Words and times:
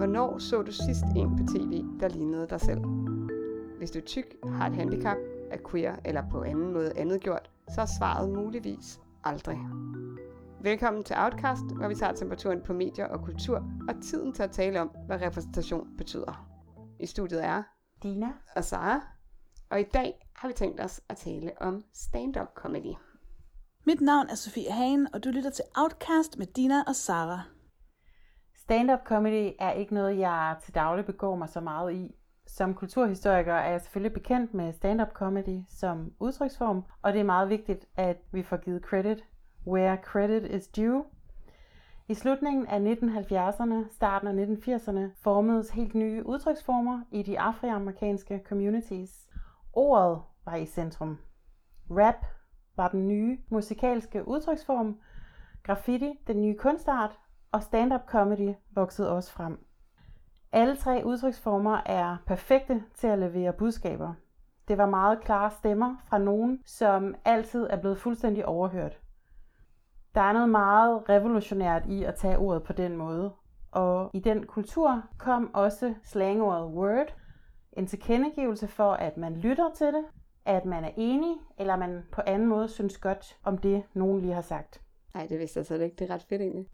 Hvornår 0.00 0.38
så 0.38 0.62
du 0.62 0.72
sidst 0.72 1.04
en 1.16 1.36
på 1.36 1.42
tv, 1.52 1.84
der 2.00 2.08
lignede 2.08 2.46
dig 2.50 2.60
selv? 2.60 2.80
Hvis 3.78 3.90
du 3.90 3.98
er 3.98 4.02
tyk, 4.02 4.36
har 4.44 4.66
et 4.66 4.74
handicap, 4.74 5.16
er 5.50 5.58
queer 5.70 5.96
eller 6.04 6.22
på 6.30 6.42
anden 6.42 6.72
måde 6.72 6.92
andet 6.96 7.20
gjort, 7.20 7.50
så 7.74 7.80
er 7.80 7.86
svaret 7.98 8.30
muligvis 8.30 9.00
aldrig. 9.24 9.58
Velkommen 10.60 11.04
til 11.04 11.16
Outcast, 11.18 11.62
hvor 11.76 11.88
vi 11.88 11.94
tager 11.94 12.12
temperaturen 12.12 12.60
på 12.62 12.72
medier 12.72 13.06
og 13.06 13.24
kultur 13.24 13.56
og 13.88 13.94
tiden 14.02 14.32
til 14.32 14.42
at 14.42 14.50
tale 14.50 14.80
om, 14.80 14.90
hvad 15.06 15.20
repræsentation 15.20 15.96
betyder. 15.98 16.46
I 17.00 17.06
studiet 17.06 17.44
er 17.44 17.62
Dina 18.02 18.32
og 18.56 18.64
Sara, 18.64 19.00
og 19.70 19.80
i 19.80 19.84
dag 19.94 20.28
har 20.36 20.48
vi 20.48 20.54
tænkt 20.54 20.80
os 20.80 21.00
at 21.08 21.16
tale 21.16 21.52
om 21.60 21.84
stand-up 21.94 22.54
comedy. 22.54 22.94
Mit 23.86 24.00
navn 24.00 24.26
er 24.28 24.34
Sofie 24.34 24.72
Hagen, 24.72 25.08
og 25.14 25.24
du 25.24 25.28
lytter 25.28 25.50
til 25.50 25.64
Outcast 25.76 26.38
med 26.38 26.46
Dina 26.46 26.82
og 26.86 26.96
Sara. 26.96 27.59
Stand-up 28.70 29.04
comedy 29.04 29.52
er 29.58 29.70
ikke 29.70 29.94
noget, 29.94 30.18
jeg 30.18 30.56
til 30.62 30.74
daglig 30.74 31.06
begår 31.06 31.36
mig 31.36 31.48
så 31.48 31.60
meget 31.60 31.92
i. 31.92 32.14
Som 32.46 32.74
kulturhistoriker 32.74 33.54
er 33.54 33.70
jeg 33.70 33.80
selvfølgelig 33.80 34.12
bekendt 34.12 34.54
med 34.54 34.72
stand-up 34.72 35.12
comedy 35.12 35.62
som 35.68 36.12
udtryksform, 36.20 36.84
og 37.02 37.12
det 37.12 37.20
er 37.20 37.24
meget 37.24 37.48
vigtigt, 37.48 37.86
at 37.96 38.16
vi 38.32 38.42
får 38.42 38.56
givet 38.56 38.82
credit 38.82 39.24
where 39.66 39.96
credit 39.96 40.42
is 40.42 40.68
due. 40.68 41.04
I 42.08 42.14
slutningen 42.14 42.66
af 42.66 42.94
1970'erne, 42.94 43.92
starten 43.92 44.28
af 44.28 44.46
1980'erne, 44.46 45.22
formedes 45.22 45.70
helt 45.70 45.94
nye 45.94 46.26
udtryksformer 46.26 47.00
i 47.10 47.22
de 47.22 47.40
afroamerikanske 47.40 48.42
communities. 48.48 49.28
Ordet 49.72 50.22
var 50.44 50.56
i 50.56 50.66
centrum. 50.66 51.18
Rap 51.90 52.26
var 52.76 52.88
den 52.88 53.08
nye 53.08 53.38
musikalske 53.48 54.28
udtryksform, 54.28 55.00
graffiti 55.62 56.18
den 56.26 56.42
nye 56.42 56.56
kunstart, 56.56 57.18
og 57.52 57.62
stand-up 57.62 58.06
comedy 58.06 58.54
voksede 58.74 59.10
også 59.10 59.32
frem. 59.32 59.66
Alle 60.52 60.76
tre 60.76 61.02
udtryksformer 61.04 61.80
er 61.86 62.16
perfekte 62.26 62.82
til 62.94 63.06
at 63.06 63.18
levere 63.18 63.52
budskaber. 63.52 64.14
Det 64.68 64.78
var 64.78 64.86
meget 64.86 65.20
klare 65.20 65.50
stemmer 65.50 65.96
fra 66.06 66.18
nogen, 66.18 66.62
som 66.66 67.14
altid 67.24 67.66
er 67.70 67.80
blevet 67.80 67.98
fuldstændig 67.98 68.46
overhørt. 68.46 69.00
Der 70.14 70.20
er 70.20 70.32
noget 70.32 70.48
meget 70.48 71.08
revolutionært 71.08 71.86
i 71.86 72.04
at 72.04 72.14
tage 72.14 72.38
ordet 72.38 72.62
på 72.62 72.72
den 72.72 72.96
måde, 72.96 73.32
og 73.70 74.10
i 74.14 74.20
den 74.20 74.46
kultur 74.46 75.02
kom 75.18 75.54
også 75.54 75.94
slangordet 76.02 76.64
word, 76.64 77.14
en 77.72 77.86
tilkendegivelse 77.86 78.68
for, 78.68 78.92
at 78.92 79.16
man 79.16 79.36
lytter 79.36 79.70
til 79.76 79.86
det, 79.86 80.04
at 80.44 80.64
man 80.64 80.84
er 80.84 80.90
enig, 80.96 81.36
eller 81.58 81.76
man 81.76 82.02
på 82.12 82.20
anden 82.26 82.48
måde 82.48 82.68
synes 82.68 82.98
godt 82.98 83.38
om 83.44 83.58
det, 83.58 83.82
nogen 83.94 84.20
lige 84.20 84.34
har 84.34 84.40
sagt. 84.40 84.82
Nej, 85.14 85.26
det 85.26 85.38
vidste 85.38 85.58
jeg 85.58 85.66
så 85.66 85.74
ikke. 85.74 85.96
Det 85.98 86.10
er 86.10 86.14
ret 86.14 86.26
fedt 86.28 86.42
egentlig. 86.42 86.66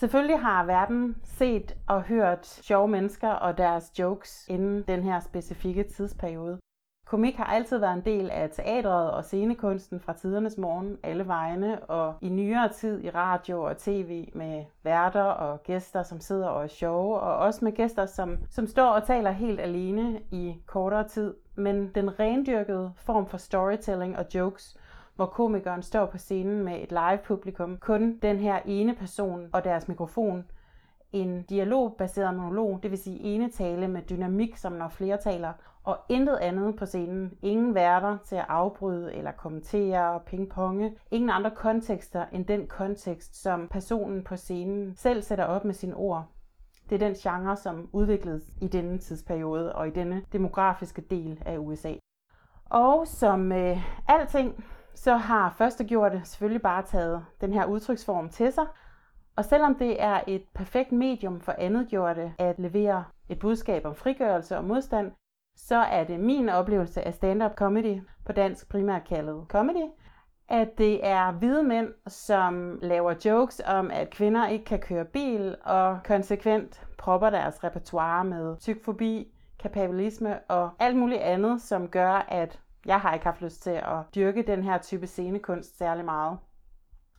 Selvfølgelig 0.00 0.40
har 0.40 0.64
verden 0.64 1.16
set 1.24 1.76
og 1.86 2.02
hørt 2.02 2.46
sjove 2.46 2.88
mennesker 2.88 3.28
og 3.28 3.58
deres 3.58 3.98
jokes 3.98 4.46
inden 4.48 4.82
den 4.82 5.02
her 5.02 5.20
specifikke 5.20 5.82
tidsperiode. 5.82 6.58
Komik 7.06 7.36
har 7.36 7.44
altid 7.44 7.78
været 7.78 7.94
en 7.94 8.04
del 8.04 8.30
af 8.30 8.50
teatret 8.50 9.10
og 9.10 9.24
scenekunsten 9.24 10.00
fra 10.00 10.12
tidernes 10.12 10.58
morgen 10.58 10.98
alle 11.02 11.26
vegne, 11.26 11.82
og 11.82 12.14
i 12.20 12.28
nyere 12.28 12.68
tid 12.68 13.04
i 13.04 13.10
radio 13.10 13.62
og 13.62 13.78
tv 13.78 14.28
med 14.34 14.64
værter 14.82 15.22
og 15.22 15.62
gæster, 15.62 16.02
som 16.02 16.20
sidder 16.20 16.48
og 16.48 16.62
er 16.62 16.68
sjove, 16.68 17.20
og 17.20 17.36
også 17.36 17.64
med 17.64 17.72
gæster, 17.72 18.06
som, 18.06 18.38
som 18.50 18.66
står 18.66 18.90
og 18.90 19.06
taler 19.06 19.30
helt 19.30 19.60
alene 19.60 20.20
i 20.30 20.54
kortere 20.66 21.08
tid. 21.08 21.34
Men 21.56 21.90
den 21.94 22.20
rendyrkede 22.20 22.92
form 22.96 23.26
for 23.26 23.38
storytelling 23.38 24.18
og 24.18 24.26
jokes 24.34 24.76
hvor 25.18 25.26
komikeren 25.26 25.82
står 25.82 26.06
på 26.06 26.18
scenen 26.18 26.64
med 26.64 26.82
et 26.82 26.90
live 26.90 27.18
publikum, 27.24 27.76
kun 27.76 28.18
den 28.22 28.36
her 28.36 28.60
ene 28.64 28.94
person 28.94 29.48
og 29.52 29.64
deres 29.64 29.88
mikrofon. 29.88 30.44
En 31.12 31.42
dialogbaseret 31.42 32.34
monolog, 32.34 32.82
det 32.82 32.90
vil 32.90 32.98
sige 32.98 33.20
ene 33.20 33.50
tale 33.50 33.88
med 33.88 34.02
dynamik, 34.02 34.56
som 34.56 34.72
når 34.72 34.88
flere 34.88 35.16
taler, 35.16 35.52
og 35.84 35.98
intet 36.08 36.36
andet 36.36 36.76
på 36.76 36.86
scenen. 36.86 37.32
Ingen 37.42 37.74
værter 37.74 38.18
til 38.24 38.36
at 38.36 38.44
afbryde 38.48 39.14
eller 39.14 39.32
kommentere, 39.32 40.20
pingponge. 40.26 40.94
Ingen 41.10 41.30
andre 41.30 41.50
kontekster 41.50 42.24
end 42.32 42.46
den 42.46 42.66
kontekst, 42.66 43.42
som 43.42 43.68
personen 43.68 44.24
på 44.24 44.36
scenen 44.36 44.94
selv 44.96 45.22
sætter 45.22 45.44
op 45.44 45.64
med 45.64 45.74
sine 45.74 45.94
ord. 45.96 46.24
Det 46.90 47.02
er 47.02 47.06
den 47.06 47.14
genre, 47.14 47.56
som 47.56 47.88
udvikledes 47.92 48.42
i 48.60 48.68
denne 48.68 48.98
tidsperiode 48.98 49.74
og 49.74 49.88
i 49.88 49.90
denne 49.90 50.22
demografiske 50.32 51.00
del 51.00 51.42
af 51.46 51.58
USA. 51.58 51.92
Og 52.70 53.06
som 53.06 53.52
øh, 53.52 53.78
alting, 54.08 54.64
så 54.98 55.16
har 55.16 55.54
førstegjorte 55.58 56.20
selvfølgelig 56.24 56.62
bare 56.62 56.82
taget 56.82 57.24
den 57.40 57.52
her 57.52 57.64
udtryksform 57.64 58.28
til 58.28 58.52
sig. 58.52 58.66
Og 59.36 59.44
selvom 59.44 59.74
det 59.74 60.02
er 60.02 60.20
et 60.26 60.44
perfekt 60.54 60.92
medium 60.92 61.40
for 61.40 61.54
andetgjorte 61.58 62.32
at 62.38 62.58
levere 62.58 63.04
et 63.28 63.38
budskab 63.38 63.86
om 63.86 63.94
frigørelse 63.94 64.56
og 64.56 64.64
modstand, 64.64 65.12
så 65.56 65.76
er 65.76 66.04
det 66.04 66.20
min 66.20 66.48
oplevelse 66.48 67.02
af 67.02 67.14
stand-up 67.14 67.54
comedy, 67.54 68.02
på 68.24 68.32
dansk 68.32 68.68
primært 68.68 69.04
kaldet 69.04 69.44
comedy, 69.48 69.90
at 70.48 70.78
det 70.78 71.06
er 71.06 71.32
hvide 71.32 71.62
mænd, 71.62 71.88
som 72.06 72.78
laver 72.82 73.14
jokes 73.24 73.62
om, 73.66 73.90
at 73.90 74.10
kvinder 74.10 74.48
ikke 74.48 74.64
kan 74.64 74.78
køre 74.78 75.04
bil, 75.04 75.56
og 75.64 75.98
konsekvent 76.04 76.86
propper 76.98 77.30
deres 77.30 77.64
repertoire 77.64 78.24
med 78.24 78.56
tykfobi, 78.56 79.32
kapabilisme 79.58 80.38
og 80.48 80.70
alt 80.78 80.96
muligt 80.96 81.20
andet, 81.20 81.62
som 81.62 81.88
gør, 81.88 82.12
at 82.28 82.60
jeg 82.86 83.00
har 83.00 83.14
ikke 83.14 83.26
haft 83.26 83.42
lyst 83.42 83.62
til 83.62 83.70
at 83.70 84.14
dyrke 84.14 84.42
den 84.42 84.62
her 84.62 84.78
type 84.78 85.06
scenekunst 85.06 85.78
særlig 85.78 86.04
meget. 86.04 86.38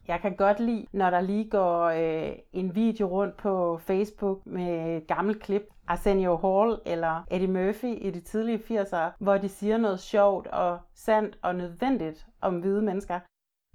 Jeg 0.08 0.20
kan 0.22 0.36
godt 0.36 0.60
lide, 0.60 0.86
når 0.92 1.10
der 1.10 1.22
lige 1.22 1.50
går 1.50 1.84
øh, 1.86 2.32
en 2.54 2.76
video 2.76 3.08
rundt 3.08 3.38
på 3.38 3.78
Facebook 3.78 4.46
med 4.46 4.98
et 4.98 5.08
gammelt 5.08 5.42
klip. 5.42 5.62
Arsenio 5.88 6.38
Hall 6.38 6.80
eller 6.86 7.24
Eddie 7.32 7.48
Murphy 7.48 7.98
i 8.02 8.12
de 8.12 8.20
tidlige 8.20 8.82
80'ere, 8.82 9.12
hvor 9.20 9.38
de 9.38 9.50
siger 9.50 9.78
noget 9.78 10.00
sjovt 10.00 10.48
og 10.48 10.80
sandt 10.94 11.40
og 11.42 11.56
nødvendigt 11.56 12.28
om 12.42 12.60
hvide 12.60 12.82
mennesker. 12.82 13.20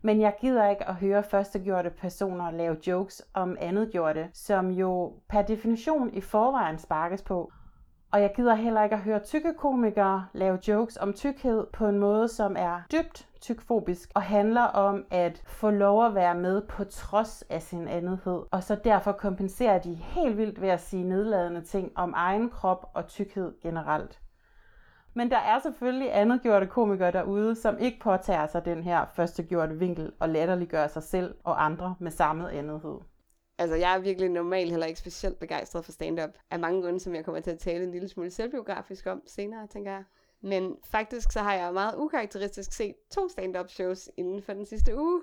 Men 0.02 0.20
jeg 0.20 0.34
gider 0.40 0.70
ikke 0.70 0.88
at 0.88 0.94
høre 0.94 1.22
førstegjorte 1.22 1.90
personer 1.90 2.50
lave 2.50 2.76
jokes 2.86 3.22
om 3.34 3.56
andetgjorte, 3.60 4.28
som 4.32 4.70
jo 4.70 5.12
per 5.28 5.42
definition 5.42 6.14
i 6.14 6.20
forvejen 6.20 6.78
sparkes 6.78 7.22
på. 7.22 7.52
Og 8.14 8.22
jeg 8.22 8.32
gider 8.36 8.54
heller 8.54 8.82
ikke 8.82 8.96
at 8.96 9.02
høre 9.02 9.18
tykke 9.18 9.54
komikere 9.54 10.26
lave 10.32 10.58
jokes 10.68 10.96
om 10.96 11.12
tykkhed 11.12 11.66
på 11.72 11.86
en 11.86 11.98
måde, 11.98 12.28
som 12.28 12.56
er 12.58 12.80
dybt 12.92 13.28
tykfobisk 13.40 14.10
og 14.14 14.22
handler 14.22 14.62
om 14.62 15.04
at 15.10 15.42
få 15.46 15.70
lov 15.70 16.06
at 16.06 16.14
være 16.14 16.34
med 16.34 16.62
på 16.62 16.84
trods 16.84 17.44
af 17.50 17.62
sin 17.62 17.88
andethed. 17.88 18.42
Og 18.50 18.62
så 18.62 18.74
derfor 18.74 19.12
kompenserer 19.12 19.78
de 19.78 19.94
helt 19.94 20.36
vildt 20.36 20.60
ved 20.60 20.68
at 20.68 20.80
sige 20.80 21.04
nedladende 21.04 21.60
ting 21.60 21.92
om 21.94 22.12
egen 22.16 22.50
krop 22.50 22.90
og 22.94 23.06
tykkhed 23.06 23.52
generelt. 23.62 24.20
Men 25.14 25.30
der 25.30 25.38
er 25.38 25.58
selvfølgelig 25.58 26.16
andetgjorte 26.16 26.66
komikere 26.66 27.12
derude, 27.12 27.54
som 27.54 27.78
ikke 27.78 28.00
påtager 28.00 28.46
sig 28.46 28.64
den 28.64 28.82
her 28.82 29.04
førstegjorte 29.14 29.78
vinkel 29.78 30.12
og 30.20 30.28
latterliggør 30.28 30.86
sig 30.86 31.02
selv 31.02 31.34
og 31.44 31.64
andre 31.64 31.94
med 31.98 32.10
samme 32.10 32.52
andethed. 32.52 32.98
Altså, 33.58 33.76
jeg 33.76 33.94
er 33.94 33.98
virkelig 33.98 34.28
normalt 34.28 34.70
heller 34.70 34.86
ikke 34.86 35.00
specielt 35.00 35.38
begejstret 35.38 35.84
for 35.84 35.92
stand-up. 35.92 36.30
Af 36.50 36.58
mange 36.58 36.82
grunde, 36.82 37.00
som 37.00 37.14
jeg 37.14 37.24
kommer 37.24 37.40
til 37.40 37.50
at 37.50 37.58
tale 37.58 37.84
en 37.84 37.90
lille 37.90 38.08
smule 38.08 38.30
selvbiografisk 38.30 39.06
om 39.06 39.22
senere, 39.26 39.66
tænker 39.66 39.92
jeg. 39.92 40.04
Men 40.40 40.76
faktisk 40.84 41.32
så 41.32 41.40
har 41.40 41.54
jeg 41.54 41.74
meget 41.74 41.96
ukarakteristisk 41.96 42.72
set 42.72 42.94
to 43.10 43.28
stand-up 43.28 43.70
shows 43.70 44.10
inden 44.16 44.42
for 44.42 44.52
den 44.52 44.66
sidste 44.66 44.98
uge. 44.98 45.22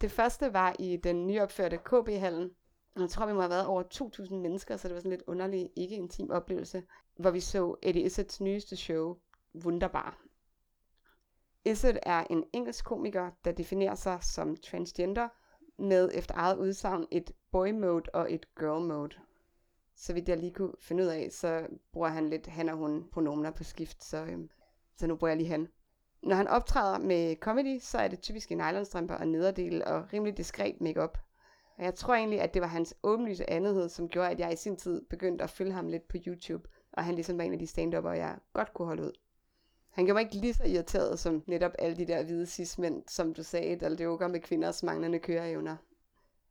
Det 0.00 0.10
første 0.10 0.52
var 0.52 0.76
i 0.78 0.96
den 0.96 1.26
nyopførte 1.26 1.76
KB-hallen. 1.76 2.50
Jeg 2.98 3.10
tror, 3.10 3.26
vi 3.26 3.32
må 3.32 3.40
have 3.40 3.50
været 3.50 3.66
over 3.66 3.82
2.000 3.94 4.34
mennesker, 4.34 4.76
så 4.76 4.88
det 4.88 4.94
var 4.94 5.00
sådan 5.00 5.10
lidt 5.10 5.22
underlig, 5.26 5.70
ikke 5.76 5.96
intim 5.96 6.30
oplevelse, 6.30 6.82
hvor 7.16 7.30
vi 7.30 7.40
så 7.40 7.76
Eddie 7.82 8.02
Izzets 8.02 8.40
nyeste 8.40 8.76
show, 8.76 9.16
Wunderbar. 9.64 10.18
Izzet 11.64 11.98
er 12.02 12.24
en 12.30 12.44
engelsk 12.52 12.84
komiker, 12.84 13.30
der 13.44 13.52
definerer 13.52 13.94
sig 13.94 14.18
som 14.22 14.56
transgender, 14.56 15.28
med 15.82 16.10
efter 16.14 16.34
eget 16.34 16.58
udsagn 16.58 17.06
et 17.10 17.30
boy 17.52 17.70
mode 17.70 18.10
og 18.14 18.32
et 18.32 18.54
girl 18.54 18.86
mode. 18.86 19.14
Så 19.96 20.12
vidt 20.12 20.28
jeg 20.28 20.38
lige 20.38 20.52
kunne 20.52 20.72
finde 20.80 21.02
ud 21.02 21.08
af, 21.08 21.28
så 21.32 21.66
bruger 21.92 22.08
han 22.08 22.30
lidt 22.30 22.46
han 22.46 22.68
og 22.68 22.76
hun 22.76 23.08
pronomener 23.12 23.50
på 23.50 23.64
skift, 23.64 24.04
så, 24.04 24.24
øhm, 24.24 24.50
så 24.96 25.06
nu 25.06 25.16
bruger 25.16 25.30
jeg 25.30 25.36
lige 25.36 25.50
han. 25.50 25.68
Når 26.22 26.36
han 26.36 26.48
optræder 26.48 26.98
med 26.98 27.36
comedy, 27.36 27.78
så 27.80 27.98
er 27.98 28.08
det 28.08 28.20
typisk 28.20 28.50
i 28.50 28.54
nylonstrømper 28.54 29.14
og 29.14 29.28
nederdel 29.28 29.84
og 29.84 30.12
rimelig 30.12 30.36
diskret 30.36 30.80
makeup. 30.80 31.18
Og 31.78 31.84
jeg 31.84 31.94
tror 31.94 32.14
egentlig, 32.14 32.40
at 32.40 32.54
det 32.54 32.62
var 32.62 32.68
hans 32.68 32.94
åbenlyse 33.02 33.50
andethed, 33.50 33.88
som 33.88 34.08
gjorde, 34.08 34.30
at 34.30 34.40
jeg 34.40 34.52
i 34.52 34.56
sin 34.56 34.76
tid 34.76 35.02
begyndte 35.10 35.44
at 35.44 35.50
følge 35.50 35.72
ham 35.72 35.88
lidt 35.88 36.08
på 36.08 36.16
YouTube, 36.26 36.68
og 36.92 37.04
han 37.04 37.14
ligesom 37.14 37.38
var 37.38 37.44
en 37.44 37.52
af 37.52 37.58
de 37.58 37.66
stand 37.66 37.94
jeg 37.94 38.38
godt 38.52 38.74
kunne 38.74 38.86
holde 38.86 39.02
ud. 39.02 39.12
Han 39.92 40.04
gjorde 40.04 40.14
mig 40.14 40.22
ikke 40.22 40.36
lige 40.36 40.54
så 40.54 40.64
irriteret 40.64 41.18
som 41.18 41.42
netop 41.46 41.72
alle 41.78 41.96
de 41.96 42.06
der 42.06 42.22
hvide 42.22 42.46
cis-mænd, 42.46 43.02
som 43.08 43.34
du 43.34 43.42
sagde, 43.42 43.76
der 43.76 44.04
joker 44.04 44.28
med 44.28 44.40
kvinders 44.40 44.82
manglende 44.82 45.18
køreevner. 45.18 45.76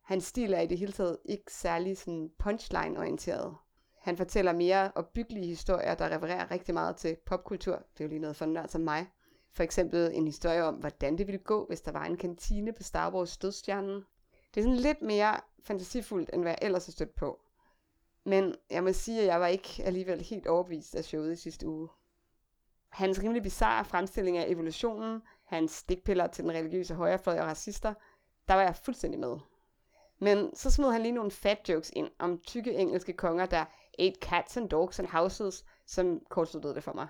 Hans 0.02 0.24
stil 0.24 0.52
er 0.52 0.60
i 0.60 0.66
det 0.66 0.78
hele 0.78 0.92
taget 0.92 1.18
ikke 1.24 1.52
særlig 1.52 1.98
sådan 1.98 2.30
punchline-orienteret. 2.38 3.54
Han 3.98 4.16
fortæller 4.16 4.52
mere 4.52 4.92
opbyggelige 4.94 5.46
historier, 5.46 5.94
der 5.94 6.16
refererer 6.16 6.50
rigtig 6.50 6.74
meget 6.74 6.96
til 6.96 7.16
popkultur. 7.26 7.74
Det 7.74 8.00
er 8.00 8.04
jo 8.04 8.08
lige 8.08 8.20
noget 8.20 8.36
for 8.36 8.46
nørd 8.46 8.68
som 8.68 8.80
mig. 8.80 9.06
For 9.52 9.62
eksempel 9.62 10.10
en 10.14 10.26
historie 10.26 10.64
om, 10.64 10.74
hvordan 10.74 11.18
det 11.18 11.26
ville 11.26 11.38
gå, 11.38 11.66
hvis 11.66 11.80
der 11.80 11.92
var 11.92 12.04
en 12.04 12.16
kantine 12.16 12.72
på 12.72 12.82
Star 12.82 13.14
Wars 13.14 13.36
dødstjernen. 13.36 14.04
Det 14.54 14.60
er 14.60 14.64
sådan 14.64 14.76
lidt 14.76 15.02
mere 15.02 15.40
fantasifuldt, 15.64 16.30
end 16.32 16.42
hvad 16.42 16.52
jeg 16.52 16.58
ellers 16.62 16.86
har 16.86 16.92
stødt 16.92 17.14
på. 17.14 17.40
Men 18.24 18.54
jeg 18.70 18.84
må 18.84 18.92
sige, 18.92 19.20
at 19.20 19.26
jeg 19.26 19.40
var 19.40 19.46
ikke 19.46 19.82
alligevel 19.84 20.20
helt 20.20 20.46
overbevist 20.46 20.94
af 20.94 21.04
showet 21.04 21.32
i 21.32 21.36
sidste 21.36 21.68
uge. 21.68 21.88
Hans 22.92 23.22
rimelig 23.22 23.42
bizarre 23.42 23.84
fremstilling 23.84 24.38
af 24.38 24.44
evolutionen, 24.48 25.22
hans 25.44 25.70
stikpiller 25.70 26.26
til 26.26 26.44
den 26.44 26.52
religiøse 26.52 26.94
højrefløj 26.94 27.40
og 27.40 27.46
racister, 27.46 27.94
der 28.48 28.54
var 28.54 28.62
jeg 28.62 28.76
fuldstændig 28.76 29.20
med. 29.20 29.36
Men 30.18 30.56
så 30.56 30.70
smed 30.70 30.92
han 30.92 31.02
lige 31.02 31.12
nogle 31.12 31.30
fat 31.30 31.68
jokes 31.68 31.92
ind 31.96 32.10
om 32.18 32.40
tykke 32.46 32.72
engelske 32.72 33.12
konger, 33.12 33.46
der 33.46 33.64
ate 33.98 34.18
cats 34.20 34.56
and 34.56 34.68
dogs 34.68 34.98
and 34.98 35.08
houses, 35.08 35.64
som 35.86 36.20
kortsluttede 36.30 36.74
det 36.74 36.84
for 36.84 36.92
mig. 36.92 37.08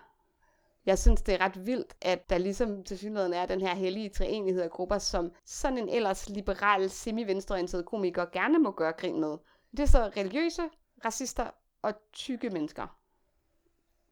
Jeg 0.86 0.98
synes, 0.98 1.22
det 1.22 1.34
er 1.34 1.40
ret 1.40 1.66
vildt, 1.66 1.96
at 2.02 2.30
der 2.30 2.38
ligesom 2.38 2.84
til 2.84 2.98
synligheden 2.98 3.32
er 3.32 3.46
den 3.46 3.60
her 3.60 3.74
hellige 3.74 4.08
treenighed 4.08 4.62
af 4.62 4.70
grupper, 4.70 4.98
som 4.98 5.32
sådan 5.44 5.78
en 5.78 5.88
ellers 5.88 6.28
liberal, 6.28 6.90
semi-venstreorienteret 6.90 7.86
komiker 7.86 8.26
gerne 8.32 8.58
må 8.58 8.70
gøre 8.70 8.92
grin 8.92 9.20
med. 9.20 9.38
Det 9.70 9.80
er 9.80 9.86
så 9.86 10.10
religiøse, 10.16 10.62
racister 11.04 11.50
og 11.82 11.94
tykke 12.12 12.50
mennesker. 12.50 13.01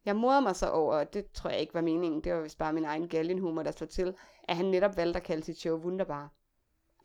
Jeg 0.05 0.15
morede 0.15 0.41
mig 0.41 0.55
så 0.55 0.69
over, 0.69 0.95
og 0.95 1.13
det 1.13 1.31
tror 1.31 1.49
jeg 1.49 1.59
ikke 1.59 1.73
var 1.73 1.81
meningen, 1.81 2.23
det 2.23 2.33
var 2.33 2.41
vist 2.41 2.57
bare 2.57 2.73
min 2.73 2.85
egen 2.85 3.07
galgenhumor, 3.07 3.63
der 3.63 3.71
slog 3.71 3.89
til, 3.89 4.15
at 4.43 4.55
han 4.55 4.65
netop 4.65 4.97
valgte 4.97 5.17
at 5.17 5.23
kalde 5.23 5.43
sit 5.43 5.59
show 5.59 5.77
Wunderbar. 5.77 6.31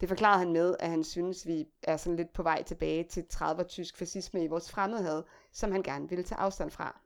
Det 0.00 0.08
forklarede 0.08 0.38
han 0.38 0.52
med, 0.52 0.76
at 0.81 0.90
han 0.90 1.04
synes, 1.04 1.46
vi 1.46 1.66
er 1.82 1.96
sådan 1.96 2.16
lidt 2.16 2.32
på 2.32 2.43
vej 2.43 2.62
tilbage 2.62 3.04
til 3.04 3.25
30'er 3.34 3.62
tysk 3.62 3.96
fascisme 3.96 4.44
i 4.44 4.46
vores 4.46 4.70
fremmedhed, 4.70 5.22
som 5.52 5.72
han 5.72 5.82
gerne 5.82 6.08
ville 6.08 6.25
tage 6.25 6.38
afstand 6.38 6.70
fra. 6.70 7.00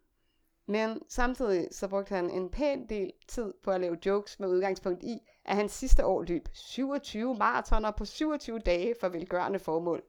Men 0.67 1.03
samtidig 1.09 1.69
så 1.73 1.89
brugte 1.89 2.15
han 2.15 2.31
en 2.31 2.51
pæn 2.51 2.89
del 2.89 3.13
tid 3.29 3.53
på 3.65 3.71
at 3.71 3.81
lave 3.81 3.99
jokes 4.07 4.41
med 4.41 4.49
udgangspunkt 4.49 5.03
i, 5.03 5.19
at 5.45 5.57
han 5.57 5.69
sidste 5.69 6.07
år 6.07 6.23
løb 6.23 6.49
27 6.53 7.35
maratoner 7.35 7.91
på 7.91 8.05
27 8.05 8.59
dage 8.59 8.95
for 9.01 9.09
velgørende 9.09 9.59
formål. 9.59 10.03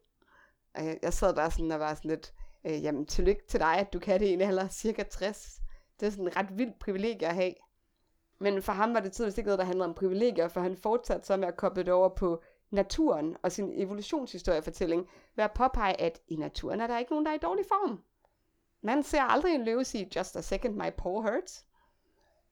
Og 0.75 0.83
jeg, 1.01 1.13
sad 1.13 1.35
bare 1.35 1.51
sådan 1.51 1.71
og 1.71 1.79
var 1.79 1.93
sådan 1.93 2.09
lidt, 2.11 2.33
øh, 2.65 2.83
jamen 2.83 3.05
tillykke 3.05 3.41
til 3.47 3.59
dig, 3.59 3.77
at 3.77 3.93
du 3.93 3.99
kan 3.99 4.19
det 4.19 4.25
i 4.27 4.33
en 4.33 4.69
cirka 4.69 5.03
60. 5.03 5.61
Det 6.01 6.07
er 6.07 6.11
sådan 6.11 6.25
en 6.25 6.37
ret 6.37 6.57
vildt 6.57 6.79
privilegie 6.79 7.27
at 7.27 7.35
have. 7.35 7.53
Men 8.39 8.61
for 8.61 8.71
ham 8.71 8.93
var 8.93 8.99
det 8.99 9.11
tydeligvis 9.11 9.37
ikke 9.37 9.47
noget, 9.47 9.59
der 9.59 9.65
handlede 9.65 9.89
om 9.89 9.93
privilegier, 9.93 10.47
for 10.47 10.61
han 10.61 10.77
fortsatte 10.77 11.27
så 11.27 11.37
med 11.37 11.47
at 11.47 11.57
koble 11.57 11.83
det 11.83 11.93
over 11.93 12.09
på 12.09 12.43
naturen 12.71 13.37
og 13.41 13.51
sin 13.51 13.71
evolutionshistoriefortælling 13.81 15.07
ved 15.35 15.43
at 15.43 15.51
påpege, 15.51 16.01
at 16.01 16.21
i 16.27 16.35
naturen 16.35 16.81
er 16.81 16.87
der 16.87 16.99
ikke 16.99 17.11
nogen, 17.11 17.25
der 17.25 17.31
er 17.31 17.35
i 17.35 17.39
dårlig 17.41 17.65
form. 17.65 18.03
Man 18.81 19.03
ser 19.03 19.21
aldrig 19.21 19.55
en 19.55 19.63
løve 19.65 19.83
sige, 19.83 20.09
just 20.15 20.35
a 20.35 20.41
second, 20.41 20.75
my 20.75 20.89
paw 20.97 21.21
hurts. 21.21 21.65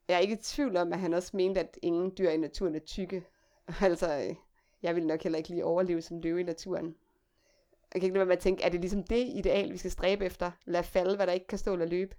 Jeg 0.07 0.15
er 0.15 0.19
ikke 0.19 0.33
i 0.33 0.41
tvivl 0.41 0.77
om, 0.77 0.93
at 0.93 0.99
han 0.99 1.13
også 1.13 1.37
mente, 1.37 1.59
at 1.59 1.79
ingen 1.81 2.13
dyr 2.17 2.29
i 2.29 2.37
naturen 2.37 2.75
er 2.75 2.79
tykke. 2.79 3.27
altså, 3.81 4.35
jeg 4.81 4.95
vil 4.95 5.07
nok 5.07 5.23
heller 5.23 5.37
ikke 5.37 5.49
lige 5.49 5.65
overleve 5.65 6.01
som 6.01 6.19
løve 6.19 6.39
i 6.39 6.43
naturen. 6.43 6.95
Jeg 7.93 8.01
kan 8.01 8.07
ikke 8.07 8.13
lade 8.13 8.19
være 8.19 8.25
med 8.25 8.37
at 8.37 8.43
tænke, 8.43 8.63
er 8.63 8.69
det 8.69 8.81
ligesom 8.81 9.03
det 9.03 9.27
ideal, 9.27 9.71
vi 9.71 9.77
skal 9.77 9.91
stræbe 9.91 10.25
efter? 10.25 10.51
Lad 10.65 10.83
falde, 10.83 11.15
hvad 11.15 11.27
der 11.27 11.33
ikke 11.33 11.47
kan 11.47 11.57
stå 11.57 11.73
eller 11.73 11.85
løbe. 11.85 12.15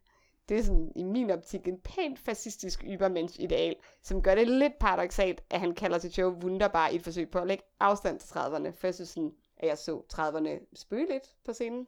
Det 0.50 0.58
er 0.58 0.62
sådan, 0.62 0.92
i 0.96 1.02
min 1.02 1.30
optik, 1.30 1.68
en 1.68 1.78
pænt 1.78 2.18
fascistisk 2.18 2.84
ybermensch 2.86 3.40
ideal, 3.40 3.76
som 4.02 4.22
gør 4.22 4.34
det 4.34 4.48
lidt 4.48 4.78
paradoxalt, 4.80 5.42
at 5.50 5.60
han 5.60 5.74
kalder 5.74 5.98
sit 5.98 6.12
show 6.12 6.30
Wunderbar 6.42 6.88
i 6.88 6.96
et 6.96 7.02
forsøg 7.02 7.30
på 7.30 7.38
at 7.38 7.46
lægge 7.46 7.64
afstand 7.80 8.18
til 8.18 8.28
30'erne. 8.28 8.70
For 8.70 8.86
jeg 8.86 8.94
synes 8.94 9.08
sådan, 9.08 9.32
at 9.56 9.68
jeg 9.68 9.78
så 9.78 10.02
30'erne 10.12 10.66
spøge 10.74 11.06
lidt 11.08 11.36
på 11.44 11.52
scenen. 11.52 11.86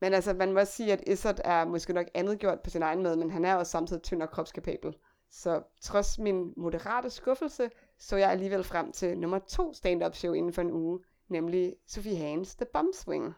Men 0.00 0.14
altså, 0.14 0.32
man 0.32 0.52
må 0.52 0.60
også 0.60 0.72
sige, 0.72 0.92
at 0.92 1.02
Izzard 1.06 1.40
er 1.44 1.64
måske 1.64 1.92
nok 1.92 2.06
andet 2.14 2.38
gjort 2.38 2.60
på 2.60 2.70
sin 2.70 2.82
egen 2.82 3.02
måde, 3.02 3.16
men 3.16 3.30
han 3.30 3.44
er 3.44 3.54
også 3.54 3.70
samtidig 3.70 4.02
tynd 4.02 4.22
og 4.22 4.30
kropskapabel. 4.30 4.96
Så 5.30 5.62
trods 5.82 6.18
min 6.18 6.52
moderate 6.56 7.10
skuffelse, 7.10 7.70
så 7.98 8.16
jeg 8.16 8.30
alligevel 8.30 8.64
frem 8.64 8.92
til 8.92 9.18
nummer 9.18 9.38
to 9.38 9.74
stand-up 9.74 10.14
show 10.14 10.32
inden 10.32 10.52
for 10.52 10.62
en 10.62 10.72
uge, 10.72 11.00
nemlig 11.28 11.74
Sofie 11.86 12.16
Hans 12.16 12.56
The 12.56 12.66
Bomb 12.72 12.94
Swing. 12.94 13.34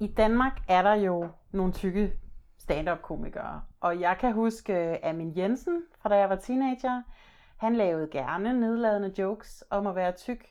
I 0.00 0.06
Danmark 0.06 0.52
er 0.68 0.82
der 0.82 0.94
jo 0.94 1.28
nogle 1.52 1.72
tykke 1.72 2.12
stand-up 2.66 3.02
komikere, 3.02 3.62
og 3.80 4.00
jeg 4.00 4.16
kan 4.20 4.32
huske 4.32 4.90
øh, 4.90 4.96
Amin 5.02 5.36
Jensen 5.36 5.82
fra 5.98 6.08
da 6.08 6.16
jeg 6.16 6.28
var 6.28 6.36
teenager. 6.36 7.02
Han 7.56 7.76
lavede 7.76 8.08
gerne 8.10 8.60
nedladende 8.60 9.12
jokes 9.18 9.64
om 9.70 9.86
at 9.86 9.94
være 9.94 10.12
tyk. 10.12 10.46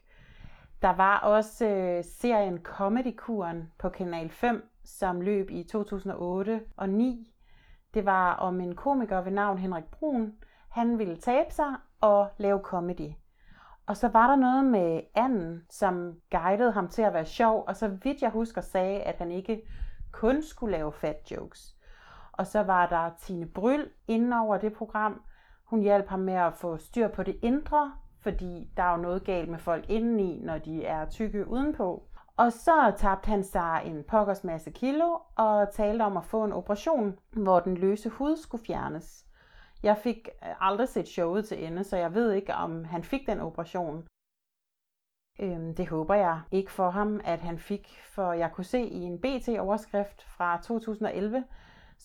Der 0.81 0.89
var 0.95 1.19
også 1.19 1.65
øh, 1.65 2.03
serien 2.03 2.59
Comedy-kuren 2.63 3.71
på 3.79 3.89
Kanal 3.89 4.29
5, 4.29 4.69
som 4.85 5.21
løb 5.21 5.49
i 5.51 5.63
2008 5.63 6.61
og 6.77 6.89
9. 6.89 7.33
Det 7.93 8.05
var 8.05 8.33
om 8.33 8.61
en 8.61 8.75
komiker 8.75 9.21
ved 9.21 9.31
navn 9.31 9.57
Henrik 9.57 9.85
Brun. 9.85 10.33
Han 10.69 10.99
ville 10.99 11.17
tabe 11.17 11.53
sig 11.53 11.75
og 12.01 12.29
lave 12.37 12.59
comedy. 12.59 13.11
Og 13.87 13.97
så 13.97 14.07
var 14.07 14.27
der 14.27 14.35
noget 14.35 14.65
med 14.65 15.01
anden, 15.15 15.65
som 15.69 16.13
guidede 16.31 16.71
ham 16.71 16.87
til 16.87 17.01
at 17.01 17.13
være 17.13 17.25
sjov, 17.25 17.63
og 17.67 17.75
så 17.75 17.87
vidt 17.87 18.21
jeg 18.21 18.29
husker 18.29 18.61
sagde, 18.61 19.01
at 19.01 19.15
han 19.17 19.31
ikke 19.31 19.61
kun 20.11 20.43
skulle 20.43 20.77
lave 20.77 20.91
fat 20.91 21.31
jokes. 21.31 21.74
Og 22.37 22.47
så 22.47 22.63
var 22.63 22.87
der 22.89 23.09
Tine 23.19 23.45
Bryl 23.45 23.89
inden 24.07 24.33
over 24.33 24.57
det 24.57 24.73
program. 24.73 25.21
Hun 25.63 25.81
hjalp 25.81 26.07
ham 26.07 26.19
med 26.19 26.33
at 26.33 26.53
få 26.53 26.77
styr 26.77 27.07
på 27.07 27.23
det 27.23 27.39
indre, 27.41 27.93
fordi 28.19 28.69
der 28.77 28.83
er 28.83 28.91
jo 28.91 29.01
noget 29.01 29.23
galt 29.23 29.49
med 29.49 29.59
folk 29.59 29.89
indeni, 29.89 30.39
når 30.43 30.57
de 30.57 30.85
er 30.85 31.09
tykke 31.09 31.47
udenpå. 31.47 32.03
Og 32.37 32.51
så 32.51 32.93
tabte 32.97 33.27
han 33.27 33.43
sig 33.43 33.81
en 33.85 34.03
pokkers 34.03 34.43
masse 34.43 34.71
kilo 34.71 35.19
og 35.35 35.71
talte 35.71 36.03
om 36.03 36.17
at 36.17 36.25
få 36.25 36.43
en 36.43 36.53
operation, 36.53 37.19
hvor 37.31 37.59
den 37.59 37.77
løse 37.77 38.09
hud 38.09 38.37
skulle 38.37 38.65
fjernes. 38.65 39.25
Jeg 39.83 39.97
fik 39.97 40.29
aldrig 40.61 40.89
set 40.89 41.07
showet 41.07 41.45
til 41.45 41.65
ende, 41.65 41.83
så 41.83 41.97
jeg 41.97 42.13
ved 42.13 42.31
ikke, 42.31 42.53
om 42.53 42.83
han 42.83 43.03
fik 43.03 43.27
den 43.27 43.39
operation. 43.39 44.07
Øhm, 45.39 45.75
det 45.75 45.87
håber 45.87 46.15
jeg 46.15 46.41
ikke 46.51 46.71
for 46.71 46.89
ham, 46.89 47.21
at 47.23 47.39
han 47.39 47.59
fik, 47.59 47.99
for 48.03 48.33
jeg 48.33 48.51
kunne 48.51 48.63
se 48.63 48.79
i 48.79 49.01
en 49.01 49.19
BT-overskrift 49.21 50.23
fra 50.23 50.61
2011, 50.61 51.43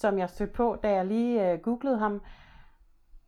som 0.00 0.18
jeg 0.18 0.30
stødte 0.30 0.52
på, 0.52 0.76
da 0.82 0.90
jeg 0.92 1.06
lige 1.06 1.52
øh, 1.52 1.58
googlede 1.58 1.98
ham, 1.98 2.22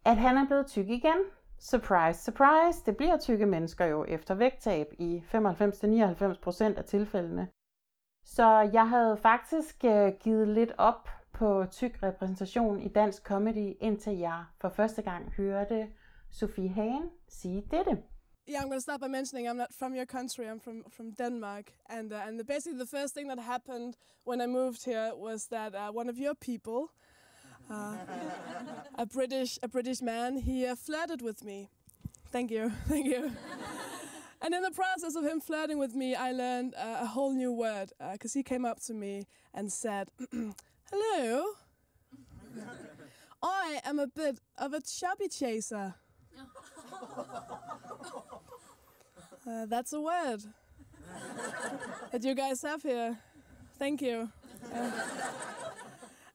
at 0.04 0.16
han 0.16 0.36
er 0.36 0.46
blevet 0.46 0.66
tyk 0.66 0.88
igen. 0.88 1.16
Surprise, 1.58 2.22
surprise, 2.22 2.84
det 2.86 2.96
bliver 2.96 3.18
tykke 3.18 3.46
mennesker 3.46 3.84
jo 3.84 4.04
efter 4.08 4.34
vægttab 4.34 4.86
i 4.98 5.22
95-99% 5.34 6.78
af 6.78 6.84
tilfældene. 6.84 7.48
Så 8.24 8.70
jeg 8.72 8.88
havde 8.88 9.16
faktisk 9.16 9.84
øh, 9.84 10.12
givet 10.20 10.48
lidt 10.48 10.72
op 10.78 11.08
på 11.32 11.64
tyk 11.70 12.02
repræsentation 12.02 12.80
i 12.80 12.88
dansk 12.88 13.22
comedy, 13.22 13.74
indtil 13.80 14.18
jeg 14.18 14.44
for 14.60 14.68
første 14.68 15.02
gang 15.02 15.32
hørte 15.36 15.88
Sofie 16.30 16.68
Hagen 16.68 17.10
sige 17.28 17.62
dette. 17.70 18.02
Yeah, 18.44 18.58
I'm 18.58 18.66
going 18.66 18.78
to 18.78 18.82
start 18.82 19.00
by 19.00 19.06
mentioning 19.06 19.48
I'm 19.48 19.56
not 19.56 19.72
from 19.72 19.94
your 19.94 20.04
country. 20.04 20.48
I'm 20.48 20.58
from 20.58 20.82
from 20.90 21.12
Denmark, 21.12 21.72
and 21.88 22.12
uh, 22.12 22.26
and 22.26 22.40
the, 22.40 22.44
basically 22.44 22.76
the 22.76 22.86
first 22.86 23.14
thing 23.14 23.28
that 23.28 23.38
happened 23.38 23.96
when 24.24 24.40
I 24.40 24.46
moved 24.48 24.84
here 24.84 25.12
was 25.14 25.46
that 25.46 25.76
uh, 25.76 25.92
one 25.92 26.08
of 26.08 26.18
your 26.18 26.34
people, 26.34 26.90
uh, 27.70 27.94
a 28.98 29.06
British 29.06 29.60
a 29.62 29.68
British 29.68 30.02
man, 30.02 30.38
he 30.38 30.66
uh, 30.66 30.74
flirted 30.74 31.22
with 31.22 31.44
me. 31.44 31.68
Thank 32.32 32.50
you, 32.50 32.72
thank 32.88 33.06
you. 33.06 33.30
and 34.40 34.52
in 34.52 34.62
the 34.62 34.72
process 34.72 35.14
of 35.14 35.24
him 35.24 35.40
flirting 35.40 35.78
with 35.78 35.94
me, 35.94 36.16
I 36.16 36.32
learned 36.32 36.74
uh, 36.74 36.98
a 37.02 37.06
whole 37.06 37.32
new 37.32 37.52
word 37.52 37.92
because 38.10 38.34
he 38.34 38.42
came 38.42 38.64
up 38.64 38.80
to 38.86 38.92
me 38.92 39.28
and 39.54 39.72
said, 39.72 40.08
"Hello, 40.90 41.44
I 43.42 43.80
am 43.84 44.00
a 44.00 44.08
bit 44.08 44.40
of 44.58 44.72
a 44.72 44.80
chubby 44.80 45.28
chaser." 45.28 45.94
Uh, 49.44 49.66
that's 49.66 49.92
a 49.92 50.00
word 50.00 50.40
that 52.12 52.22
you 52.22 52.32
guys 52.32 52.62
have 52.62 52.80
here. 52.80 53.18
Thank 53.76 54.00
you. 54.00 54.30
Uh, 54.72 54.90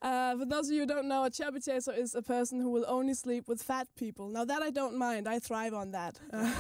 uh, 0.01 0.38
for 0.38 0.45
those 0.45 0.67
of 0.67 0.74
you 0.74 0.81
who 0.81 0.86
don't 0.86 1.07
know, 1.07 1.24
a 1.24 1.29
chubby 1.29 1.62
chaser 1.62 1.93
is 1.93 2.15
a 2.15 2.21
person 2.21 2.59
who 2.59 2.69
will 2.69 2.83
only 2.86 3.13
sleep 3.13 3.47
with 3.47 3.63
fat 3.63 3.88
people. 3.97 4.27
Now 4.27 4.43
that 4.43 4.62
I 4.62 4.71
don't 4.71 4.97
mind, 4.97 5.25
I 5.27 5.39
thrive 5.39 5.74
on 5.74 5.91
that. 5.91 6.19
Uh, 6.33 6.45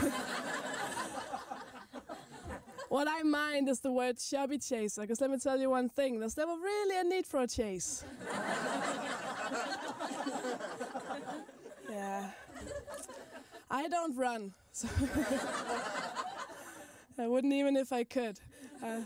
what 2.89 3.09
I 3.09 3.23
mind 3.23 3.67
is 3.67 3.81
the 3.81 3.91
word 3.91 4.17
chubby 4.17 4.57
chaser, 4.57 5.01
because 5.01 5.19
let 5.19 5.29
me 5.29 5.37
tell 5.37 5.59
you 5.59 5.69
one 5.69 5.89
thing: 5.89 6.17
there's 6.19 6.37
never 6.37 6.53
really 6.53 6.97
a 6.97 7.03
need 7.03 7.27
for 7.27 7.41
a 7.41 7.47
chase. 7.47 8.05
yeah. 11.89 12.31
I 13.77 13.87
don't 13.87 14.17
run. 14.17 14.53
So 14.71 14.87
I 17.19 17.27
wouldn't 17.27 17.53
even 17.53 17.77
if 17.77 17.93
I 17.93 18.03
could. 18.03 18.39
Uh, 18.83 19.01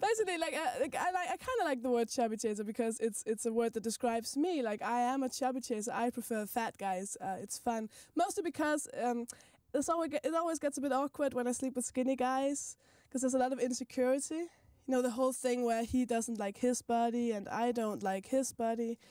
basically, 0.00 0.38
like, 0.38 0.54
uh, 0.54 0.80
like 0.80 0.96
I 0.96 1.10
like, 1.12 1.28
I 1.28 1.36
kind 1.36 1.60
of 1.60 1.66
like 1.66 1.82
the 1.82 1.90
word 1.90 2.08
chubby 2.08 2.36
chaser 2.36 2.64
because 2.64 2.98
it's 2.98 3.22
it's 3.26 3.46
a 3.46 3.52
word 3.52 3.74
that 3.74 3.84
describes 3.84 4.36
me. 4.36 4.60
Like 4.60 4.82
I 4.82 5.02
am 5.02 5.22
a 5.22 5.28
chubby 5.28 5.60
chaser. 5.60 5.92
I 5.94 6.10
prefer 6.10 6.46
fat 6.46 6.76
guys. 6.78 7.16
Uh, 7.20 7.36
it's 7.40 7.58
fun, 7.58 7.88
mostly 8.16 8.42
because 8.42 8.88
um, 9.00 9.26
it's 9.72 9.88
always 9.88 10.10
it 10.12 10.34
always 10.34 10.58
gets 10.58 10.78
a 10.78 10.80
bit 10.80 10.92
awkward 10.92 11.32
when 11.32 11.46
I 11.46 11.52
sleep 11.52 11.76
with 11.76 11.84
skinny 11.84 12.16
guys 12.16 12.76
because 13.08 13.20
there's 13.20 13.34
a 13.34 13.38
lot 13.38 13.52
of 13.52 13.60
insecurity. 13.60 14.46
You 14.86 14.94
know 14.94 15.02
the 15.02 15.10
whole 15.10 15.32
thing 15.32 15.64
where 15.64 15.84
he 15.84 16.06
doesn't 16.06 16.40
like 16.40 16.58
his 16.58 16.82
body 16.82 17.30
and 17.30 17.48
I 17.48 17.70
don't 17.70 18.02
like 18.02 18.26
his 18.26 18.52
body. 18.52 18.98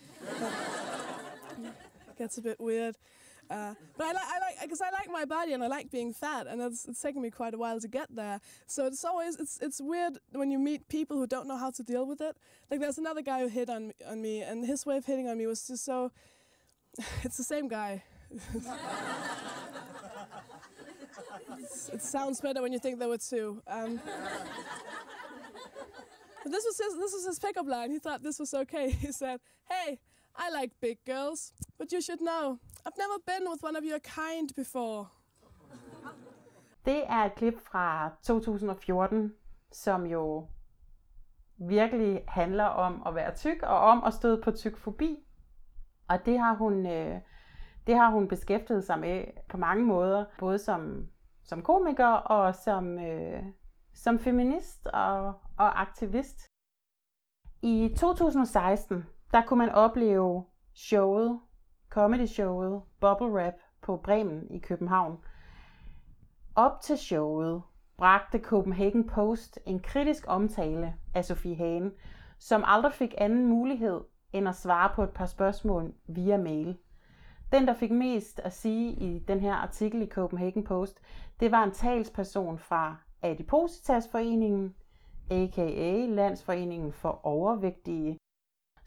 gets 2.17 2.37
a 2.37 2.41
bit 2.41 2.59
weird. 2.59 2.97
Uh, 3.49 3.73
but 3.97 4.07
I 4.07 4.11
like, 4.11 4.25
I 4.25 4.39
like, 4.39 4.61
because 4.61 4.81
I 4.81 4.89
like 4.89 5.09
my 5.09 5.25
body 5.25 5.53
and 5.53 5.63
I 5.63 5.67
like 5.67 5.89
being 5.89 6.13
fat, 6.13 6.47
and 6.47 6.61
it's, 6.61 6.85
it's 6.85 7.01
taken 7.01 7.21
me 7.21 7.29
quite 7.31 7.53
a 7.53 7.57
while 7.57 7.79
to 7.79 7.87
get 7.87 8.13
there. 8.13 8.41
So 8.65 8.85
it's 8.85 9.05
always, 9.05 9.37
it's, 9.37 9.59
it's 9.61 9.79
weird 9.81 10.19
when 10.31 10.51
you 10.51 10.59
meet 10.59 10.87
people 10.89 11.17
who 11.17 11.27
don't 11.27 11.47
know 11.47 11.57
how 11.57 11.71
to 11.71 11.83
deal 11.83 12.05
with 12.05 12.21
it. 12.21 12.35
Like 12.69 12.79
there's 12.79 12.97
another 12.97 13.21
guy 13.21 13.39
who 13.39 13.47
hit 13.47 13.69
on 13.69 13.93
on 14.07 14.21
me, 14.21 14.41
and 14.41 14.65
his 14.65 14.85
way 14.85 14.97
of 14.97 15.05
hitting 15.05 15.27
on 15.27 15.37
me 15.37 15.47
was 15.47 15.67
just 15.67 15.85
so. 15.85 16.11
It's 17.23 17.37
the 17.37 17.43
same 17.43 17.67
guy. 17.67 18.03
It 21.93 22.01
sounds 22.01 22.41
better 22.41 22.61
when 22.61 22.73
you 22.73 22.79
think 22.79 22.99
there 22.99 23.07
were 23.07 23.17
two. 23.17 23.61
Um, 23.67 23.99
this 26.45 26.65
was 26.65 26.77
his 26.77 26.97
this 26.97 27.13
was 27.13 27.25
his 27.25 27.39
pickup 27.39 27.67
line. 27.67 27.91
He 27.91 27.99
thought 27.99 28.23
this 28.23 28.39
was 28.39 28.53
okay. 28.53 28.91
He 29.01 29.11
said, 29.11 29.39
"Hey, 29.69 29.99
I 30.35 30.49
like 30.49 30.71
big 30.79 31.03
girls, 31.05 31.53
but 31.77 31.91
you 31.91 32.01
should 32.01 32.21
know, 32.21 32.59
I've 32.87 32.99
never 33.05 33.19
been 33.25 33.43
with 33.51 33.63
one 33.63 33.77
of 33.77 33.83
your 33.83 33.99
kind 33.99 34.49
before." 34.55 35.05
Det 36.85 37.03
er 37.09 37.25
et 37.25 37.35
klip 37.35 37.59
fra 37.59 38.15
2014, 38.23 39.33
som 39.71 40.05
jo 40.05 40.47
virkelig 41.57 42.23
handler 42.27 42.63
om 42.63 43.03
at 43.05 43.15
være 43.15 43.35
tyk 43.35 43.63
og 43.63 43.79
om 43.79 44.03
at 44.03 44.13
støde 44.13 44.41
på 44.41 44.51
tykfobi. 44.51 45.23
Og 46.07 46.25
det 46.25 46.39
har 46.39 46.55
hun, 46.55 46.85
øh, 46.85 47.21
det 47.87 47.95
har 47.95 48.09
hun 48.09 48.27
beskæftiget 48.27 48.83
sig 48.83 48.99
med 48.99 49.23
på 49.49 49.57
mange 49.57 49.85
måder, 49.85 50.25
både 50.39 50.59
som, 50.59 51.07
som 51.43 51.63
komiker 51.63 52.07
og 52.07 52.55
som, 52.55 52.99
øh, 52.99 53.43
som 53.93 54.19
feminist 54.19 54.87
og, 54.87 55.25
og 55.57 55.81
aktivist. 55.81 56.47
I 57.61 57.95
2016, 57.97 59.05
der 59.31 59.41
kunne 59.45 59.57
man 59.57 59.69
opleve 59.69 60.45
showet, 60.73 61.39
comedy-showet 61.97 62.81
Bubble 62.99 63.45
Rap 63.45 63.53
på 63.81 63.97
Bremen 63.97 64.47
i 64.49 64.59
København. 64.59 65.17
Op 66.55 66.81
til 66.81 66.97
showet 66.97 67.61
bragte 67.97 68.39
Copenhagen 68.39 69.07
Post 69.07 69.59
en 69.65 69.79
kritisk 69.79 70.25
omtale 70.27 70.95
af 71.13 71.25
Sofie 71.25 71.55
Hagen, 71.55 71.91
som 72.39 72.63
aldrig 72.65 72.93
fik 72.93 73.15
anden 73.17 73.45
mulighed 73.45 74.01
end 74.33 74.47
at 74.49 74.55
svare 74.55 74.91
på 74.95 75.03
et 75.03 75.09
par 75.09 75.25
spørgsmål 75.25 75.93
via 76.07 76.37
mail. 76.37 76.77
Den, 77.51 77.67
der 77.67 77.73
fik 77.73 77.91
mest 77.91 78.39
at 78.39 78.53
sige 78.53 78.91
i 78.91 79.19
den 79.19 79.39
her 79.39 79.53
artikel 79.53 80.01
i 80.01 80.07
Copenhagen 80.07 80.63
Post, 80.63 81.01
det 81.39 81.51
var 81.51 81.63
en 81.63 81.71
talsperson 81.71 82.59
fra 82.59 82.95
Adipositasforeningen, 83.21 84.75
a.k.a. 85.31 86.05
Landsforeningen 86.05 86.93
for 86.93 87.19
Overvægtige, 87.23 88.17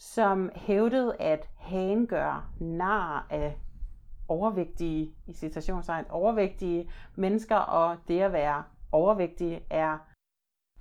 som 0.00 0.50
hævdede, 0.54 1.16
at 1.21 1.49
Hagen 1.57 2.07
gør 2.07 2.50
nar 2.61 3.26
af 3.30 3.59
overvægtige, 4.28 5.14
i 5.26 5.33
citationstegn, 5.33 6.04
overvægtige 6.09 6.90
mennesker, 7.16 7.57
og 7.57 7.97
det 8.09 8.21
at 8.21 8.33
være 8.33 8.64
overvægtig 8.92 9.66
er 9.71 9.99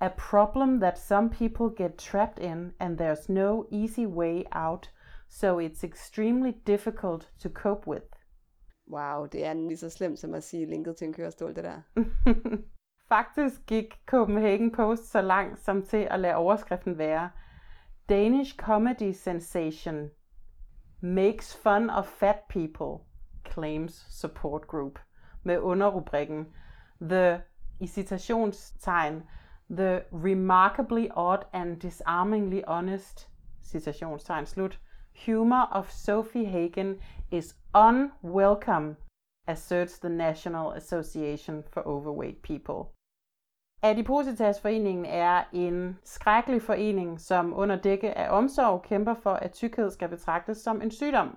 a 0.00 0.08
problem 0.08 0.80
that 0.80 0.98
some 0.98 1.30
people 1.30 1.84
get 1.84 1.94
trapped 1.98 2.44
in, 2.44 2.72
and 2.78 3.00
there's 3.00 3.32
no 3.32 3.64
easy 3.72 4.06
way 4.06 4.42
out, 4.52 4.90
so 5.28 5.60
it's 5.60 5.84
extremely 5.84 6.52
difficult 6.66 7.32
to 7.42 7.48
cope 7.48 7.88
with. 7.88 8.06
Wow, 8.90 9.26
det 9.26 9.46
er 9.46 9.52
lige 9.52 9.76
så 9.76 9.90
slemt 9.90 10.18
som 10.18 10.34
at 10.34 10.44
sige 10.44 10.66
linket 10.66 10.96
til 10.96 11.06
en 11.06 11.12
kørestol, 11.14 11.54
det 11.56 11.64
der. 11.64 11.80
Faktisk 13.14 13.66
gik 13.66 14.00
Copenhagen 14.06 14.72
Post 14.72 15.10
så 15.10 15.20
langt 15.20 15.58
som 15.58 15.82
til 15.82 16.08
at 16.10 16.20
lade 16.20 16.34
overskriften 16.34 16.98
være 16.98 17.30
Danish 18.10 18.56
comedy 18.56 19.12
sensation 19.12 20.10
makes 21.00 21.52
fun 21.52 21.88
of 21.90 22.08
fat 22.08 22.48
people, 22.48 23.06
claims 23.44 24.04
support 24.08 24.66
group, 24.66 24.98
med 25.44 25.60
underrubrikken 25.60 26.46
The, 27.00 27.44
i 27.80 27.86
citationstegn, 27.86 29.22
The 29.68 30.06
remarkably 30.10 31.08
odd 31.10 31.46
and 31.52 31.78
disarmingly 31.78 32.64
honest, 32.64 33.28
citationstegn 33.62 34.44
slut, 34.44 34.78
humor 35.12 35.68
of 35.70 35.92
Sophie 35.92 36.46
Hagen 36.46 36.98
is 37.30 37.54
unwelcome, 37.74 38.96
asserts 39.46 40.00
the 40.00 40.08
National 40.08 40.72
Association 40.72 41.62
for 41.62 41.86
Overweight 41.86 42.42
People. 42.42 42.92
Adipositasforeningen 43.82 45.06
er 45.06 45.44
en 45.52 45.98
skrækkelig 46.04 46.62
forening, 46.62 47.20
som 47.20 47.52
under 47.56 47.76
dække 47.76 48.18
af 48.18 48.36
omsorg 48.36 48.82
kæmper 48.82 49.14
for, 49.14 49.32
at 49.32 49.52
tykkhed 49.52 49.90
skal 49.90 50.08
betragtes 50.08 50.58
som 50.58 50.82
en 50.82 50.90
sygdom. 50.90 51.36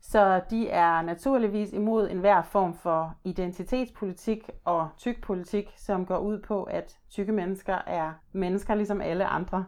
Så 0.00 0.40
de 0.50 0.68
er 0.68 1.02
naturligvis 1.02 1.72
imod 1.72 2.10
enhver 2.10 2.42
form 2.42 2.74
for 2.74 3.14
identitetspolitik 3.24 4.50
og 4.64 4.88
tykpolitik, 4.98 5.72
som 5.76 6.06
går 6.06 6.18
ud 6.18 6.38
på, 6.38 6.62
at 6.62 6.98
tykke 7.10 7.32
mennesker 7.32 7.78
er 7.86 8.12
mennesker 8.32 8.74
ligesom 8.74 9.00
alle 9.00 9.26
andre. 9.26 9.64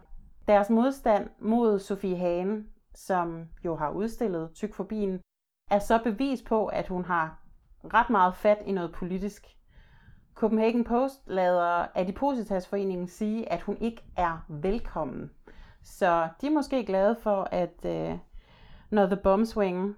Deres 0.49 0.71
modstand 0.71 1.31
mod 1.39 1.79
Sofie 1.79 2.17
Hagen, 2.17 2.69
som 2.95 3.49
jo 3.65 3.77
har 3.77 3.91
udstillet 3.91 4.51
tykfobien, 4.55 5.21
er 5.71 5.79
så 5.79 6.01
bevis 6.05 6.43
på, 6.43 6.67
at 6.67 6.89
hun 6.89 7.05
har 7.05 7.39
ret 7.85 8.11
meget 8.11 8.35
fat 8.35 8.59
i 8.67 8.73
noget 8.73 8.93
politisk. 8.93 9.47
Copenhagen 10.35 10.85
Post 10.85 11.23
lader 11.27 11.87
Adipositasforeningen 11.95 13.09
sige, 13.09 13.53
at 13.53 13.63
hun 13.63 13.77
ikke 13.81 14.03
er 14.17 14.45
velkommen. 14.49 15.31
Så 15.83 16.29
de 16.41 16.47
er 16.47 16.51
måske 16.51 16.85
glade 16.85 17.17
for, 17.23 17.49
at 17.53 17.85
øh, 17.85 18.19
når 18.91 19.07
The 19.07 19.17
Bombswing 19.17 19.97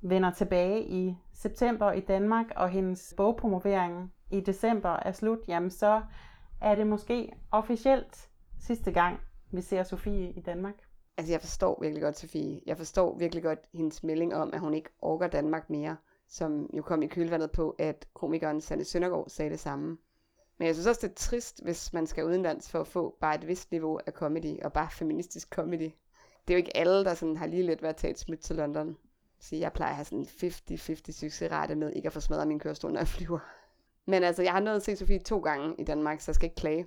vender 0.00 0.30
tilbage 0.30 0.84
i 0.84 1.16
september 1.32 1.92
i 1.92 2.00
Danmark, 2.00 2.46
og 2.56 2.68
hendes 2.68 3.14
bogpromovering 3.16 4.12
i 4.30 4.40
december 4.40 4.90
er 4.90 5.12
slut, 5.12 5.38
jamen 5.48 5.70
så 5.70 6.02
er 6.60 6.74
det 6.74 6.86
måske 6.86 7.32
officielt 7.50 8.30
sidste 8.58 8.92
gang, 8.92 9.20
vi 9.52 9.60
ser 9.60 9.82
Sofie 9.82 10.30
i 10.30 10.40
Danmark. 10.40 10.74
Altså, 11.16 11.32
jeg 11.32 11.40
forstår 11.40 11.78
virkelig 11.80 12.02
godt 12.02 12.18
Sofie. 12.18 12.60
Jeg 12.66 12.76
forstår 12.76 13.18
virkelig 13.18 13.42
godt 13.42 13.58
hendes 13.74 14.04
melding 14.04 14.34
om, 14.34 14.50
at 14.52 14.60
hun 14.60 14.74
ikke 14.74 14.90
orker 15.02 15.26
Danmark 15.26 15.70
mere, 15.70 15.96
som 16.28 16.70
jo 16.76 16.82
kom 16.82 17.02
i 17.02 17.06
kølvandet 17.06 17.50
på, 17.50 17.76
at 17.78 18.08
komikeren 18.14 18.60
Sanne 18.60 18.84
Søndergaard 18.84 19.28
sagde 19.28 19.50
det 19.50 19.60
samme. 19.60 19.98
Men 20.58 20.66
jeg 20.66 20.74
synes 20.74 20.86
også, 20.86 21.00
det 21.00 21.10
er 21.10 21.14
trist, 21.14 21.62
hvis 21.62 21.92
man 21.92 22.06
skal 22.06 22.24
udenlands 22.24 22.70
for 22.70 22.80
at 22.80 22.86
få 22.86 23.16
bare 23.20 23.34
et 23.34 23.48
vist 23.48 23.70
niveau 23.70 24.00
af 24.06 24.12
comedy, 24.12 24.62
og 24.62 24.72
bare 24.72 24.90
feministisk 24.90 25.48
comedy. 25.50 25.90
Det 26.48 26.54
er 26.54 26.54
jo 26.54 26.56
ikke 26.56 26.76
alle, 26.76 27.04
der 27.04 27.14
sådan 27.14 27.36
har 27.36 27.46
lige 27.46 27.62
lidt 27.62 27.82
ved 27.82 27.88
at 27.88 27.96
tage 27.96 28.10
et 28.10 28.18
smut 28.18 28.38
til 28.38 28.56
London. 28.56 28.96
Så 29.40 29.56
jeg 29.56 29.72
plejer 29.72 29.90
at 29.90 29.96
have 29.96 30.04
sådan 30.04 30.18
en 30.18 30.26
50-50 30.76 31.12
succesrate 31.12 31.74
med 31.74 31.92
ikke 31.92 32.06
at 32.06 32.12
få 32.12 32.20
smadret 32.20 32.48
min 32.48 32.58
kørestol, 32.58 32.92
når 32.92 33.00
jeg 33.00 33.08
flyver. 33.08 33.38
Men 34.06 34.22
altså, 34.22 34.42
jeg 34.42 34.52
har 34.52 34.60
nået 34.60 34.76
at 34.76 34.82
se 34.82 34.96
Sofie 34.96 35.18
to 35.18 35.38
gange 35.38 35.74
i 35.78 35.84
Danmark, 35.84 36.20
så 36.20 36.30
jeg 36.30 36.34
skal 36.34 36.46
ikke 36.46 36.56
klage. 36.56 36.86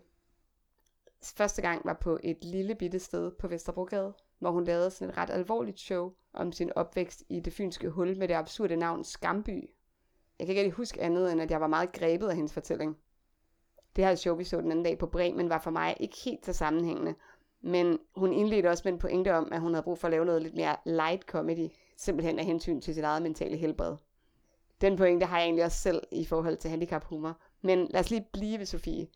Første 1.23 1.61
gang 1.61 1.85
var 1.85 1.93
på 1.93 2.19
et 2.23 2.43
lille 2.43 2.75
bitte 2.75 2.99
sted 2.99 3.31
på 3.31 3.47
Vesterbrogade, 3.47 4.13
hvor 4.39 4.51
hun 4.51 4.63
lavede 4.63 4.91
sådan 4.91 5.09
et 5.09 5.17
ret 5.17 5.29
alvorligt 5.29 5.79
show 5.79 6.11
om 6.33 6.51
sin 6.51 6.71
opvækst 6.75 7.23
i 7.29 7.39
det 7.39 7.53
fynske 7.53 7.89
hul 7.89 8.17
med 8.17 8.27
det 8.27 8.33
absurde 8.33 8.75
navn 8.75 9.03
Skamby. 9.03 9.69
Jeg 10.39 10.47
kan 10.47 10.49
ikke 10.49 10.61
rigtig 10.61 10.73
huske 10.73 11.01
andet, 11.01 11.31
end 11.31 11.41
at 11.41 11.51
jeg 11.51 11.61
var 11.61 11.67
meget 11.67 11.91
grebet 11.91 12.27
af 12.27 12.35
hendes 12.35 12.53
fortælling. 12.53 12.97
Det 13.95 14.05
her 14.05 14.15
show, 14.15 14.35
vi 14.35 14.43
så 14.43 14.61
den 14.61 14.71
anden 14.71 14.85
dag 14.85 14.97
på 14.97 15.07
Bremen, 15.07 15.49
var 15.49 15.59
for 15.59 15.71
mig 15.71 15.97
ikke 15.99 16.17
helt 16.25 16.45
så 16.45 16.53
sammenhængende. 16.53 17.15
Men 17.61 17.99
hun 18.15 18.33
indledte 18.33 18.67
også 18.67 18.81
med 18.85 18.93
en 18.93 18.99
pointe 18.99 19.35
om, 19.35 19.49
at 19.51 19.61
hun 19.61 19.73
havde 19.73 19.83
brug 19.83 19.97
for 19.97 20.07
at 20.07 20.11
lave 20.11 20.25
noget 20.25 20.41
lidt 20.41 20.55
mere 20.55 20.75
light 20.85 21.23
comedy, 21.23 21.69
simpelthen 21.97 22.39
af 22.39 22.45
hensyn 22.45 22.81
til 22.81 22.93
sit 22.93 23.03
eget 23.03 23.21
mentale 23.21 23.57
helbred. 23.57 23.95
Den 24.81 24.97
pointe 24.97 25.25
har 25.25 25.37
jeg 25.37 25.45
egentlig 25.45 25.65
også 25.65 25.77
selv 25.77 26.03
i 26.11 26.25
forhold 26.25 26.57
til 26.57 26.69
handicaphumor. 26.69 27.37
Men 27.61 27.87
lad 27.89 27.99
os 27.99 28.09
lige 28.09 28.27
blive 28.33 28.59
ved 28.59 28.65
Sofie. 28.65 29.07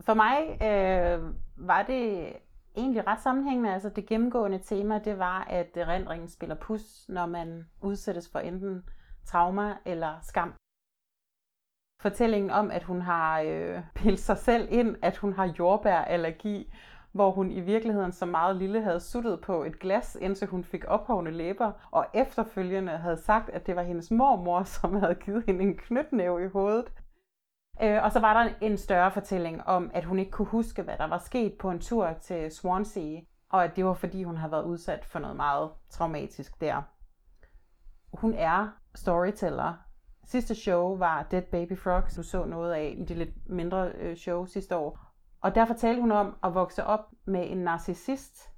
For 0.00 0.14
mig 0.14 0.62
øh, 0.62 1.34
var 1.56 1.82
det 1.82 2.32
egentlig 2.76 3.06
ret 3.06 3.20
sammenhængende. 3.20 3.74
Altså 3.74 3.88
det 3.88 4.06
gennemgående 4.06 4.58
tema, 4.58 4.98
det 4.98 5.18
var, 5.18 5.44
at 5.44 5.76
erindringen 5.76 6.28
spiller 6.28 6.54
pus, 6.54 7.08
når 7.08 7.26
man 7.26 7.66
udsættes 7.82 8.28
for 8.32 8.38
enten 8.38 8.84
trauma 9.26 9.76
eller 9.84 10.18
skam. 10.22 10.54
Fortællingen 12.02 12.50
om, 12.50 12.70
at 12.70 12.82
hun 12.82 13.00
har 13.00 13.40
øh, 13.40 13.80
pillet 13.94 14.20
sig 14.20 14.38
selv 14.38 14.68
ind, 14.70 14.96
at 15.02 15.16
hun 15.16 15.32
har 15.32 15.54
jordbærallergi, 15.58 16.72
hvor 17.12 17.30
hun 17.30 17.50
i 17.50 17.60
virkeligheden 17.60 18.12
så 18.12 18.26
meget 18.26 18.56
lille 18.56 18.82
havde 18.82 19.00
suttet 19.00 19.40
på 19.40 19.64
et 19.64 19.78
glas, 19.78 20.16
indtil 20.20 20.48
hun 20.48 20.64
fik 20.64 20.84
ophovne 20.88 21.30
læber, 21.30 21.72
og 21.90 22.06
efterfølgende 22.14 22.92
havde 22.92 23.16
sagt, 23.16 23.50
at 23.50 23.66
det 23.66 23.76
var 23.76 23.82
hendes 23.82 24.10
mormor, 24.10 24.62
som 24.80 24.94
havde 24.94 25.14
givet 25.14 25.44
hende 25.46 25.64
en 25.64 25.76
knytnæve 25.76 26.44
i 26.44 26.48
hovedet. 26.48 26.92
Øh, 27.82 28.04
og 28.04 28.12
så 28.12 28.20
var 28.20 28.42
der 28.42 28.50
en 28.60 28.78
større 28.78 29.10
fortælling 29.10 29.66
om, 29.66 29.90
at 29.94 30.04
hun 30.04 30.18
ikke 30.18 30.30
kunne 30.30 30.48
huske, 30.48 30.82
hvad 30.82 30.98
der 30.98 31.06
var 31.06 31.18
sket 31.18 31.54
på 31.58 31.70
en 31.70 31.80
tur 31.80 32.12
til 32.12 32.50
Swansea, 32.50 33.20
og 33.50 33.64
at 33.64 33.76
det 33.76 33.84
var 33.84 33.94
fordi, 33.94 34.22
hun 34.22 34.36
havde 34.36 34.52
været 34.52 34.64
udsat 34.64 35.04
for 35.04 35.18
noget 35.18 35.36
meget 35.36 35.70
traumatisk 35.90 36.60
der. 36.60 36.82
Hun 38.12 38.34
er 38.34 38.68
storyteller. 38.94 39.74
Sidste 40.24 40.54
show 40.54 40.96
var 40.96 41.22
Dead 41.22 41.42
Baby 41.42 41.78
Frogs, 41.78 42.14
du 42.14 42.22
så 42.22 42.44
noget 42.44 42.72
af 42.72 42.94
i 42.98 43.04
det 43.04 43.16
lidt 43.16 43.50
mindre 43.50 43.88
øh, 43.88 44.16
show 44.16 44.46
sidste 44.46 44.76
år. 44.76 44.98
Og 45.40 45.54
der 45.54 45.64
fortalte 45.64 46.00
hun 46.00 46.12
om 46.12 46.36
at 46.44 46.54
vokse 46.54 46.84
op 46.84 47.10
med 47.24 47.50
en 47.50 47.58
narcissist, 47.58 48.50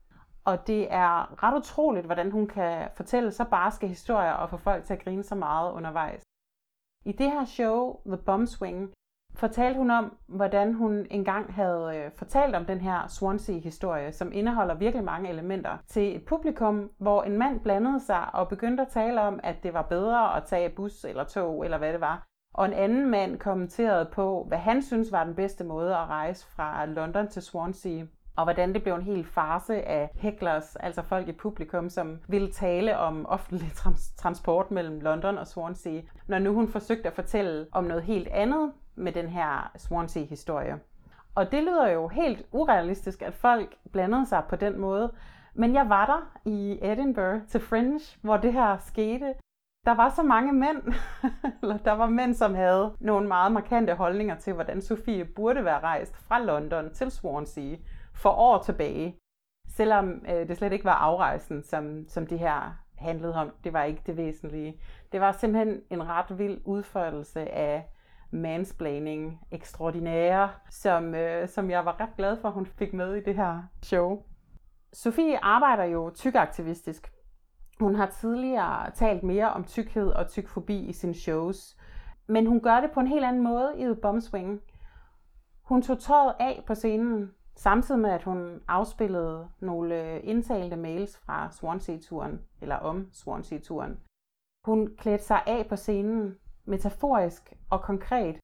Og 0.45 0.67
det 0.67 0.93
er 0.93 1.43
ret 1.43 1.57
utroligt, 1.59 2.07
hvordan 2.07 2.31
hun 2.31 2.47
kan 2.47 2.89
fortælle 2.97 3.33
så 3.33 3.45
barske 3.45 3.87
historier 3.87 4.33
og 4.33 4.51
få 4.51 4.57
folk 4.57 4.85
til 4.85 4.95
at 4.95 5.05
grine 5.05 5.23
så 5.23 5.35
meget 5.35 5.73
undervejs. 5.73 6.23
I 7.05 7.13
det 7.13 7.31
her 7.31 7.45
show, 7.45 8.01
The 8.07 8.17
Bomb 8.27 8.49
Swing, 8.49 8.93
fortalte 9.39 9.79
hun 9.79 9.91
om, 9.91 10.17
hvordan 10.27 10.75
hun 10.75 11.07
engang 11.11 11.55
havde 11.55 11.93
øh, 11.97 12.11
fortalt 12.17 12.55
om 12.55 12.65
den 12.65 12.81
her 12.81 13.07
Swansea-historie, 13.09 14.13
som 14.13 14.33
indeholder 14.33 14.75
virkelig 14.75 15.05
mange 15.05 15.31
elementer, 15.31 15.77
til 15.87 16.17
et 16.17 16.25
publikum, 16.25 16.91
hvor 16.99 17.23
en 17.23 17.39
mand 17.39 17.61
blandede 17.61 18.01
sig 18.01 18.35
og 18.35 18.49
begyndte 18.49 18.83
at 18.83 18.89
tale 18.89 19.21
om, 19.21 19.41
at 19.43 19.63
det 19.63 19.75
var 19.75 19.83
bedre 19.83 20.37
at 20.37 20.45
tage 20.45 20.69
bus 20.69 21.05
eller 21.05 21.25
tog, 21.25 21.65
eller 21.65 21.79
hvad 21.79 21.93
det 21.93 22.01
var. 22.01 22.27
Og 22.55 22.67
en 22.67 22.73
anden 22.73 23.11
mand 23.11 23.39
kommenterede 23.39 24.09
på, 24.13 24.45
hvad 24.49 24.59
han 24.59 24.83
synes 24.83 25.13
var 25.13 25.25
den 25.25 25.35
bedste 25.35 25.65
måde 25.65 25.97
at 25.97 26.09
rejse 26.09 26.47
fra 26.57 26.87
London 26.87 27.29
til 27.29 27.43
Swansea 27.43 28.05
og 28.39 28.45
hvordan 28.45 28.75
det 28.75 28.83
blev 28.83 28.95
en 28.95 29.03
hel 29.03 29.25
farse 29.25 29.83
af 29.83 30.11
hecklers, 30.15 30.77
altså 30.77 31.03
folk 31.03 31.29
i 31.29 31.33
publikum, 31.33 31.91
som 31.91 32.19
ville 32.29 32.53
tale 32.53 32.99
om 32.99 33.27
offentlig 33.27 33.73
trans- 33.73 34.15
transport 34.17 34.71
mellem 34.71 35.01
London 35.01 35.39
og 35.39 35.47
Swansea, 35.47 36.01
når 36.29 36.39
nu 36.39 36.55
hun 36.55 36.69
forsøgte 36.69 37.09
at 37.09 37.15
fortælle 37.15 37.67
om 37.73 37.85
noget 37.85 38.03
helt 38.03 38.29
andet 38.29 38.73
med 38.99 39.13
den 39.13 39.29
her 39.29 39.73
Swansea-historie. 39.77 40.79
Og 41.35 41.53
det 41.53 41.63
lyder 41.63 41.89
jo 41.89 42.09
helt 42.09 42.47
urealistisk, 42.53 43.23
at 43.23 43.35
folk 43.35 43.77
blandede 43.93 44.27
sig 44.27 44.43
på 44.49 44.57
den 44.57 44.81
måde. 44.81 45.13
Men 45.55 45.75
jeg 45.75 45.89
var 45.89 46.07
der 46.07 46.51
i 46.51 46.79
Edinburgh 46.83 47.47
til 47.47 47.61
Fringe, 47.61 48.01
hvor 48.23 48.37
det 48.37 48.53
her 48.53 48.77
skete. 48.79 49.35
Der 49.87 49.95
var 49.95 50.09
så 50.09 50.23
mange 50.23 50.53
mænd, 50.53 50.83
eller 51.63 51.77
der 51.77 51.93
var 51.93 52.07
mænd, 52.07 52.35
som 52.35 52.55
havde 52.55 52.95
nogle 53.01 53.29
meget 53.29 53.53
markante 53.53 53.95
holdninger 53.95 54.37
til, 54.37 54.53
hvordan 54.53 54.83
Sofie 54.83 55.25
burde 55.25 55.65
være 55.65 55.81
rejst 55.81 56.17
fra 56.17 56.39
London 56.39 56.95
til 56.95 57.11
Swansea 57.11 57.77
for 58.15 58.31
år 58.31 58.63
tilbage. 58.63 59.17
Selvom 59.69 60.11
øh, 60.29 60.49
det 60.49 60.57
slet 60.57 60.73
ikke 60.73 60.85
var 60.85 60.95
afrejsen, 60.95 61.63
som, 61.63 62.09
som 62.09 62.27
det 62.27 62.39
her 62.39 62.77
handlede 62.97 63.35
om. 63.35 63.51
Det 63.65 63.73
var 63.73 63.83
ikke 63.83 64.03
det 64.07 64.17
væsentlige. 64.17 64.81
Det 65.13 65.21
var 65.21 65.33
simpelthen 65.33 65.81
en 65.91 66.09
ret 66.09 66.39
vild 66.39 66.61
udførelse 66.65 67.51
af 67.51 67.87
mansplaining 68.31 69.41
ekstraordinære, 69.51 70.51
som, 70.71 71.15
øh, 71.15 71.49
som 71.49 71.71
jeg 71.71 71.85
var 71.85 72.01
ret 72.01 72.17
glad 72.17 72.37
for, 72.37 72.49
at 72.49 72.55
hun 72.55 72.67
fik 72.67 72.93
med 72.93 73.15
i 73.15 73.25
det 73.25 73.37
her 73.37 73.63
show. 73.83 74.23
Sofie 74.93 75.45
arbejder 75.45 75.85
jo 75.85 76.11
tykaktivistisk. 76.15 77.13
Hun 77.81 77.95
har 77.95 78.07
tidligere 78.07 78.91
talt 78.91 79.23
mere 79.23 79.53
om 79.53 79.65
tykkhed 79.65 80.09
og 80.09 80.29
tykfobi 80.29 80.79
i 80.79 80.93
sine 80.93 81.15
shows, 81.15 81.77
men 82.27 82.47
hun 82.47 82.61
gør 82.61 82.81
det 82.81 82.91
på 82.91 83.01
en 83.01 83.07
helt 83.07 83.25
anden 83.25 83.43
måde 83.43 83.75
i 83.77 83.83
The 83.83 83.95
Bombswing. 83.95 84.61
Hun 85.63 85.83
tog 85.83 85.99
tøjet 85.99 86.35
af 86.41 86.63
på 86.67 86.75
scenen, 86.75 87.31
samtidig 87.57 88.01
med 88.01 88.11
at 88.11 88.23
hun 88.23 88.61
afspillede 88.69 89.49
nogle 89.61 90.21
indtalte 90.21 90.77
mails 90.77 91.17
fra 91.17 91.51
Swansea-turen, 91.51 92.41
eller 92.61 92.77
om 92.77 93.09
Swansea-turen. 93.13 94.01
Hun 94.65 94.97
klædte 94.99 95.25
sig 95.25 95.43
af 95.47 95.67
på 95.69 95.77
scenen, 95.77 96.37
metaforisk 96.69 97.53
og 97.71 97.83
konkret, 97.83 98.39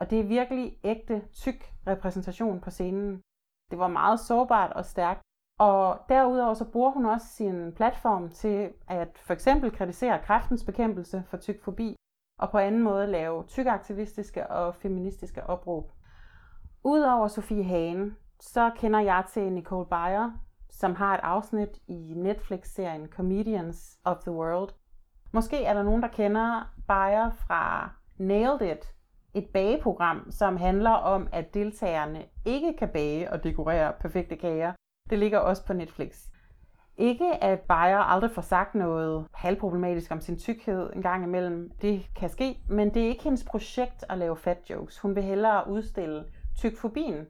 og 0.00 0.10
det 0.10 0.20
er 0.20 0.24
virkelig 0.24 0.78
ægte, 0.84 1.22
tyk 1.32 1.72
repræsentation 1.86 2.60
på 2.60 2.70
scenen. 2.70 3.22
Det 3.70 3.78
var 3.78 3.88
meget 3.88 4.20
sårbart 4.20 4.72
og 4.72 4.84
stærkt, 4.84 5.20
og 5.58 5.98
derudover 6.08 6.54
så 6.54 6.64
bruger 6.72 6.90
hun 6.90 7.04
også 7.04 7.26
sin 7.26 7.72
platform 7.72 8.30
til 8.30 8.72
at 8.88 9.18
for 9.18 9.32
eksempel 9.32 9.72
kritisere 9.72 10.22
kræftens 10.22 10.64
bekæmpelse 10.64 11.24
for 11.26 11.36
tykfobi, 11.36 11.96
og 12.40 12.50
på 12.50 12.58
anden 12.58 12.82
måde 12.82 13.06
lave 13.06 13.44
tykaktivistiske 13.46 14.50
og 14.50 14.74
feministiske 14.74 15.46
opråb. 15.46 15.92
Udover 16.84 17.28
Sofie 17.28 17.64
Hane, 17.64 18.14
så 18.40 18.70
kender 18.76 19.00
jeg 19.00 19.24
til 19.32 19.52
Nicole 19.52 19.86
Bayer, 19.86 20.30
som 20.70 20.94
har 20.94 21.14
et 21.14 21.20
afsnit 21.22 21.78
i 21.88 22.14
Netflix-serien 22.16 23.08
Comedians 23.08 23.98
of 24.04 24.16
the 24.18 24.32
World. 24.32 24.70
Måske 25.34 25.64
er 25.64 25.74
der 25.74 25.82
nogen, 25.82 26.02
der 26.02 26.08
kender 26.08 26.72
Bayer 26.88 27.30
fra 27.30 27.90
Nailed 28.18 28.60
It, 28.62 28.94
et 29.34 29.46
bageprogram, 29.52 30.30
som 30.30 30.56
handler 30.56 30.90
om, 30.90 31.28
at 31.32 31.54
deltagerne 31.54 32.24
ikke 32.44 32.76
kan 32.78 32.88
bage 32.88 33.32
og 33.32 33.44
dekorere 33.44 33.92
perfekte 34.00 34.36
kager. 34.36 34.72
Det 35.10 35.18
ligger 35.18 35.38
også 35.38 35.66
på 35.66 35.72
Netflix. 35.72 36.18
Ikke 36.96 37.44
at 37.44 37.60
Bayer 37.60 37.98
aldrig 37.98 38.30
får 38.30 38.42
sagt 38.42 38.74
noget 38.74 39.26
halvproblematisk 39.34 40.10
om 40.12 40.20
sin 40.20 40.38
tykkhed 40.38 40.90
en 40.92 41.02
gang 41.02 41.24
imellem. 41.24 41.70
Det 41.82 42.06
kan 42.16 42.28
ske, 42.28 42.58
men 42.68 42.94
det 42.94 43.02
er 43.04 43.08
ikke 43.08 43.24
hendes 43.24 43.44
projekt 43.44 44.04
at 44.08 44.18
lave 44.18 44.36
fat 44.36 44.70
jokes. 44.70 44.98
Hun 44.98 45.14
vil 45.14 45.22
hellere 45.22 45.70
udstille 45.70 46.24
tykfobien. 46.58 47.26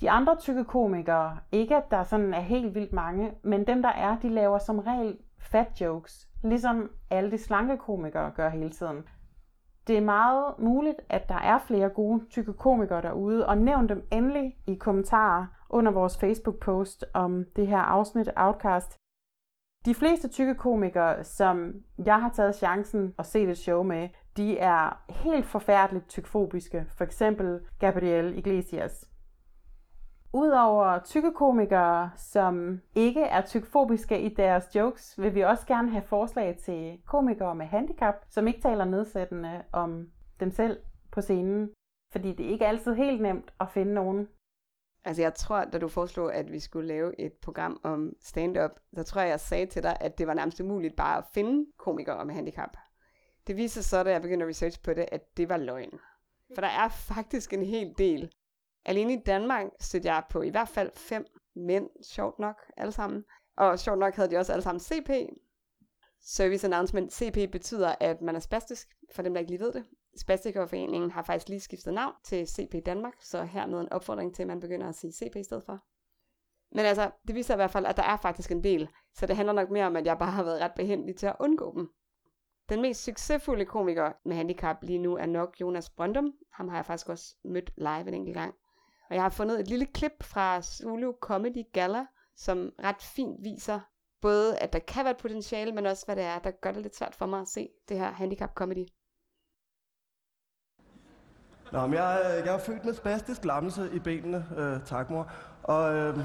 De 0.00 0.10
andre 0.10 0.36
tykke 0.36 0.64
komikere, 0.64 1.38
ikke 1.52 1.76
at 1.76 1.90
der 1.90 2.02
sådan 2.02 2.34
er 2.34 2.40
helt 2.40 2.74
vildt 2.74 2.92
mange, 2.92 3.32
men 3.42 3.66
dem 3.66 3.82
der 3.82 3.92
er, 3.92 4.18
de 4.18 4.28
laver 4.28 4.58
som 4.58 4.78
regel 4.78 5.18
fat 5.38 5.80
jokes, 5.80 6.28
ligesom 6.44 6.90
alle 7.10 7.30
de 7.30 7.38
slanke 7.38 7.76
komikere 7.76 8.30
gør 8.30 8.48
hele 8.48 8.70
tiden. 8.70 9.04
Det 9.86 9.96
er 9.96 10.00
meget 10.00 10.54
muligt, 10.58 11.00
at 11.08 11.28
der 11.28 11.38
er 11.38 11.58
flere 11.58 11.88
gode 11.88 12.24
tykke 12.30 12.52
komikere 12.52 13.02
derude, 13.02 13.46
og 13.46 13.58
nævn 13.58 13.88
dem 13.88 14.06
endelig 14.12 14.56
i 14.66 14.74
kommentarer 14.74 15.46
under 15.70 15.92
vores 15.92 16.18
Facebook-post 16.18 17.04
om 17.14 17.44
det 17.56 17.66
her 17.66 17.78
afsnit 17.78 18.30
Outcast. 18.36 18.96
De 19.84 19.94
fleste 19.94 20.28
tykke 20.28 20.54
komikere, 20.54 21.24
som 21.24 21.74
jeg 22.06 22.20
har 22.20 22.30
taget 22.30 22.54
chancen 22.54 23.14
og 23.18 23.26
set 23.26 23.48
et 23.48 23.58
show 23.58 23.82
med, 23.82 24.08
de 24.36 24.58
er 24.58 25.04
helt 25.08 25.46
forfærdeligt 25.46 26.08
tykfobiske. 26.08 26.86
For 26.96 27.04
eksempel 27.04 27.60
Gabriel 27.78 28.38
Iglesias. 28.38 29.08
Udover 30.34 30.98
tykke 30.98 31.32
komikere, 31.32 32.10
som 32.16 32.80
ikke 32.94 33.22
er 33.22 33.46
tykfobiske 33.46 34.20
i 34.20 34.28
deres 34.28 34.76
jokes, 34.76 35.20
vil 35.20 35.34
vi 35.34 35.40
også 35.40 35.66
gerne 35.66 35.90
have 35.90 36.02
forslag 36.02 36.56
til 36.56 36.98
komikere 37.06 37.54
med 37.54 37.66
handicap, 37.66 38.14
som 38.28 38.46
ikke 38.46 38.60
taler 38.60 38.84
nedsættende 38.84 39.64
om 39.72 40.10
dem 40.40 40.50
selv 40.50 40.80
på 41.12 41.20
scenen. 41.20 41.70
Fordi 42.12 42.32
det 42.32 42.46
er 42.46 42.50
ikke 42.50 42.66
altid 42.66 42.94
helt 42.94 43.22
nemt 43.22 43.54
at 43.60 43.70
finde 43.70 43.94
nogen. 43.94 44.28
Altså 45.04 45.22
jeg 45.22 45.34
tror, 45.34 45.64
da 45.64 45.78
du 45.78 45.88
foreslog, 45.88 46.34
at 46.34 46.52
vi 46.52 46.58
skulle 46.58 46.88
lave 46.88 47.20
et 47.20 47.32
program 47.32 47.80
om 47.82 48.12
stand-up, 48.20 48.70
så 48.94 49.02
tror 49.02 49.20
jeg, 49.20 49.30
jeg 49.30 49.40
sagde 49.40 49.66
til 49.66 49.82
dig, 49.82 49.96
at 50.00 50.18
det 50.18 50.26
var 50.26 50.34
nærmest 50.34 50.60
umuligt 50.60 50.96
bare 50.96 51.18
at 51.18 51.24
finde 51.34 51.66
komikere 51.78 52.24
med 52.24 52.34
handicap. 52.34 52.76
Det 53.46 53.56
viser 53.56 53.82
så, 53.82 54.02
da 54.02 54.10
jeg 54.10 54.22
begyndte 54.22 54.44
at 54.44 54.48
research 54.48 54.82
på 54.82 54.94
det, 54.94 55.06
at 55.12 55.36
det 55.36 55.48
var 55.48 55.56
løgn. 55.56 55.98
For 56.54 56.60
der 56.60 56.68
er 56.68 56.88
faktisk 56.88 57.52
en 57.52 57.62
hel 57.62 57.94
del 57.98 58.30
Alene 58.84 59.12
i 59.12 59.22
Danmark 59.26 59.66
stødte 59.80 60.08
jeg 60.08 60.22
på 60.30 60.42
i 60.42 60.48
hvert 60.48 60.68
fald 60.68 60.90
fem 60.94 61.26
mænd, 61.56 61.90
sjovt 62.02 62.38
nok, 62.38 62.56
alle 62.76 62.92
sammen. 62.92 63.24
Og 63.56 63.78
sjovt 63.78 63.98
nok 63.98 64.14
havde 64.14 64.30
de 64.30 64.36
også 64.36 64.52
alle 64.52 64.62
sammen 64.62 64.80
CP. 64.80 65.10
Service 66.20 66.66
Announcement 66.66 67.12
CP 67.12 67.50
betyder, 67.52 67.94
at 68.00 68.22
man 68.22 68.36
er 68.36 68.40
spastisk, 68.40 68.88
for 69.14 69.22
dem, 69.22 69.34
der 69.34 69.40
ikke 69.40 69.50
lige 69.50 69.60
ved 69.60 69.72
det. 69.72 69.84
Spastikerforeningen 70.16 71.10
har 71.10 71.22
faktisk 71.22 71.48
lige 71.48 71.60
skiftet 71.60 71.94
navn 71.94 72.14
til 72.24 72.46
CP 72.46 72.86
Danmark, 72.86 73.14
så 73.20 73.42
hermed 73.42 73.80
en 73.80 73.92
opfordring 73.92 74.34
til, 74.34 74.42
at 74.42 74.46
man 74.46 74.60
begynder 74.60 74.88
at 74.88 74.94
sige 74.94 75.12
CP 75.12 75.36
i 75.36 75.44
stedet 75.44 75.64
for. 75.64 75.78
Men 76.74 76.84
altså, 76.84 77.10
det 77.26 77.34
viser 77.34 77.54
i 77.54 77.56
hvert 77.56 77.70
fald, 77.70 77.86
at 77.86 77.96
der 77.96 78.02
er 78.02 78.16
faktisk 78.16 78.50
en 78.50 78.64
del, 78.64 78.88
så 79.14 79.26
det 79.26 79.36
handler 79.36 79.52
nok 79.52 79.70
mere 79.70 79.86
om, 79.86 79.96
at 79.96 80.06
jeg 80.06 80.18
bare 80.18 80.30
har 80.30 80.42
været 80.42 80.60
ret 80.60 80.74
behendig 80.76 81.16
til 81.16 81.26
at 81.26 81.36
undgå 81.40 81.74
dem. 81.76 81.90
Den 82.68 82.82
mest 82.82 83.04
succesfulde 83.04 83.64
komiker 83.64 84.12
med 84.24 84.36
handicap 84.36 84.76
lige 84.82 84.98
nu 84.98 85.16
er 85.16 85.26
nok 85.26 85.56
Jonas 85.60 85.90
Brøndum. 85.90 86.32
Ham 86.52 86.68
har 86.68 86.76
jeg 86.76 86.86
faktisk 86.86 87.08
også 87.08 87.36
mødt 87.44 87.70
live 87.76 88.08
en 88.08 88.14
enkelt 88.14 88.36
gang. 88.36 88.54
Og 89.10 89.14
jeg 89.14 89.22
har 89.22 89.30
fundet 89.30 89.60
et 89.60 89.68
lille 89.68 89.86
klip 89.86 90.22
fra 90.22 90.62
Zulu 90.62 91.12
Comedy 91.20 91.64
Gala, 91.72 92.06
som 92.36 92.70
ret 92.84 93.02
fint 93.02 93.44
viser 93.44 93.80
både, 94.22 94.58
at 94.58 94.72
der 94.72 94.78
kan 94.78 95.04
være 95.04 95.10
et 95.10 95.16
potentiale, 95.16 95.72
men 95.72 95.86
også 95.86 96.04
hvad 96.06 96.16
det 96.16 96.24
er, 96.24 96.38
der 96.38 96.50
gør 96.50 96.72
det 96.72 96.82
lidt 96.82 96.96
svært 96.96 97.14
for 97.14 97.26
mig 97.26 97.40
at 97.40 97.48
se 97.48 97.68
det 97.88 97.98
her 97.98 98.12
handicap 98.12 98.54
comedy. 98.54 98.86
Nå, 101.72 101.86
men 101.86 101.94
jeg, 101.94 102.20
øh, 102.24 102.46
jeg 102.46 102.54
er 102.54 102.58
født 102.58 102.84
med 102.84 102.94
spastisk 102.94 103.44
lammelse 103.44 103.90
i 103.94 103.98
benene, 103.98 104.46
øh, 104.56 104.86
tak 104.86 105.10
mor. 105.10 105.30
Og 105.62 105.94
øh, 105.94 106.18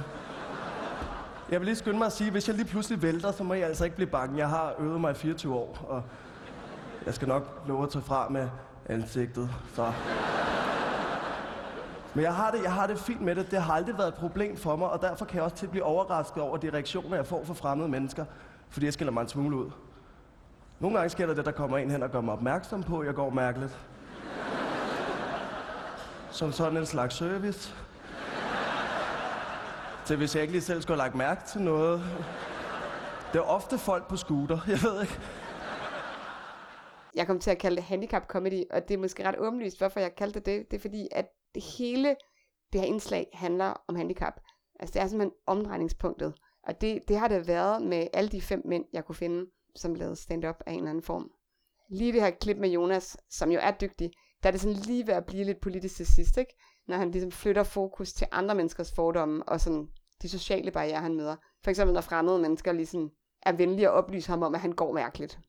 jeg 1.52 1.60
vil 1.60 1.66
lige 1.66 1.76
skynde 1.76 1.98
mig 1.98 2.06
at 2.06 2.12
sige, 2.12 2.28
at 2.28 2.34
hvis 2.34 2.48
jeg 2.48 2.56
lige 2.56 2.68
pludselig 2.68 3.02
vælter, 3.02 3.32
så 3.32 3.44
må 3.44 3.54
jeg 3.54 3.68
altså 3.68 3.84
ikke 3.84 3.96
blive 3.96 4.10
bange. 4.10 4.38
Jeg 4.38 4.50
har 4.50 4.76
øvet 4.80 5.02
mig 5.02 5.12
i 5.12 5.16
24 5.16 5.56
år, 5.56 5.86
og 5.88 6.04
jeg 7.06 7.14
skal 7.14 7.28
nok 7.28 7.64
love 7.68 7.84
at 7.84 7.90
tage 7.90 8.04
fra 8.04 8.30
med 8.30 8.50
ansigtet. 8.86 9.50
Så 9.74 9.94
men 12.14 12.24
jeg 12.24 12.36
har, 12.36 12.52
det, 12.52 12.64
jeg 12.64 12.74
har 12.74 12.88
det 12.88 13.00
fint 13.00 13.22
med 13.22 13.36
det. 13.36 13.52
Det 13.52 13.62
har 13.62 13.74
aldrig 13.74 13.98
været 13.98 14.08
et 14.08 14.14
problem 14.14 14.58
for 14.58 14.76
mig, 14.76 14.90
og 14.90 15.02
derfor 15.02 15.26
kan 15.26 15.36
jeg 15.36 15.44
også 15.44 15.56
til 15.56 15.66
at 15.66 15.72
blive 15.72 15.84
overrasket 15.84 16.44
over 16.44 16.58
de 16.58 16.70
reaktioner, 16.70 17.16
jeg 17.16 17.26
får 17.26 17.44
fra 17.44 17.54
fremmede 17.54 17.90
mennesker, 17.90 18.26
fordi 18.70 18.86
jeg 18.86 18.94
skiller 18.94 19.12
mig 19.12 19.22
en 19.22 19.28
smule 19.28 19.58
ud. 19.58 19.72
Nogle 20.80 20.98
gange 20.98 21.10
sker 21.10 21.26
der 21.26 21.34
det, 21.34 21.46
der 21.46 21.52
kommer 21.52 21.78
en 21.78 21.92
hen 21.92 22.04
og 22.04 22.12
gør 22.12 22.22
mig 22.22 22.34
opmærksom 22.34 22.84
på, 22.84 23.00
at 23.00 23.08
jeg 23.08 23.16
går 23.16 23.30
mærkeligt. 23.30 23.80
Som 26.32 26.52
sådan 26.52 26.78
en 26.78 26.86
slags 26.86 27.16
service. 27.16 27.76
Til 30.06 30.18
hvis 30.18 30.36
jeg 30.36 30.42
ikke 30.42 30.52
lige 30.52 30.62
selv 30.62 30.82
skulle 30.82 31.02
have 31.02 31.08
lagt 31.08 31.16
mærke 31.16 31.42
til 31.48 31.62
noget. 31.62 32.02
Det 33.34 33.40
er 33.40 33.44
ofte 33.44 33.78
folk 33.78 34.08
på 34.08 34.18
scooter, 34.18 34.60
jeg 34.68 34.80
ved 34.84 35.02
ikke. 35.02 35.20
Jeg 37.16 37.28
kom 37.28 37.40
til 37.40 37.52
at 37.52 37.58
kalde 37.58 37.76
det 37.76 37.84
handicap 37.84 38.28
comedy, 38.28 38.64
og 38.72 38.88
det 38.88 38.94
er 38.94 38.98
måske 38.98 39.28
ret 39.28 39.38
åbenlyst, 39.38 39.78
hvorfor 39.78 40.00
jeg 40.00 40.16
kaldte 40.16 40.40
det. 40.40 40.72
Det 40.72 40.78
er 40.78 40.82
fordi, 40.82 41.08
at 41.12 41.26
det 41.56 41.64
hele 41.64 42.16
det 42.74 42.82
her 42.82 42.88
indslag 42.88 43.30
handler 43.34 43.84
om 43.88 43.96
handicap. 43.96 44.34
Altså 44.80 44.94
det 44.94 45.02
er 45.02 45.08
simpelthen 45.08 45.38
omdrejningspunktet. 45.48 46.34
Og 46.64 46.82
det, 46.82 47.08
det 47.08 47.18
har 47.18 47.28
det 47.28 47.48
været 47.48 47.82
med 47.82 48.08
alle 48.14 48.30
de 48.30 48.42
fem 48.42 48.62
mænd, 48.66 48.86
jeg 48.94 49.06
kunne 49.06 49.16
finde, 49.16 49.46
som 49.76 49.96
lavede 49.96 50.16
stand-up 50.16 50.64
af 50.66 50.72
en 50.72 50.78
eller 50.78 50.90
anden 50.90 51.04
form. 51.04 51.32
Lige 51.90 52.14
det 52.14 52.22
her 52.22 52.30
klip 52.30 52.58
med 52.58 52.70
Jonas, 52.70 53.18
som 53.30 53.52
jo 53.52 53.60
er 53.62 53.72
dygtig, 53.72 54.12
der 54.44 54.50
er 54.50 54.52
det 54.52 54.62
sådan 54.62 54.78
lige 54.78 55.08
ved 55.08 55.14
at 55.14 55.26
blive 55.26 55.44
lidt 55.44 55.62
politisk 55.62 55.96
til 55.96 56.06
sidst, 56.06 56.38
ikke? 56.38 56.56
når 56.90 56.98
han 56.98 57.12
ligesom 57.12 57.32
flytter 57.32 57.64
fokus 57.64 58.14
til 58.14 58.28
andre 58.32 58.56
menneskers 58.56 58.92
fordomme 58.92 59.44
og 59.50 59.62
sådan 59.62 59.88
de 60.22 60.30
sociale 60.30 60.72
barriere, 60.72 61.02
han 61.02 61.16
møder. 61.16 61.36
For 61.64 61.70
eksempel 61.70 61.94
når 61.94 62.02
fremmede 62.02 62.40
mennesker 62.40 62.72
ligesom 62.72 63.12
er 63.42 63.52
venlige 63.52 63.92
og 63.92 63.96
oplyser 63.96 64.32
ham 64.32 64.44
om, 64.44 64.56
at 64.56 64.62
han 64.62 64.72
går 64.72 64.94
mærkeligt. 64.94 65.40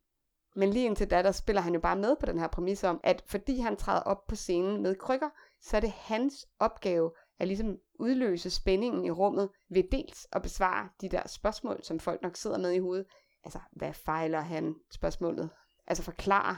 Men 0.56 0.70
lige 0.70 0.86
indtil 0.86 1.10
da, 1.10 1.22
der 1.22 1.32
spiller 1.32 1.62
han 1.62 1.74
jo 1.74 1.80
bare 1.80 1.96
med 1.96 2.16
på 2.20 2.26
den 2.26 2.38
her 2.38 2.48
præmis 2.48 2.84
om, 2.84 3.00
at 3.02 3.22
fordi 3.26 3.58
han 3.58 3.76
træder 3.76 4.00
op 4.00 4.26
på 4.26 4.34
scenen 4.34 4.82
med 4.82 4.94
krykker, 4.94 5.28
så 5.60 5.76
er 5.76 5.80
det 5.80 5.90
hans 5.90 6.46
opgave 6.58 7.12
at 7.38 7.48
ligesom 7.48 7.76
udløse 7.98 8.50
spændingen 8.50 9.04
i 9.04 9.10
rummet 9.10 9.50
ved 9.70 9.84
dels 9.92 10.26
at 10.32 10.42
besvare 10.42 10.88
de 11.00 11.08
der 11.08 11.28
spørgsmål, 11.28 11.80
som 11.82 12.00
folk 12.00 12.22
nok 12.22 12.36
sidder 12.36 12.58
med 12.58 12.72
i 12.72 12.78
hovedet. 12.78 13.06
Altså, 13.44 13.58
hvad 13.72 13.92
fejler 13.92 14.40
han? 14.40 14.74
Spørgsmålet. 14.90 15.50
Altså 15.86 16.02
forklare. 16.02 16.56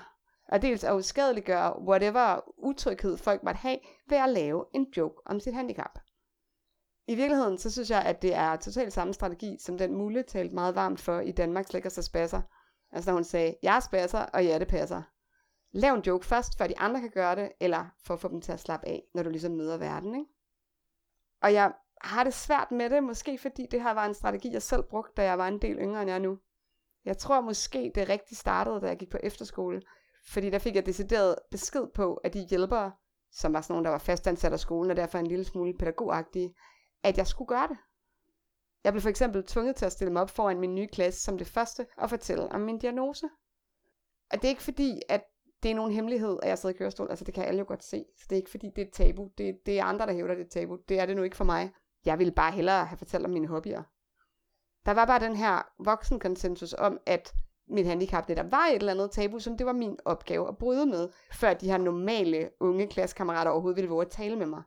Og 0.48 0.62
dels 0.62 0.84
at 0.84 0.94
uskadeliggøre 0.94 1.82
whatever 1.82 2.40
utryghed 2.58 3.16
folk 3.16 3.42
måtte 3.42 3.58
have 3.58 3.78
ved 4.08 4.18
at 4.18 4.28
lave 4.28 4.64
en 4.74 4.86
joke 4.96 5.22
om 5.26 5.40
sit 5.40 5.54
handicap. 5.54 5.98
I 7.06 7.14
virkeligheden, 7.14 7.58
så 7.58 7.70
synes 7.70 7.90
jeg, 7.90 8.02
at 8.02 8.22
det 8.22 8.34
er 8.34 8.56
totalt 8.56 8.92
samme 8.92 9.14
strategi, 9.14 9.56
som 9.60 9.78
den 9.78 9.94
Mulle 9.94 10.22
talte 10.22 10.54
meget 10.54 10.74
varmt 10.74 11.00
for 11.00 11.20
i 11.20 11.32
Danmarks 11.32 11.72
Lækkerste 11.72 12.02
spasser. 12.02 12.40
Altså 12.92 13.10
da 13.10 13.14
hun 13.14 13.24
sagde, 13.24 13.54
jeg 13.62 13.82
spasser, 13.82 14.18
og 14.18 14.44
ja, 14.44 14.58
det 14.58 14.68
passer. 14.68 15.02
Lav 15.72 15.94
en 15.94 16.02
joke 16.06 16.26
først, 16.26 16.58
før 16.58 16.66
de 16.66 16.78
andre 16.78 17.00
kan 17.00 17.10
gøre 17.10 17.36
det, 17.36 17.52
eller 17.60 17.86
for 18.04 18.14
at 18.14 18.20
få 18.20 18.28
dem 18.28 18.40
til 18.40 18.52
at 18.52 18.60
slappe 18.60 18.88
af, 18.88 19.02
når 19.14 19.22
du 19.22 19.30
ligesom 19.30 19.52
møder 19.52 19.76
verden, 19.76 20.14
ikke? 20.14 20.30
Og 21.42 21.52
jeg 21.52 21.72
har 22.00 22.24
det 22.24 22.34
svært 22.34 22.70
med 22.70 22.90
det, 22.90 23.04
måske 23.04 23.38
fordi 23.38 23.66
det 23.70 23.82
her 23.82 23.92
var 23.92 24.06
en 24.06 24.14
strategi, 24.14 24.52
jeg 24.52 24.62
selv 24.62 24.82
brugte, 24.82 25.12
da 25.16 25.22
jeg 25.22 25.38
var 25.38 25.48
en 25.48 25.62
del 25.62 25.76
yngre 25.76 26.02
end 26.02 26.10
jeg 26.10 26.14
er 26.14 26.22
nu. 26.22 26.38
Jeg 27.04 27.18
tror 27.18 27.40
måske, 27.40 27.92
det 27.94 28.08
rigtig 28.08 28.36
startede, 28.36 28.80
da 28.80 28.86
jeg 28.86 28.98
gik 28.98 29.10
på 29.10 29.18
efterskole, 29.22 29.82
fordi 30.26 30.50
der 30.50 30.58
fik 30.58 30.74
jeg 30.74 30.86
decideret 30.86 31.36
besked 31.50 31.86
på, 31.94 32.14
at 32.14 32.34
de 32.34 32.46
hjælpere, 32.50 32.92
som 33.30 33.52
var 33.52 33.60
sådan 33.60 33.74
nogle, 33.74 33.84
der 33.84 33.90
var 33.90 33.98
fastansat 33.98 34.52
af 34.52 34.60
skolen, 34.60 34.90
og 34.90 34.96
derfor 34.96 35.18
en 35.18 35.26
lille 35.26 35.44
smule 35.44 35.78
pædagogagtige, 35.78 36.54
at 37.02 37.18
jeg 37.18 37.26
skulle 37.26 37.48
gøre 37.48 37.68
det. 37.68 37.76
Jeg 38.84 38.92
blev 38.92 39.00
for 39.00 39.08
eksempel 39.08 39.44
tvunget 39.46 39.76
til 39.76 39.84
at 39.84 39.92
stille 39.92 40.12
mig 40.12 40.22
op 40.22 40.30
foran 40.30 40.60
min 40.60 40.74
nye 40.74 40.86
klasse 40.86 41.20
som 41.20 41.38
det 41.38 41.46
første 41.46 41.86
og 41.96 42.10
fortælle 42.10 42.52
om 42.52 42.60
min 42.60 42.78
diagnose. 42.78 43.28
Og 44.30 44.36
det 44.36 44.44
er 44.44 44.48
ikke 44.48 44.62
fordi, 44.62 45.02
at 45.08 45.22
det 45.62 45.70
er 45.70 45.74
nogen 45.74 45.92
hemmelighed, 45.92 46.38
at 46.42 46.48
jeg 46.48 46.58
sidder 46.58 46.74
i 46.74 46.78
kørestol. 46.78 47.10
Altså 47.10 47.24
det 47.24 47.34
kan 47.34 47.44
alle 47.44 47.58
jo 47.58 47.64
godt 47.68 47.84
se. 47.84 48.04
Så 48.16 48.26
det 48.30 48.36
er 48.36 48.40
ikke 48.40 48.50
fordi, 48.50 48.70
det 48.76 48.82
er 48.82 48.86
et 48.86 48.92
tabu. 48.92 49.30
Det, 49.38 49.58
det 49.66 49.78
er 49.78 49.84
andre, 49.84 50.06
der 50.06 50.12
hævder, 50.12 50.34
det 50.34 50.40
er 50.40 50.44
et 50.44 50.50
tabu. 50.50 50.78
Det 50.88 50.98
er 50.98 51.06
det 51.06 51.16
nu 51.16 51.22
ikke 51.22 51.36
for 51.36 51.44
mig. 51.44 51.72
Jeg 52.04 52.18
ville 52.18 52.32
bare 52.32 52.52
hellere 52.52 52.84
have 52.86 52.98
fortalt 52.98 53.24
om 53.24 53.30
mine 53.30 53.46
hobbyer. 53.46 53.82
Der 54.86 54.92
var 54.92 55.06
bare 55.06 55.20
den 55.20 55.36
her 55.36 55.62
voksenkonsensus 55.84 56.72
om, 56.72 57.00
at 57.06 57.34
mit 57.68 57.86
handicap 57.86 58.28
netop 58.28 58.50
var 58.50 58.66
et 58.66 58.74
eller 58.74 58.92
andet 58.92 59.10
tabu, 59.10 59.38
som 59.38 59.56
det 59.56 59.66
var 59.66 59.72
min 59.72 59.98
opgave 60.04 60.48
at 60.48 60.58
bryde 60.58 60.86
med, 60.86 61.08
før 61.32 61.54
de 61.54 61.70
her 61.70 61.78
normale 61.78 62.50
unge 62.60 62.86
klassekammerater 62.86 63.50
overhovedet 63.50 63.76
ville 63.76 63.90
våge 63.90 64.04
at 64.04 64.10
tale 64.10 64.36
med 64.36 64.46
mig. 64.46 64.62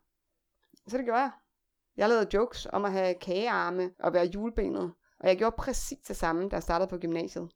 Så 0.87 0.97
det 0.97 1.05
gjorde 1.05 1.19
jeg. 1.19 1.31
Jeg 1.97 2.09
lavede 2.09 2.29
jokes 2.33 2.67
om 2.73 2.85
at 2.85 2.91
have 2.91 3.13
kagearme 3.13 3.91
og 3.99 4.13
være 4.13 4.25
julebenet, 4.25 4.93
og 5.19 5.27
jeg 5.27 5.37
gjorde 5.37 5.55
præcis 5.57 6.07
det 6.07 6.15
samme, 6.15 6.49
da 6.49 6.55
jeg 6.55 6.63
startede 6.63 6.89
på 6.89 6.97
gymnasiet. 6.97 7.49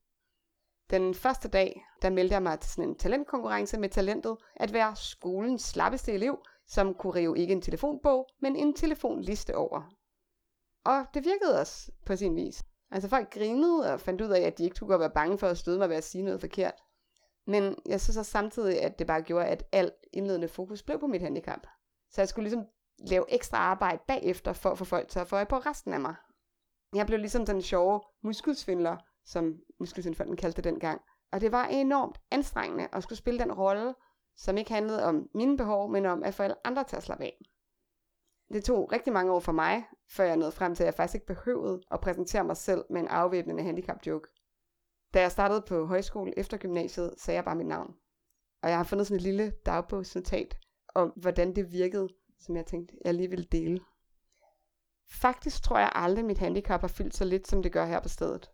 Den 0.89 1.13
første 1.13 1.47
dag, 1.47 1.85
der 2.01 2.09
meldte 2.09 2.33
jeg 2.33 2.43
mig 2.43 2.59
til 2.59 2.71
sådan 2.71 2.89
en 2.89 2.95
talentkonkurrence 2.95 3.79
med 3.79 3.89
talentet 3.89 4.37
at 4.55 4.73
være 4.73 4.95
skolens 4.95 5.61
slappeste 5.61 6.11
elev, 6.11 6.39
som 6.67 6.93
kunne 6.93 7.15
rive 7.15 7.37
ikke 7.37 7.51
en 7.51 7.61
telefonbog, 7.61 8.27
men 8.41 8.55
en 8.55 8.73
telefonliste 8.73 9.55
over. 9.55 9.81
Og 10.85 11.05
det 11.13 11.25
virkede 11.25 11.59
også 11.59 11.91
på 12.05 12.15
sin 12.15 12.35
vis. 12.35 12.63
Altså 12.91 13.09
folk 13.09 13.33
grinede 13.33 13.93
og 13.93 13.99
fandt 13.99 14.21
ud 14.21 14.29
af, 14.29 14.41
at 14.41 14.57
de 14.57 14.63
ikke 14.63 14.75
skulle 14.75 14.99
være 14.99 15.09
bange 15.09 15.37
for 15.37 15.47
at 15.47 15.57
støde 15.57 15.77
mig 15.77 15.89
ved 15.89 15.95
at 15.95 16.03
sige 16.03 16.23
noget 16.23 16.39
forkert. 16.39 16.73
Men 17.45 17.75
jeg 17.85 18.01
synes 18.01 18.17
også 18.17 18.31
samtidig, 18.31 18.81
at 18.81 18.99
det 18.99 19.07
bare 19.07 19.21
gjorde, 19.21 19.45
at 19.45 19.63
alt 19.71 19.93
indledende 20.13 20.47
fokus 20.47 20.83
blev 20.83 20.99
på 20.99 21.07
mit 21.07 21.21
handicap. 21.21 21.67
Så 22.09 22.21
jeg 22.21 22.27
skulle 22.27 22.49
ligesom 22.49 22.65
lave 23.07 23.25
ekstra 23.33 23.57
arbejde 23.57 24.01
bagefter 24.07 24.53
for 24.53 24.69
at 24.69 24.77
få 24.77 24.85
folk 24.85 25.07
til 25.07 25.19
at 25.19 25.27
få 25.27 25.35
øje 25.35 25.45
på 25.45 25.57
resten 25.57 25.93
af 25.93 25.99
mig. 25.99 26.15
Jeg 26.95 27.05
blev 27.05 27.19
ligesom 27.19 27.45
den 27.45 27.61
sjove 27.61 28.01
muskelsvindler, 28.23 28.97
som 29.25 29.59
muskelsvindfonden 29.79 30.35
kaldte 30.35 30.55
det 30.55 30.63
dengang. 30.63 31.01
Og 31.31 31.41
det 31.41 31.51
var 31.51 31.65
enormt 31.65 32.17
anstrengende 32.31 32.87
at 32.91 33.03
skulle 33.03 33.17
spille 33.17 33.39
den 33.39 33.53
rolle, 33.53 33.95
som 34.35 34.57
ikke 34.57 34.73
handlede 34.73 35.03
om 35.03 35.29
mine 35.35 35.57
behov, 35.57 35.91
men 35.91 36.05
om 36.05 36.23
at 36.23 36.33
få 36.33 36.43
alle 36.43 36.67
andre 36.67 36.83
til 36.83 36.95
at 36.95 37.03
slappe 37.03 37.23
af. 37.23 37.45
Det 38.53 38.63
tog 38.63 38.91
rigtig 38.91 39.13
mange 39.13 39.31
år 39.31 39.39
for 39.39 39.51
mig, 39.51 39.85
før 40.09 40.23
jeg 40.23 40.37
nåede 40.37 40.51
frem 40.51 40.75
til, 40.75 40.83
at 40.83 40.85
jeg 40.85 40.93
faktisk 40.93 41.15
ikke 41.15 41.27
behøvede 41.27 41.81
at 41.91 42.01
præsentere 42.01 42.43
mig 42.43 42.57
selv 42.57 42.85
med 42.89 43.01
en 43.01 43.07
afvæbnende 43.07 43.63
handicap-joke. 43.63 44.27
Da 45.13 45.21
jeg 45.21 45.31
startede 45.31 45.61
på 45.61 45.85
højskole 45.85 46.39
efter 46.39 46.57
gymnasiet, 46.57 47.13
sagde 47.17 47.35
jeg 47.35 47.45
bare 47.45 47.55
mit 47.55 47.67
navn. 47.67 47.95
Og 48.63 48.69
jeg 48.69 48.77
har 48.77 48.83
fundet 48.83 49.07
sådan 49.07 49.15
et 49.15 49.21
lille 49.21 49.53
dagbogsnotat 49.65 50.57
om, 50.95 51.09
hvordan 51.09 51.55
det 51.55 51.71
virkede, 51.71 52.07
som 52.39 52.55
jeg 52.55 52.65
tænkte, 52.65 52.95
jeg 53.05 53.13
lige 53.13 53.29
ville 53.29 53.45
dele. 53.51 53.79
Faktisk 55.11 55.63
tror 55.63 55.79
jeg 55.79 55.91
aldrig, 55.95 56.25
mit 56.25 56.37
handicap 56.37 56.81
har 56.81 56.87
fyldt 56.87 57.15
så 57.15 57.25
lidt, 57.25 57.47
som 57.47 57.63
det 57.63 57.71
gør 57.71 57.85
her 57.85 57.99
på 57.99 58.09
stedet. 58.09 58.49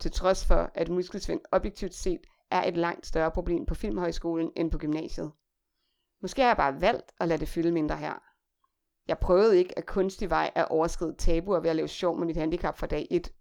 Til 0.00 0.12
trods 0.12 0.46
for, 0.46 0.70
at 0.74 0.88
muskelsvind 0.88 1.40
objektivt 1.52 1.94
set 1.94 2.20
er 2.50 2.68
et 2.68 2.76
langt 2.76 3.06
større 3.06 3.30
problem 3.30 3.66
på 3.66 3.74
Filmhøjskolen 3.74 4.52
end 4.56 4.70
på 4.70 4.78
gymnasiet. 4.78 5.32
Måske 6.22 6.42
har 6.42 6.48
jeg 6.48 6.56
bare 6.56 6.80
valgt 6.80 7.12
at 7.20 7.28
lade 7.28 7.40
det 7.40 7.48
fylde 7.48 7.72
mindre 7.72 7.96
her. 7.96 8.14
Jeg 9.08 9.18
prøvede 9.18 9.58
ikke 9.58 9.78
at 9.78 9.86
kunstig 9.86 10.30
vej 10.30 10.50
at 10.54 10.68
overskride 10.68 11.14
tabuer 11.14 11.60
ved 11.60 11.70
at 11.70 11.76
lave 11.76 11.88
sjov 11.88 12.18
med 12.18 12.26
mit 12.26 12.36
handicap 12.36 12.78
fra 12.78 12.86
dag 12.86 13.06
1. 13.10 13.32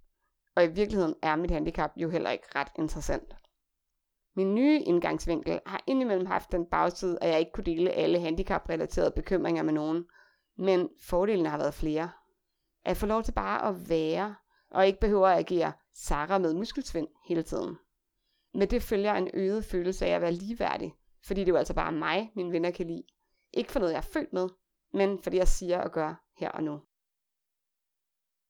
Og 0.55 0.63
i 0.63 0.67
virkeligheden 0.67 1.15
er 1.21 1.35
mit 1.35 1.51
handicap 1.51 1.91
jo 1.95 2.09
heller 2.09 2.29
ikke 2.29 2.47
ret 2.55 2.71
interessant. 2.75 3.35
Min 4.35 4.55
nye 4.55 4.79
indgangsvinkel 4.79 5.59
har 5.65 5.83
indimellem 5.87 6.25
haft 6.25 6.51
den 6.51 6.65
bagside, 6.65 7.17
at 7.21 7.29
jeg 7.29 7.39
ikke 7.39 7.51
kunne 7.51 7.63
dele 7.63 7.91
alle 7.91 8.19
handicaprelaterede 8.19 9.11
bekymringer 9.11 9.63
med 9.63 9.73
nogen. 9.73 10.05
Men 10.57 10.89
fordelene 11.01 11.49
har 11.49 11.57
været 11.57 11.73
flere. 11.73 12.11
At 12.85 12.97
få 12.97 13.05
lov 13.05 13.23
til 13.23 13.31
bare 13.31 13.67
at 13.67 13.89
være, 13.89 14.35
og 14.71 14.87
ikke 14.87 14.99
behøver 14.99 15.27
at 15.27 15.39
agere 15.39 15.73
Sarah 15.93 16.41
med 16.41 16.53
muskelsvind 16.53 17.07
hele 17.27 17.43
tiden. 17.43 17.77
Med 18.53 18.67
det 18.67 18.83
følger 18.83 19.13
en 19.13 19.29
øget 19.33 19.65
følelse 19.65 20.05
af 20.05 20.15
at 20.15 20.21
være 20.21 20.31
ligeværdig, 20.31 20.93
fordi 21.25 21.39
det 21.39 21.47
er 21.47 21.53
jo 21.53 21.57
altså 21.57 21.73
bare 21.73 21.91
mig, 21.91 22.31
mine 22.35 22.51
venner 22.51 22.71
kan 22.71 22.87
lide. 22.87 23.03
Ikke 23.53 23.71
for 23.71 23.79
noget, 23.79 23.91
jeg 23.91 23.97
er 23.97 24.01
født 24.13 24.33
med, 24.33 24.49
men 24.93 25.19
fordi 25.19 25.37
jeg 25.37 25.47
siger 25.47 25.81
og 25.81 25.91
gør 25.91 26.23
her 26.37 26.49
og 26.49 26.63
nu. 26.63 26.81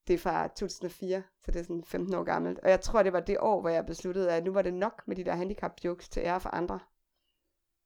Det 0.08 0.14
er 0.14 0.18
fra 0.18 0.48
2004, 0.48 1.24
så 1.44 1.52
det 1.52 1.60
er 1.60 1.64
sådan 1.64 1.84
15 1.84 2.16
år 2.16 2.24
gammelt. 2.24 2.60
Og 2.60 2.70
jeg 2.70 2.82
tror, 2.82 3.04
det 3.04 3.14
var 3.14 3.20
det 3.20 3.38
år, 3.40 3.62
hvor 3.62 3.70
jeg 3.70 3.86
besluttede, 3.86 4.34
at 4.34 4.44
nu 4.44 4.54
var 4.54 4.62
det 4.62 4.74
nok 4.74 5.02
med 5.08 5.16
de 5.16 5.24
der 5.24 5.36
handicap-jokes 5.36 6.10
til 6.10 6.20
ære 6.20 6.40
for 6.40 6.50
andre. 6.50 6.80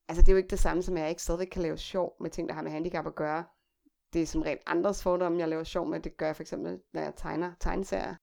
Altså, 0.08 0.22
det 0.22 0.30
er 0.30 0.34
jo 0.34 0.38
ikke 0.38 0.50
det 0.50 0.60
samme 0.60 0.84
som, 0.84 0.96
at 0.96 1.02
jeg 1.02 1.10
ikke 1.10 1.22
stadigvæk 1.22 1.48
kan 1.48 1.62
lave 1.62 1.78
sjov 1.78 2.16
med 2.22 2.30
ting, 2.30 2.50
der 2.50 2.56
har 2.56 2.62
med 2.62 2.72
handicap 2.72 3.08
at 3.08 3.16
gøre. 3.16 3.44
Det 4.14 4.22
er 4.22 4.26
som 4.26 4.42
rent 4.42 4.62
andres 4.66 5.04
fordomme, 5.04 5.40
jeg 5.40 5.48
laver 5.48 5.64
sjov 5.64 5.88
med. 5.88 6.00
Det 6.00 6.18
gør 6.18 6.26
jeg 6.26 6.36
for 6.36 6.44
eksempel, 6.44 6.80
når 6.94 7.02
jeg 7.02 7.14
tegner 7.16 7.52
tegneserier. 7.60 8.16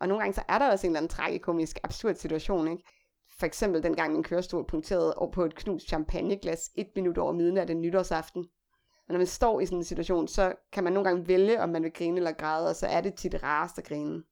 Og 0.00 0.08
nogle 0.08 0.22
gange 0.22 0.34
så 0.34 0.42
er 0.48 0.58
der 0.58 0.70
også 0.70 0.86
en 0.86 0.90
eller 0.90 1.00
anden 1.00 1.10
tragikomisk, 1.10 1.78
absurd 1.82 2.14
situation, 2.14 2.68
ikke? 2.68 2.84
For 3.38 3.46
eksempel 3.46 3.82
dengang 3.82 4.12
min 4.12 4.22
kørestol 4.22 4.66
punkterede 4.66 5.14
over 5.14 5.32
på 5.32 5.44
et 5.44 5.54
knust 5.54 5.88
champagneglas 5.88 6.70
et 6.74 6.88
minut 6.96 7.18
over 7.18 7.32
midnat 7.32 7.68
den 7.68 7.80
nytårsaften. 7.80 8.48
Og 9.08 9.12
når 9.12 9.18
man 9.18 9.26
står 9.26 9.60
i 9.60 9.66
sådan 9.66 9.78
en 9.78 9.84
situation, 9.84 10.28
så 10.28 10.54
kan 10.72 10.84
man 10.84 10.92
nogle 10.92 11.08
gange 11.08 11.28
vælge, 11.28 11.60
om 11.60 11.68
man 11.68 11.82
vil 11.82 11.92
grine 11.92 12.16
eller 12.16 12.32
græde, 12.32 12.68
og 12.68 12.76
så 12.76 12.86
er 12.86 13.00
det 13.00 13.14
tit 13.14 13.42
rarest 13.42 13.78
at 13.78 13.84
grine. 13.84 14.22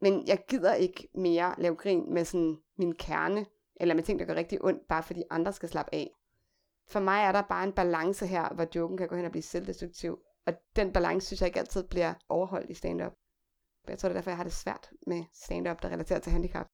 Men 0.00 0.26
jeg 0.26 0.44
gider 0.48 0.74
ikke 0.74 1.08
mere 1.14 1.54
lave 1.58 1.76
grin 1.76 2.14
med 2.14 2.24
sådan 2.24 2.58
min 2.78 2.94
kerne, 2.94 3.46
eller 3.76 3.94
med 3.94 4.02
ting, 4.02 4.18
der 4.18 4.24
gør 4.24 4.34
rigtig 4.34 4.64
ondt, 4.64 4.88
bare 4.88 5.02
fordi 5.02 5.22
andre 5.30 5.52
skal 5.52 5.68
slappe 5.68 5.94
af. 5.94 6.10
For 6.88 7.00
mig 7.00 7.22
er 7.22 7.32
der 7.32 7.42
bare 7.42 7.64
en 7.64 7.72
balance 7.72 8.26
her, 8.26 8.54
hvor 8.54 8.66
joken 8.74 8.96
kan 8.96 9.08
gå 9.08 9.16
hen 9.16 9.24
og 9.24 9.30
blive 9.30 9.42
selvdestruktiv. 9.42 10.18
Og 10.46 10.52
den 10.76 10.92
balance 10.92 11.26
synes 11.26 11.40
jeg 11.40 11.46
ikke 11.46 11.58
altid 11.58 11.88
bliver 11.88 12.14
overholdt 12.28 12.70
i 12.70 12.74
stand-up. 12.74 13.12
Jeg 13.88 13.98
tror, 13.98 14.08
det 14.08 14.14
er 14.14 14.18
derfor, 14.18 14.30
jeg 14.30 14.36
har 14.36 14.44
det 14.44 14.52
svært 14.52 14.90
med 15.06 15.24
stand-up, 15.32 15.82
der 15.82 15.88
relaterer 15.88 16.18
til 16.18 16.32
handicap. 16.32 16.66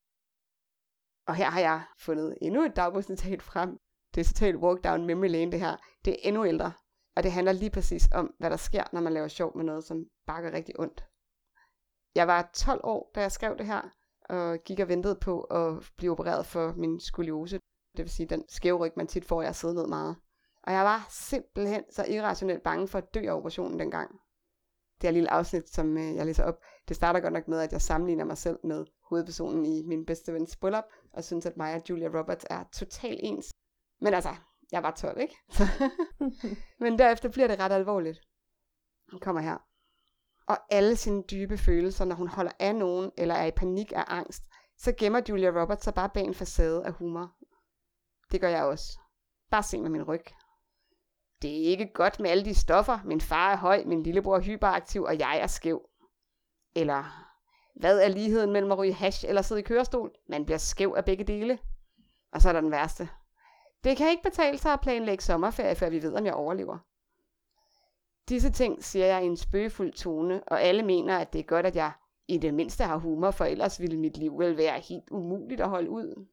Og 1.26 1.34
her 1.34 1.50
har 1.50 1.60
jeg 1.60 1.82
fundet 1.98 2.38
endnu 2.42 2.62
et 2.62 2.76
dagbogsnotat 2.76 3.42
frem. 3.42 3.78
Det 4.14 4.20
er 4.20 4.24
totalt 4.24 4.56
walk 4.56 4.84
down 4.84 5.06
memory 5.06 5.28
lane, 5.28 5.52
det 5.52 5.60
her. 5.60 5.76
Det 6.04 6.12
er 6.12 6.28
endnu 6.28 6.46
ældre. 6.46 6.72
Og 7.16 7.22
det 7.22 7.32
handler 7.32 7.52
lige 7.52 7.70
præcis 7.70 8.08
om, 8.12 8.34
hvad 8.38 8.50
der 8.50 8.56
sker, 8.56 8.84
når 8.92 9.00
man 9.00 9.12
laver 9.12 9.28
sjov 9.28 9.56
med 9.56 9.64
noget, 9.64 9.84
som 9.84 10.04
bakker 10.26 10.52
rigtig 10.52 10.80
ondt. 10.80 11.04
Jeg 12.14 12.26
var 12.26 12.50
12 12.54 12.80
år, 12.84 13.10
da 13.14 13.20
jeg 13.20 13.32
skrev 13.32 13.58
det 13.58 13.66
her, 13.66 13.82
og 14.24 14.58
gik 14.64 14.80
og 14.80 14.88
ventede 14.88 15.18
på 15.20 15.40
at 15.40 15.92
blive 15.96 16.12
opereret 16.12 16.46
for 16.46 16.72
min 16.76 17.00
skoliose. 17.00 17.60
Det 17.96 18.02
vil 18.04 18.10
sige 18.10 18.26
den 18.26 18.44
skæve 18.48 18.78
ryg, 18.78 18.92
man 18.96 19.06
tit 19.06 19.24
får, 19.24 19.42
jeg 19.42 19.54
sidder 19.54 19.74
ned 19.74 19.86
meget. 19.86 20.16
Og 20.62 20.72
jeg 20.72 20.84
var 20.84 21.06
simpelthen 21.10 21.84
så 21.90 22.04
irrationelt 22.04 22.62
bange 22.62 22.88
for 22.88 22.98
at 22.98 23.14
dø 23.14 23.20
af 23.20 23.32
operationen 23.32 23.78
dengang. 23.78 24.10
Det 25.00 25.08
her 25.08 25.10
lille 25.10 25.30
afsnit, 25.30 25.68
som 25.68 25.98
øh, 25.98 26.14
jeg 26.14 26.26
læser 26.26 26.44
op, 26.44 26.58
det 26.88 26.96
starter 26.96 27.20
godt 27.20 27.32
nok 27.32 27.48
med, 27.48 27.60
at 27.60 27.72
jeg 27.72 27.80
sammenligner 27.80 28.24
mig 28.24 28.38
selv 28.38 28.58
med 28.64 28.84
hovedpersonen 29.08 29.66
i 29.66 29.82
min 29.82 30.06
bedste 30.06 30.34
vens 30.34 30.56
bryllup, 30.56 30.84
og 31.12 31.24
synes, 31.24 31.46
at 31.46 31.56
mig 31.56 31.74
og 31.74 31.82
Julia 31.90 32.08
Roberts 32.08 32.46
er 32.50 32.64
totalt 32.72 33.20
ens. 33.22 33.52
Men 34.02 34.14
altså, 34.14 34.34
jeg 34.72 34.82
var 34.82 34.90
12, 34.90 35.20
ikke? 35.20 35.36
Men 36.80 36.98
derefter 36.98 37.28
bliver 37.28 37.48
det 37.48 37.58
ret 37.58 37.72
alvorligt. 37.72 38.20
Hun 39.10 39.20
kommer 39.20 39.40
her. 39.40 39.58
og 40.46 40.58
alle 40.70 40.96
sine 40.96 41.22
dybe 41.30 41.58
følelser, 41.58 42.04
når 42.04 42.16
hun 42.16 42.28
holder 42.28 42.52
af 42.58 42.74
nogen 42.74 43.10
eller 43.18 43.34
er 43.34 43.46
i 43.46 43.50
panik 43.50 43.92
af 43.92 44.04
angst, 44.06 44.42
så 44.78 44.92
gemmer 44.98 45.20
Julia 45.28 45.62
Roberts 45.62 45.84
sig 45.84 45.94
bare 45.94 46.10
bag 46.14 46.24
en 46.24 46.34
facade 46.34 46.86
af 46.86 46.92
humor. 46.92 47.32
Det 48.32 48.40
gør 48.40 48.48
jeg 48.48 48.64
også. 48.64 48.98
Bare 49.50 49.62
se 49.62 49.80
med 49.80 49.90
min 49.90 50.02
ryg. 50.02 50.24
Det 51.42 51.50
er 51.50 51.70
ikke 51.70 51.92
godt 51.94 52.20
med 52.20 52.30
alle 52.30 52.44
de 52.44 52.54
stoffer. 52.54 52.98
Min 53.04 53.20
far 53.20 53.52
er 53.52 53.56
høj, 53.56 53.84
min 53.86 54.02
lillebror 54.02 54.36
er 54.36 54.40
hyperaktiv, 54.40 55.02
og 55.02 55.18
jeg 55.18 55.38
er 55.38 55.46
skæv. 55.46 55.88
Eller, 56.74 57.28
hvad 57.80 58.00
er 58.00 58.08
ligheden 58.08 58.52
mellem 58.52 58.72
at 58.72 58.78
ryge 58.78 58.92
hash 58.94 59.24
eller 59.28 59.42
sidde 59.42 59.60
i 59.60 59.64
kørestol? 59.64 60.10
Man 60.28 60.44
bliver 60.44 60.58
skæv 60.58 60.94
af 60.96 61.04
begge 61.04 61.24
dele. 61.24 61.58
Og 62.32 62.42
så 62.42 62.48
er 62.48 62.52
der 62.52 62.60
den 62.60 62.70
værste. 62.70 63.08
Det 63.84 63.96
kan 63.96 64.10
ikke 64.10 64.22
betale 64.22 64.58
sig 64.58 64.72
at 64.72 64.80
planlægge 64.80 65.24
sommerferie, 65.24 65.74
før 65.74 65.90
vi 65.90 66.02
ved, 66.02 66.14
om 66.14 66.26
jeg 66.26 66.34
overlever. 66.34 66.78
Disse 68.28 68.50
ting 68.50 68.84
siger 68.84 69.06
jeg 69.06 69.22
i 69.22 69.26
en 69.26 69.36
spøgefuld 69.36 69.92
tone, 69.92 70.44
og 70.46 70.62
alle 70.62 70.82
mener, 70.82 71.18
at 71.18 71.32
det 71.32 71.38
er 71.38 71.42
godt, 71.42 71.66
at 71.66 71.76
jeg 71.76 71.92
i 72.28 72.38
det 72.38 72.54
mindste 72.54 72.84
har 72.84 72.96
humor, 72.96 73.30
for 73.30 73.44
ellers 73.44 73.80
ville 73.80 73.98
mit 73.98 74.16
liv 74.16 74.38
vel 74.38 74.56
være 74.56 74.80
helt 74.80 75.10
umuligt 75.10 75.60
at 75.60 75.68
holde 75.68 75.90
ud. 75.90 76.26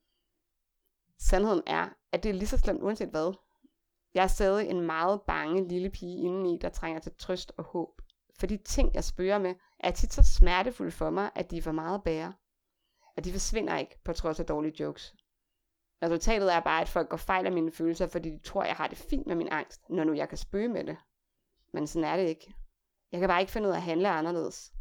Sandheden 1.20 1.64
er, 1.68 1.90
at 2.12 2.24
det 2.24 2.30
er 2.30 2.34
lige 2.34 2.48
så 2.48 2.58
slemt 2.58 2.84
uanset 2.84 3.10
hvad. 3.10 3.34
Jeg 4.14 4.24
er 4.24 4.28
stadig 4.28 4.70
en 4.70 4.82
meget 4.82 5.22
bange 5.22 5.68
lille 5.68 5.90
pige 5.90 6.18
indeni, 6.18 6.58
der 6.62 6.70
trænger 6.70 7.00
til 7.00 7.12
trøst 7.18 7.52
og 7.58 7.64
håb. 7.64 8.02
For 8.40 8.48
de 8.48 8.58
ting, 8.58 8.96
jeg 8.96 9.04
spørger 9.04 9.40
med, 9.40 9.56
er 9.80 9.92
tit 9.92 10.14
så 10.14 10.24
smertefulde 10.24 10.92
for 10.92 11.10
mig, 11.10 11.30
at 11.36 11.52
de 11.52 11.58
er 11.58 11.62
for 11.62 11.72
meget 11.72 11.96
at 11.96 12.04
bære. 12.04 12.34
Og 13.18 13.26
de 13.26 13.32
forsvinder 13.32 13.78
ikke, 13.78 14.00
på 14.04 14.14
trods 14.14 14.40
af 14.40 14.46
dårlige 14.46 14.84
jokes. 14.84 15.16
Resultatet 16.04 16.54
er 16.54 16.60
bare, 16.60 16.82
at 16.82 16.90
folk 16.90 17.10
går 17.10 17.18
fejl 17.18 17.46
af 17.46 17.52
mine 17.52 17.72
følelser, 17.72 18.08
fordi 18.08 18.30
de 18.30 18.40
tror, 18.40 18.64
jeg 18.64 18.76
har 18.76 18.88
det 18.88 18.98
fint 18.98 19.28
med 19.28 19.36
min 19.36 19.48
angst, 19.48 19.90
når 19.90 20.04
nu 20.04 20.14
jeg 20.14 20.30
kan 20.30 20.38
spøge 20.38 20.70
med 20.70 20.84
det. 20.84 20.98
Men 21.74 21.88
sådan 21.88 22.10
er 22.10 22.18
det 22.18 22.28
ikke. 22.28 22.54
Jeg 23.12 23.20
kan 23.20 23.30
bare 23.30 23.42
ikke 23.42 23.52
finde 23.52 23.68
ud 23.68 23.74
af 23.74 23.78
at 23.78 23.84
handle 23.84 24.10
anderledes. 24.10 24.74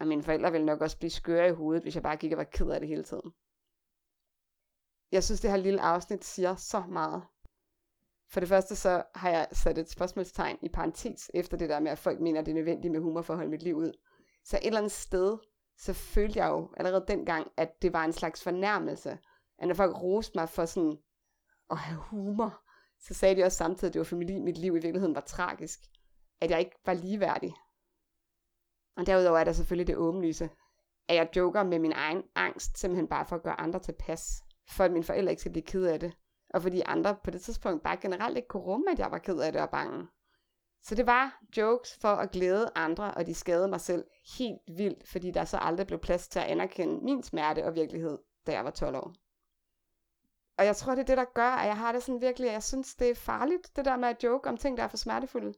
Og 0.00 0.06
mine 0.06 0.22
forældre 0.22 0.52
ville 0.52 0.66
nok 0.66 0.80
også 0.80 0.98
blive 0.98 1.10
skøre 1.10 1.48
i 1.48 1.52
hovedet, 1.52 1.82
hvis 1.82 1.94
jeg 1.94 2.02
bare 2.02 2.16
gik 2.16 2.32
og 2.32 2.38
var 2.38 2.44
ked 2.44 2.70
af 2.70 2.80
det 2.80 2.88
hele 2.88 3.04
tiden. 3.04 3.32
Jeg 5.12 5.24
synes, 5.24 5.40
det 5.40 5.50
her 5.50 5.56
lille 5.56 5.80
afsnit 5.80 6.24
siger 6.24 6.56
så 6.56 6.84
meget. 6.88 7.22
For 8.30 8.40
det 8.40 8.48
første 8.48 8.76
så 8.76 9.02
har 9.14 9.30
jeg 9.30 9.48
sat 9.52 9.78
et 9.78 9.90
spørgsmålstegn 9.90 10.58
i 10.62 10.68
parentes 10.68 11.30
efter 11.34 11.56
det 11.56 11.68
der 11.68 11.80
med, 11.80 11.90
at 11.90 11.98
folk 11.98 12.20
mener, 12.20 12.40
at 12.40 12.46
det 12.46 12.52
er 12.52 12.56
nødvendigt 12.56 12.92
med 12.92 13.00
humor 13.00 13.22
for 13.22 13.32
at 13.32 13.38
holde 13.38 13.50
mit 13.50 13.62
liv 13.62 13.76
ud. 13.76 13.92
Så 14.44 14.56
et 14.56 14.66
eller 14.66 14.78
andet 14.78 14.92
sted, 14.92 15.38
så 15.78 15.92
følte 15.92 16.38
jeg 16.38 16.48
jo 16.48 16.70
allerede 16.76 17.04
dengang, 17.08 17.50
at 17.56 17.82
det 17.82 17.92
var 17.92 18.04
en 18.04 18.12
slags 18.12 18.42
fornærmelse. 18.42 19.18
At 19.58 19.68
når 19.68 19.74
folk 19.74 20.02
roste 20.02 20.38
mig 20.38 20.48
for 20.48 20.64
sådan 20.64 20.98
at 21.70 21.78
have 21.78 22.00
humor, 22.00 22.62
så 23.00 23.14
sagde 23.14 23.36
de 23.36 23.44
også 23.44 23.58
samtidig, 23.58 23.88
at 23.88 23.94
det 23.94 23.98
var 23.98 24.04
for 24.04 24.16
mit 24.16 24.58
liv 24.58 24.76
i 24.76 24.80
virkeligheden 24.80 25.14
var 25.14 25.20
tragisk. 25.20 25.80
At 26.40 26.50
jeg 26.50 26.60
ikke 26.60 26.76
var 26.86 26.94
ligeværdig. 26.94 27.54
Og 28.96 29.06
derudover 29.06 29.38
er 29.38 29.44
der 29.44 29.52
selvfølgelig 29.52 29.86
det 29.86 29.96
åbenlyse, 29.96 30.50
at 31.08 31.16
jeg 31.16 31.28
joker 31.36 31.62
med 31.62 31.78
min 31.78 31.92
egen 31.92 32.22
angst, 32.34 32.78
simpelthen 32.78 33.08
bare 33.08 33.26
for 33.26 33.36
at 33.36 33.42
gøre 33.42 33.60
andre 33.60 33.78
tilpas. 33.78 34.42
For 34.68 34.84
at 34.84 34.92
mine 34.92 35.04
forældre 35.04 35.32
ikke 35.32 35.40
skal 35.40 35.52
blive 35.52 35.64
ked 35.64 35.84
af 35.84 36.00
det. 36.00 36.12
Og 36.54 36.62
fordi 36.62 36.82
andre 36.86 37.16
på 37.24 37.30
det 37.30 37.42
tidspunkt 37.42 37.82
bare 37.82 37.96
generelt 37.96 38.36
ikke 38.36 38.48
kunne 38.48 38.62
rumme, 38.62 38.90
at 38.92 38.98
jeg 38.98 39.10
var 39.10 39.18
ked 39.18 39.38
af 39.38 39.52
det 39.52 39.60
og 39.62 39.70
bange. 39.70 40.08
Så 40.82 40.94
det 40.94 41.06
var 41.06 41.40
jokes 41.56 41.98
for 42.00 42.08
at 42.08 42.30
glæde 42.30 42.70
andre, 42.74 43.14
og 43.14 43.26
de 43.26 43.34
skadede 43.34 43.68
mig 43.68 43.80
selv 43.80 44.04
helt 44.38 44.78
vildt, 44.78 45.08
fordi 45.08 45.30
der 45.30 45.44
så 45.44 45.58
aldrig 45.58 45.86
blev 45.86 45.98
plads 45.98 46.28
til 46.28 46.38
at 46.38 46.44
anerkende 46.44 47.04
min 47.04 47.22
smerte 47.22 47.64
og 47.64 47.74
virkelighed, 47.74 48.18
da 48.46 48.52
jeg 48.52 48.64
var 48.64 48.70
12 48.70 48.96
år. 48.96 49.14
Og 50.58 50.64
jeg 50.64 50.76
tror, 50.76 50.94
det 50.94 51.00
er 51.00 51.06
det, 51.06 51.16
der 51.16 51.24
gør, 51.34 51.50
at 51.50 51.66
jeg 51.66 51.76
har 51.76 51.92
det 51.92 52.02
sådan 52.02 52.20
virkelig, 52.20 52.48
at 52.48 52.52
jeg 52.52 52.62
synes, 52.62 52.94
det 52.94 53.10
er 53.10 53.14
farligt, 53.14 53.76
det 53.76 53.84
der 53.84 53.96
med 53.96 54.08
at 54.08 54.24
joke 54.24 54.48
om 54.48 54.56
ting, 54.56 54.76
der 54.76 54.82
er 54.82 54.88
for 54.88 54.96
smertefulde. 54.96 55.54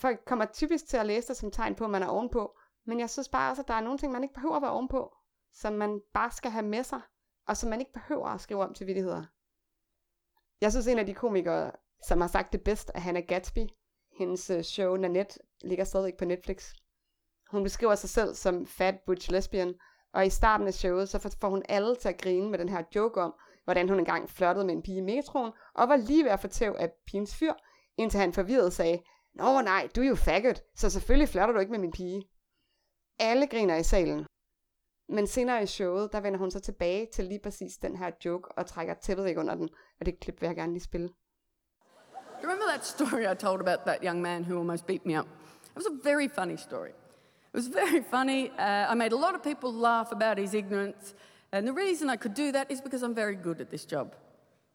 Folk 0.00 0.24
kommer 0.26 0.44
typisk 0.44 0.86
til 0.86 0.96
at 0.96 1.06
læse 1.06 1.28
det 1.28 1.36
som 1.36 1.50
tegn 1.50 1.74
på, 1.74 1.84
at 1.84 1.90
man 1.90 2.02
er 2.02 2.06
ovenpå, 2.06 2.58
men 2.86 3.00
jeg 3.00 3.10
synes 3.10 3.28
bare 3.28 3.50
også, 3.50 3.62
at 3.62 3.68
der 3.68 3.74
er 3.74 3.80
nogle 3.80 3.98
ting, 3.98 4.12
man 4.12 4.22
ikke 4.22 4.34
behøver 4.34 4.56
at 4.56 4.62
være 4.62 4.70
ovenpå, 4.70 5.14
som 5.52 5.72
man 5.72 6.00
bare 6.14 6.30
skal 6.30 6.50
have 6.50 6.66
med 6.66 6.82
sig, 6.84 7.00
og 7.46 7.56
som 7.56 7.70
man 7.70 7.80
ikke 7.80 7.92
behøver 7.92 8.26
at 8.26 8.40
skrive 8.40 8.64
om 8.64 8.74
til 8.74 8.86
vidtigheder. 8.86 9.24
Jeg 10.60 10.72
synes, 10.72 10.86
en 10.86 10.98
af 10.98 11.06
de 11.06 11.14
komikere, 11.14 11.72
som 12.06 12.20
har 12.20 12.28
sagt 12.28 12.52
det 12.52 12.64
bedst, 12.64 12.90
er 12.94 13.00
Hannah 13.00 13.22
Gatsby. 13.28 13.66
Hendes 14.18 14.50
øh, 14.50 14.62
show 14.62 14.96
Nanette 14.96 15.40
ligger 15.60 15.84
stadig 15.84 16.14
på 16.18 16.24
Netflix. 16.24 16.74
Hun 17.50 17.62
beskriver 17.62 17.94
sig 17.94 18.10
selv 18.10 18.34
som 18.34 18.66
fat 18.66 19.00
butch 19.06 19.32
lesbian, 19.32 19.74
og 20.12 20.26
i 20.26 20.30
starten 20.30 20.66
af 20.66 20.74
showet, 20.74 21.08
så 21.08 21.36
får 21.40 21.48
hun 21.48 21.62
alle 21.68 21.96
til 21.96 22.08
at 22.08 22.20
grine 22.20 22.50
med 22.50 22.58
den 22.58 22.68
her 22.68 22.82
joke 22.94 23.20
om, 23.20 23.34
hvordan 23.68 23.88
hun 23.88 23.98
engang 23.98 24.30
flirtede 24.30 24.64
med 24.64 24.74
en 24.74 24.82
pige 24.82 24.98
i 24.98 25.00
metroen, 25.00 25.52
og 25.74 25.88
var 25.88 25.96
lige 25.96 26.24
ved 26.24 26.30
at 26.30 26.40
fortæve 26.40 26.80
af 26.80 26.92
pigens 27.06 27.36
fyr, 27.36 27.52
indtil 27.96 28.20
han 28.20 28.32
forvirret 28.32 28.72
sagde, 28.72 29.02
Nå 29.34 29.60
nej, 29.60 29.88
du 29.96 30.00
er 30.00 30.08
jo 30.08 30.14
faggot, 30.14 30.62
så 30.74 30.90
selvfølgelig 30.90 31.28
flirter 31.28 31.52
du 31.52 31.60
ikke 31.60 31.70
med 31.72 31.78
min 31.78 31.90
pige. 31.90 32.28
Alle 33.18 33.46
griner 33.46 33.76
i 33.76 33.82
salen. 33.82 34.26
Men 35.08 35.26
senere 35.26 35.62
i 35.62 35.66
showet, 35.66 36.12
der 36.12 36.20
vender 36.20 36.38
hun 36.38 36.50
så 36.50 36.60
tilbage 36.60 37.08
til 37.12 37.24
lige 37.24 37.40
præcis 37.42 37.76
den 37.76 37.96
her 37.96 38.10
joke 38.24 38.48
og 38.58 38.66
trækker 38.66 38.94
tæppet 38.94 39.24
væk 39.24 39.38
under 39.38 39.54
den, 39.54 39.68
og 40.00 40.06
det 40.06 40.20
klip 40.20 40.40
vil 40.40 40.46
jeg 40.46 40.56
gerne 40.56 40.72
lige 40.72 40.82
spille. 40.82 41.08
Do 41.08 41.14
you 42.42 42.50
remember 42.50 42.66
that 42.68 42.86
story 42.86 43.32
I 43.32 43.34
told 43.34 43.60
about 43.60 43.80
that 43.86 43.98
young 44.04 44.22
man 44.22 44.44
who 44.44 44.58
almost 44.58 44.86
beat 44.86 45.06
me 45.06 45.18
up? 45.18 45.26
It 45.26 45.76
was 45.76 45.86
a 45.86 46.10
very 46.10 46.28
funny 46.28 46.56
story. 46.56 46.90
It 46.90 47.54
was 47.54 47.68
very 47.68 48.02
funny. 48.10 48.50
Uh, 48.50 48.92
I 48.92 48.94
made 48.94 49.12
a 49.12 49.20
lot 49.26 49.34
of 49.34 49.42
people 49.42 49.72
laugh 49.72 50.12
about 50.12 50.38
his 50.38 50.54
ignorance. 50.54 51.14
And 51.52 51.66
the 51.66 51.72
reason 51.72 52.10
I 52.10 52.16
could 52.16 52.34
do 52.34 52.52
that 52.52 52.70
is 52.70 52.80
because 52.80 53.02
I'm 53.02 53.14
very 53.14 53.34
good 53.34 53.60
at 53.60 53.70
this 53.70 53.84
job. 53.84 54.14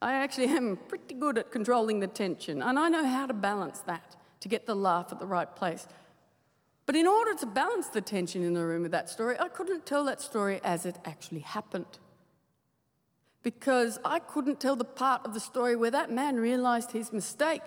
I 0.02 0.14
actually 0.14 0.48
am 0.48 0.78
pretty 0.88 1.16
good 1.16 1.38
at 1.38 1.52
controlling 1.52 2.00
the 2.00 2.08
tension, 2.08 2.62
and 2.62 2.78
I 2.78 2.90
know 2.90 3.06
how 3.06 3.26
to 3.26 3.34
balance 3.34 3.80
that 3.82 4.16
to 4.42 4.50
get 4.50 4.66
the 4.66 4.76
laugh 4.76 5.08
at 5.12 5.20
the 5.20 5.26
right 5.26 5.56
place. 5.56 5.88
But 6.86 6.96
in 6.96 7.08
order 7.08 7.34
to 7.36 7.46
balance 7.46 7.88
the 7.88 8.02
tension 8.02 8.44
in 8.44 8.54
the 8.54 8.66
room 8.66 8.82
with 8.82 8.92
that 8.92 9.10
story, 9.10 9.38
I 9.40 9.48
couldn't 9.48 9.86
tell 9.86 10.04
that 10.06 10.20
story 10.20 10.60
as 10.64 10.86
it 10.86 10.98
actually 11.06 11.40
happened. 11.40 12.00
Because 13.42 14.00
I 14.04 14.20
couldn't 14.20 14.60
tell 14.60 14.76
the 14.76 14.84
part 14.84 15.26
of 15.26 15.34
the 15.34 15.40
story 15.40 15.76
where 15.76 15.92
that 15.92 16.12
man 16.12 16.36
realized 16.38 16.92
his 16.92 17.14
mistake. 17.14 17.62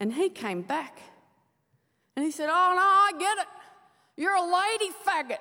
And 0.00 0.14
he 0.14 0.28
came 0.28 0.62
back. 0.62 0.98
And 2.16 2.24
he 2.24 2.32
said, 2.32 2.48
Oh, 2.50 2.72
no, 2.74 2.82
I 2.82 3.12
get 3.18 3.38
it. 3.38 3.46
You're 4.16 4.34
a 4.34 4.42
lady 4.42 4.90
faggot. 5.06 5.38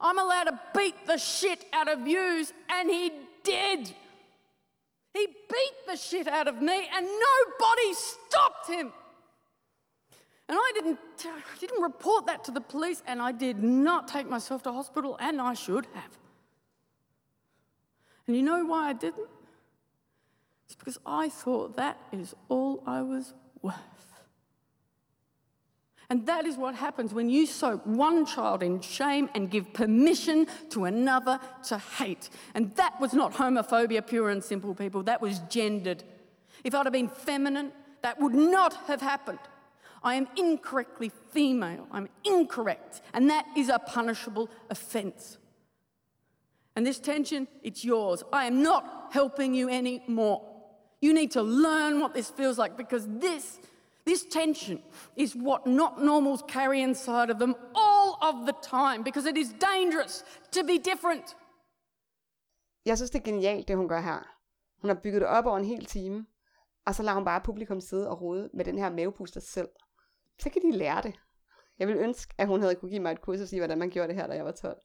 I'm 0.00 0.18
allowed 0.18 0.44
to 0.44 0.60
beat 0.74 1.06
the 1.06 1.18
shit 1.18 1.64
out 1.72 1.88
of 1.88 2.06
yous. 2.06 2.52
And 2.68 2.90
he 2.90 3.12
did. 3.44 3.92
He 5.12 5.26
beat 5.26 5.86
the 5.88 5.96
shit 5.96 6.28
out 6.28 6.46
of 6.46 6.62
me, 6.62 6.88
and 6.94 7.06
nobody 7.06 7.94
stopped 7.94 8.68
him. 8.68 8.92
And 10.48 10.58
I 10.58 10.72
didn't, 10.74 10.98
I 11.24 11.58
didn't 11.58 11.82
report 11.82 12.26
that 12.26 12.44
to 12.44 12.50
the 12.50 12.60
police, 12.60 13.02
and 13.06 13.20
I 13.20 13.32
did 13.32 13.62
not 13.62 14.08
take 14.08 14.28
myself 14.28 14.62
to 14.64 14.72
hospital, 14.72 15.16
and 15.20 15.40
I 15.40 15.54
should 15.54 15.86
have. 15.94 16.18
And 18.26 18.36
you 18.36 18.42
know 18.42 18.64
why 18.64 18.90
I 18.90 18.92
didn't? 18.92 19.28
It's 20.66 20.76
because 20.76 20.98
I 21.04 21.28
thought 21.28 21.76
that 21.76 21.98
is 22.12 22.34
all 22.48 22.82
I 22.86 23.02
was 23.02 23.34
worth. 23.62 24.09
And 26.10 26.26
that 26.26 26.44
is 26.44 26.56
what 26.56 26.74
happens 26.74 27.14
when 27.14 27.30
you 27.30 27.46
soak 27.46 27.82
one 27.86 28.26
child 28.26 28.64
in 28.64 28.80
shame 28.80 29.30
and 29.34 29.48
give 29.48 29.72
permission 29.72 30.48
to 30.70 30.84
another 30.84 31.38
to 31.68 31.78
hate. 31.78 32.30
And 32.54 32.74
that 32.74 33.00
was 33.00 33.12
not 33.12 33.32
homophobia, 33.32 34.04
pure 34.04 34.28
and 34.28 34.42
simple, 34.42 34.74
people. 34.74 35.04
That 35.04 35.22
was 35.22 35.38
gendered. 35.48 36.02
If 36.64 36.74
I'd 36.74 36.84
have 36.84 36.92
been 36.92 37.08
feminine, 37.08 37.70
that 38.02 38.20
would 38.20 38.34
not 38.34 38.74
have 38.88 39.00
happened. 39.00 39.38
I 40.02 40.16
am 40.16 40.26
incorrectly 40.36 41.12
female. 41.30 41.86
I'm 41.92 42.08
incorrect. 42.24 43.02
And 43.14 43.30
that 43.30 43.46
is 43.56 43.68
a 43.68 43.78
punishable 43.78 44.50
offence. 44.68 45.38
And 46.74 46.84
this 46.84 46.98
tension, 46.98 47.46
it's 47.62 47.84
yours. 47.84 48.24
I 48.32 48.46
am 48.46 48.62
not 48.62 49.10
helping 49.12 49.54
you 49.54 49.68
anymore. 49.68 50.42
You 51.00 51.12
need 51.12 51.30
to 51.32 51.42
learn 51.42 52.00
what 52.00 52.14
this 52.14 52.30
feels 52.30 52.58
like 52.58 52.76
because 52.76 53.06
this, 53.06 53.58
this 54.06 54.22
tension 54.30 54.82
is 55.16 55.36
what 55.36 55.66
not 55.66 55.92
normals 55.98 56.42
carry 56.48 56.80
inside 56.82 57.30
of 57.30 57.38
them 57.38 57.54
all 57.74 58.10
of 58.28 58.34
the 58.48 58.54
time 58.62 59.04
because 59.04 59.30
it 59.30 59.36
is 59.36 59.48
dangerous 59.72 60.24
to 60.52 60.60
be 60.62 60.76
different. 60.90 61.36
Jeg 62.86 62.96
synes, 62.98 63.10
det 63.10 63.18
er 63.18 63.24
genialt, 63.24 63.68
det 63.68 63.76
hun 63.76 63.88
gør 63.88 64.00
her. 64.00 64.36
Hun 64.80 64.88
har 64.90 65.00
bygget 65.02 65.20
det 65.20 65.28
op 65.28 65.46
over 65.46 65.58
en 65.58 65.64
hel 65.64 65.84
time, 65.84 66.26
og 66.86 66.94
så 66.94 67.02
lader 67.02 67.14
hun 67.14 67.24
bare 67.24 67.40
publikum 67.40 67.80
sidde 67.80 68.10
og 68.10 68.20
rode 68.20 68.50
med 68.54 68.64
den 68.64 68.78
her 68.78 68.90
mavepuster 68.90 69.40
selv. 69.40 69.68
så 70.38 70.50
kan 70.50 70.62
de 70.62 70.72
lære 70.72 71.02
det. 71.02 71.14
Jeg 71.78 71.88
vil 71.88 71.96
ønske, 71.96 72.34
at 72.38 72.46
hun 72.46 72.60
havde 72.60 72.74
kunne 72.74 72.90
give 72.90 73.02
mig 73.02 73.12
et 73.12 73.20
kursus 73.20 73.52
i, 73.52 73.58
hvordan 73.58 73.78
man 73.78 73.90
gjorde 73.90 74.08
det 74.08 74.16
her, 74.16 74.26
da 74.26 74.34
jeg 74.34 74.44
var 74.44 74.52
12. 74.52 74.80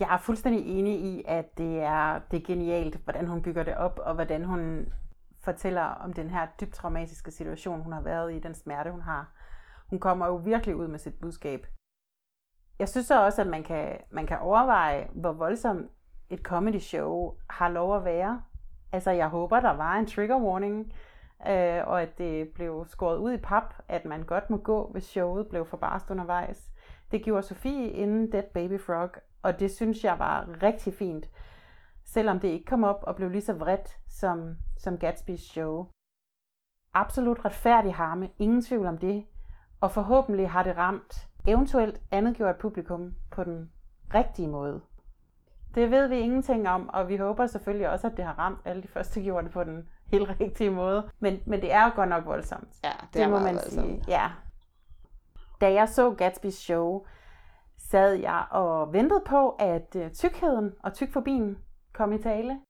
Jeg 0.00 0.14
er 0.14 0.18
fuldstændig 0.18 0.78
enig 0.78 1.00
i, 1.00 1.22
at 1.26 1.58
det 1.58 1.80
er, 1.80 2.18
det 2.30 2.36
er 2.36 2.46
genialt, 2.46 2.96
hvordan 2.96 3.26
hun 3.26 3.42
bygger 3.42 3.62
det 3.62 3.76
op, 3.76 3.98
og 3.98 4.14
hvordan 4.14 4.44
hun 4.44 4.92
fortæller 5.42 5.82
om 5.82 6.12
den 6.12 6.30
her 6.30 6.46
dybt 6.60 6.74
traumatiske 6.74 7.30
situation, 7.30 7.82
hun 7.82 7.92
har 7.92 8.00
været 8.00 8.34
i, 8.34 8.38
den 8.38 8.54
smerte, 8.54 8.90
hun 8.90 9.02
har. 9.02 9.32
Hun 9.90 9.98
kommer 9.98 10.26
jo 10.26 10.36
virkelig 10.36 10.76
ud 10.76 10.88
med 10.88 10.98
sit 10.98 11.20
budskab. 11.20 11.66
Jeg 12.78 12.88
synes 12.88 13.06
så 13.06 13.24
også, 13.24 13.42
at 13.42 13.48
man 13.48 13.62
kan, 13.62 13.96
man 14.10 14.26
kan 14.26 14.38
overveje, 14.38 15.08
hvor 15.14 15.32
voldsomt 15.32 15.90
et 16.30 16.40
comedy 16.40 16.78
show 16.78 17.36
har 17.50 17.68
lov 17.68 17.96
at 17.96 18.04
være. 18.04 18.42
Altså, 18.92 19.10
jeg 19.10 19.28
håber, 19.28 19.60
der 19.60 19.70
var 19.70 19.96
en 19.96 20.06
trigger 20.06 20.36
warning 20.36 20.92
øh, 21.48 21.86
og 21.86 22.02
at 22.02 22.18
det 22.18 22.48
blev 22.48 22.86
skåret 22.88 23.18
ud 23.18 23.32
i 23.32 23.36
pap, 23.36 23.74
at 23.88 24.04
man 24.04 24.22
godt 24.22 24.50
må 24.50 24.56
gå, 24.56 24.90
hvis 24.92 25.04
showet 25.04 25.46
blev 25.48 25.66
for 25.66 25.76
barst 25.76 26.10
undervejs. 26.10 26.70
Det 27.10 27.22
gjorde 27.22 27.42
Sofie 27.42 27.90
inden 27.90 28.32
Dead 28.32 28.42
Baby 28.54 28.80
Frog, 28.80 29.10
og 29.42 29.60
det 29.60 29.70
synes 29.70 30.04
jeg 30.04 30.18
var 30.18 30.48
rigtig 30.62 30.94
fint, 30.94 31.26
selvom 32.12 32.40
det 32.40 32.48
ikke 32.48 32.64
kom 32.66 32.84
op 32.84 32.98
og 33.02 33.16
blev 33.16 33.30
lige 33.30 33.42
så 33.42 33.52
vredt 33.52 33.98
som, 34.08 34.56
som 34.78 34.94
Gatsby's 35.04 35.52
show. 35.52 35.86
Absolut 36.94 37.44
retfærdig 37.44 37.94
harme, 37.94 38.30
ingen 38.38 38.62
tvivl 38.62 38.86
om 38.86 38.98
det, 38.98 39.24
og 39.80 39.90
forhåbentlig 39.90 40.50
har 40.50 40.62
det 40.62 40.76
ramt 40.76 41.28
eventuelt 41.46 42.00
andet 42.10 42.36
gjort 42.36 42.56
publikum 42.56 43.14
på 43.30 43.44
den 43.44 43.70
rigtige 44.14 44.48
måde. 44.48 44.80
Det 45.74 45.90
ved 45.90 46.08
vi 46.08 46.18
ingenting 46.18 46.68
om, 46.68 46.88
og 46.88 47.08
vi 47.08 47.16
håber 47.16 47.46
selvfølgelig 47.46 47.88
også, 47.90 48.06
at 48.06 48.16
det 48.16 48.24
har 48.24 48.38
ramt 48.38 48.58
alle 48.64 48.82
de 48.82 48.88
første 48.88 49.22
gjorte 49.22 49.48
på 49.48 49.64
den 49.64 49.88
helt 50.06 50.40
rigtige 50.40 50.70
måde. 50.70 51.10
Men, 51.20 51.40
men 51.46 51.60
det 51.60 51.72
er 51.72 51.84
jo 51.84 51.90
godt 51.94 52.08
nok 52.08 52.24
voldsomt. 52.26 52.68
Ja, 52.84 52.88
det, 53.00 53.14
Det 53.14 53.22
er 53.22 53.28
må 53.28 53.38
man 53.38 53.54
voldsomt. 53.54 53.72
sige. 53.86 54.04
Ja. 54.08 54.30
Da 55.60 55.72
jeg 55.72 55.88
så 55.88 56.10
Gatsby's 56.22 56.50
show, 56.50 57.06
sad 57.78 58.12
jeg 58.12 58.44
og 58.50 58.92
ventede 58.92 59.22
på, 59.26 59.48
at 59.50 59.96
øh, 59.96 60.10
tykheden 60.12 60.72
og 60.82 60.92
tykfobien 60.94 61.58
kom 62.00 62.12
i 62.12 62.18
tale. 62.18 62.60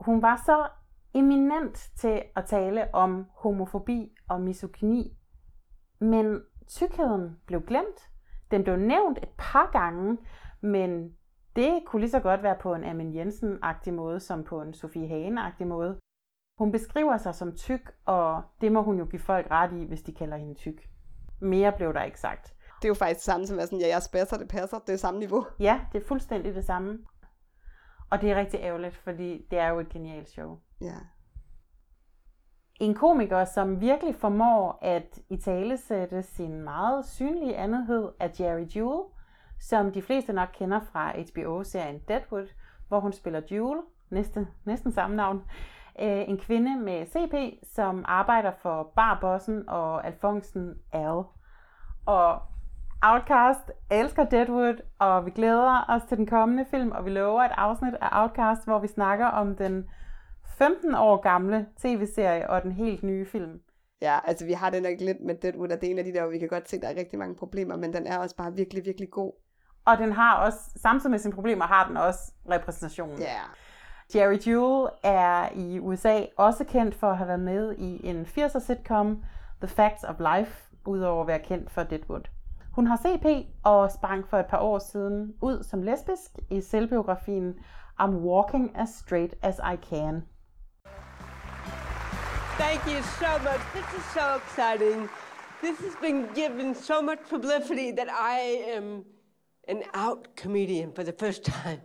Hun 0.00 0.22
var 0.22 0.42
så 0.46 0.68
eminent 1.14 1.90
til 1.96 2.22
at 2.36 2.44
tale 2.44 2.94
om 2.94 3.26
homofobi 3.34 4.14
og 4.28 4.40
misogyni, 4.40 5.18
men 6.00 6.42
tykheden 6.68 7.36
blev 7.46 7.62
glemt. 7.62 8.10
Den 8.50 8.64
blev 8.64 8.76
nævnt 8.76 9.18
et 9.18 9.28
par 9.38 9.70
gange, 9.70 10.18
men 10.60 11.16
det 11.56 11.82
kunne 11.86 12.00
lige 12.00 12.10
så 12.10 12.20
godt 12.20 12.42
være 12.42 12.56
på 12.60 12.74
en 12.74 12.84
Amin 12.84 13.14
Jensen-agtig 13.14 13.92
måde, 13.92 14.20
som 14.20 14.44
på 14.44 14.62
en 14.62 14.74
Sofie 14.74 15.08
Hagen-agtig 15.08 15.66
måde. 15.66 15.98
Hun 16.58 16.72
beskriver 16.72 17.16
sig 17.16 17.34
som 17.34 17.56
tyk, 17.56 17.92
og 18.04 18.42
det 18.60 18.72
må 18.72 18.82
hun 18.82 18.98
jo 18.98 19.04
give 19.04 19.22
folk 19.22 19.50
ret 19.50 19.72
i, 19.72 19.84
hvis 19.84 20.02
de 20.02 20.14
kalder 20.14 20.36
hende 20.36 20.54
tyk. 20.54 20.88
Mere 21.40 21.72
blev 21.72 21.94
der 21.94 22.02
ikke 22.02 22.20
sagt. 22.20 22.54
Det 22.76 22.84
er 22.84 22.88
jo 22.88 22.94
faktisk 22.94 23.18
det 23.18 23.32
samme 23.32 23.46
som, 23.46 23.58
at 23.58 23.64
sådan, 23.64 23.80
ja, 23.80 23.88
jeg 23.88 24.02
spasser, 24.02 24.38
det 24.38 24.48
passer. 24.48 24.78
Det 24.78 24.92
er 24.92 24.96
samme 24.96 25.20
niveau. 25.20 25.46
Ja, 25.60 25.80
det 25.92 26.02
er 26.02 26.06
fuldstændig 26.06 26.54
det 26.54 26.64
samme. 26.64 26.98
Og 28.10 28.20
det 28.20 28.30
er 28.30 28.36
rigtig 28.36 28.60
ærgerligt, 28.60 28.96
fordi 28.96 29.46
det 29.50 29.58
er 29.58 29.68
jo 29.68 29.78
et 29.80 29.88
genialt 29.88 30.28
show. 30.28 30.58
Ja. 30.80 30.94
En 32.80 32.94
komiker, 32.94 33.44
som 33.44 33.80
virkelig 33.80 34.14
formår 34.14 34.78
at 34.82 35.20
italesætte 35.28 36.22
sin 36.22 36.62
meget 36.62 37.04
synlige 37.06 37.56
andethed, 37.56 38.08
er 38.20 38.28
Jerry 38.40 38.66
Jewell, 38.76 39.02
som 39.60 39.92
de 39.92 40.02
fleste 40.02 40.32
nok 40.32 40.48
kender 40.52 40.80
fra 40.80 41.12
HBO-serien 41.20 41.98
Deadwood, 42.08 42.46
hvor 42.88 43.00
hun 43.00 43.12
spiller 43.12 43.40
Jewel, 43.50 43.80
næste, 44.10 44.46
næsten 44.64 44.92
samme 44.92 45.16
navn, 45.16 45.42
øh, 46.00 46.28
en 46.28 46.38
kvinde 46.38 46.76
med 46.76 47.06
CP, 47.06 47.64
som 47.74 48.04
arbejder 48.08 48.52
for 48.62 48.92
Barbossen 48.96 49.68
og 49.68 50.06
Alfonsen 50.06 50.74
Al. 50.92 51.22
Og 52.06 52.42
Outcast 53.02 53.70
elsker 53.90 54.24
Deadwood, 54.24 54.74
og 54.98 55.26
vi 55.26 55.30
glæder 55.30 55.84
os 55.88 56.02
til 56.08 56.16
den 56.16 56.26
kommende 56.26 56.64
film, 56.70 56.90
og 56.90 57.04
vi 57.04 57.10
lover 57.10 57.42
et 57.42 57.52
afsnit 57.54 57.94
af 58.00 58.22
Outcast, 58.22 58.64
hvor 58.64 58.78
vi 58.78 58.88
snakker 58.88 59.26
om 59.26 59.56
den 59.56 59.90
15 60.58 60.94
år 60.94 61.16
gamle 61.16 61.66
tv-serie 61.82 62.50
og 62.50 62.62
den 62.62 62.72
helt 62.72 63.02
nye 63.02 63.26
film. 63.26 63.60
Ja, 64.02 64.18
altså 64.24 64.46
vi 64.46 64.52
har 64.52 64.70
det 64.70 64.82
nok 64.82 65.00
lidt 65.00 65.20
med 65.20 65.34
Deadwood, 65.34 65.72
at 65.72 65.80
det 65.80 65.86
er 65.86 65.90
en 65.90 65.98
af 65.98 66.04
de 66.04 66.12
der, 66.12 66.22
hvor 66.22 66.30
vi 66.30 66.38
kan 66.38 66.48
godt 66.48 66.68
se, 66.68 66.76
at 66.76 66.82
der 66.82 66.88
er 66.88 66.96
rigtig 66.96 67.18
mange 67.18 67.34
problemer, 67.34 67.76
men 67.76 67.92
den 67.92 68.06
er 68.06 68.18
også 68.18 68.36
bare 68.36 68.54
virkelig, 68.54 68.84
virkelig 68.84 69.10
god. 69.10 69.32
Og 69.84 69.98
den 69.98 70.12
har 70.12 70.36
også, 70.36 70.58
samtidig 70.76 71.10
med 71.10 71.18
sine 71.18 71.34
problemer, 71.34 71.64
har 71.64 71.86
den 71.88 71.96
også 71.96 72.32
repræsentationen. 72.50 73.18
Ja. 73.18 73.40
Jerry 74.14 74.38
Jewell 74.46 74.88
er 75.02 75.48
i 75.54 75.78
USA 75.78 76.22
også 76.36 76.64
kendt 76.64 76.94
for 76.94 77.10
at 77.10 77.16
have 77.16 77.28
været 77.28 77.40
med 77.40 77.74
i 77.78 78.06
en 78.06 78.22
80'er 78.22 78.58
sitcom, 78.58 79.22
The 79.60 79.68
Facts 79.68 80.04
of 80.04 80.14
Life, 80.18 80.70
udover 80.86 81.20
at 81.20 81.26
være 81.26 81.38
kendt 81.38 81.70
for 81.70 81.82
Deadwood. 81.82 82.37
Hun 82.78 82.86
har 82.86 82.96
CP 82.96 83.26
og 83.64 83.90
sprang 83.90 84.28
for 84.28 84.38
et 84.38 84.46
par 84.46 84.58
år 84.58 84.78
siden 84.78 85.34
ud 85.42 85.62
som 85.62 85.82
lesbisk 85.82 86.30
i 86.50 86.60
selvbiografien 86.60 87.54
I'm 88.00 88.10
Walking 88.10 88.76
as 88.76 88.88
Straight 88.88 89.34
as 89.42 89.60
I 89.72 89.76
Can. 89.90 90.22
Thank 92.58 92.80
you 92.92 93.02
so 93.02 93.30
much. 93.48 93.62
This 93.74 93.88
is 93.98 94.04
so 94.18 94.26
exciting. 94.40 95.08
This 95.60 95.78
has 95.86 95.96
been 96.00 96.20
given 96.34 96.74
so 96.74 97.02
much 97.02 97.18
publicity 97.30 97.90
that 97.98 98.08
I 98.36 98.38
am 98.76 99.04
an 99.68 99.82
out 99.94 100.22
comedian 100.42 100.92
for 100.94 101.02
the 101.02 101.14
first 101.22 101.44
time. 101.44 101.80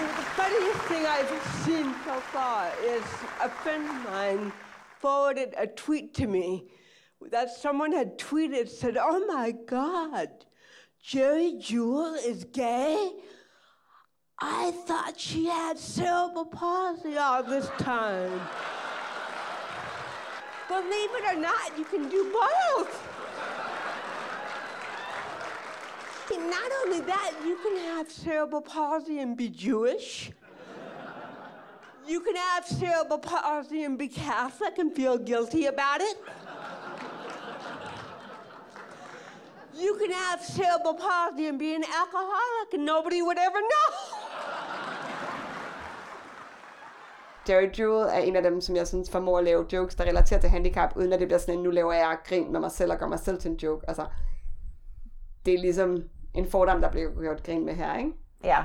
And 0.00 0.08
the 0.20 0.28
funniest 0.40 0.82
thing 0.90 1.04
I've 1.16 1.32
seen 1.64 1.86
so 2.06 2.14
far 2.34 2.60
is 2.96 3.04
a 3.40 3.48
friend 3.62 3.84
of 3.90 4.12
mine 4.12 4.52
forwarded 5.02 5.52
a 5.58 5.66
tweet 5.66 6.14
to 6.14 6.26
me 6.28 6.64
that 7.30 7.50
someone 7.50 7.92
had 7.92 8.18
tweeted 8.18 8.68
said, 8.68 8.96
"Oh 8.96 9.26
my 9.26 9.50
God, 9.50 10.30
Jerry 11.02 11.58
Jewell 11.58 12.14
is 12.14 12.44
gay." 12.44 13.12
I 14.38 14.70
thought 14.86 15.20
she 15.20 15.46
had 15.46 15.78
cerebral 15.78 16.46
palsy 16.46 17.18
all 17.18 17.42
this 17.42 17.68
time. 17.78 18.40
Believe 20.68 21.10
it 21.18 21.36
or 21.36 21.40
not, 21.40 21.76
you 21.76 21.84
can 21.84 22.08
do 22.08 22.32
both. 22.32 23.08
Not 26.30 26.72
only 26.84 27.00
that, 27.00 27.34
you 27.44 27.56
can 27.56 27.76
have 27.76 28.10
cerebral 28.10 28.62
palsy 28.62 29.18
and 29.18 29.36
be 29.36 29.48
Jewish. 29.48 30.32
You 32.08 32.20
can 32.20 32.36
have 32.36 32.66
cerebral 32.66 33.18
palsy 33.18 33.84
and 33.84 33.98
be 33.98 34.08
Catholic 34.08 34.78
and 34.78 34.90
feel 34.96 35.18
guilty 35.18 35.66
about 35.66 36.00
it. 36.00 36.16
You 39.74 39.96
can 40.00 40.12
have 40.12 40.40
cerebral 40.42 40.94
palsy 40.94 41.46
and 41.46 41.58
be 41.58 41.74
an 41.74 41.84
alcoholic 42.00 42.74
and 42.74 42.84
nobody 42.84 43.22
would 43.22 43.38
ever 43.38 43.60
know. 43.72 43.88
Jerry 47.48 47.70
Jewell 47.78 48.08
er 48.08 48.18
en 48.18 48.36
af 48.36 48.42
dem, 48.42 48.60
som 48.60 48.76
jeg 48.76 48.88
synes 48.88 49.10
formår 49.10 49.38
at 49.38 49.44
lave 49.44 49.66
jokes, 49.72 49.94
der 49.94 50.04
relaterer 50.04 50.40
til 50.40 50.50
handicap, 50.50 50.96
uden 50.96 51.12
at 51.12 51.20
det 51.20 51.28
bliver 51.28 51.38
sådan 51.38 51.54
en, 51.54 51.62
nu 51.62 51.70
laver 51.70 51.92
jeg 51.92 52.18
grin 52.24 52.52
med 52.52 52.60
mig 52.60 52.70
selv 52.70 52.92
og 52.92 52.98
gør 52.98 53.06
mig 53.06 53.18
selv 53.18 53.38
til 53.40 53.50
en 53.50 53.56
joke. 53.56 53.88
Altså, 53.88 54.06
det 55.46 55.54
er 55.54 55.58
ligesom 55.58 56.02
en 56.34 56.50
fordom, 56.50 56.80
der 56.80 56.90
bliver 56.90 57.20
gjort 57.20 57.42
grin 57.42 57.64
med 57.64 57.74
her, 57.74 57.96
ikke? 57.96 58.12
Ja, 58.44 58.64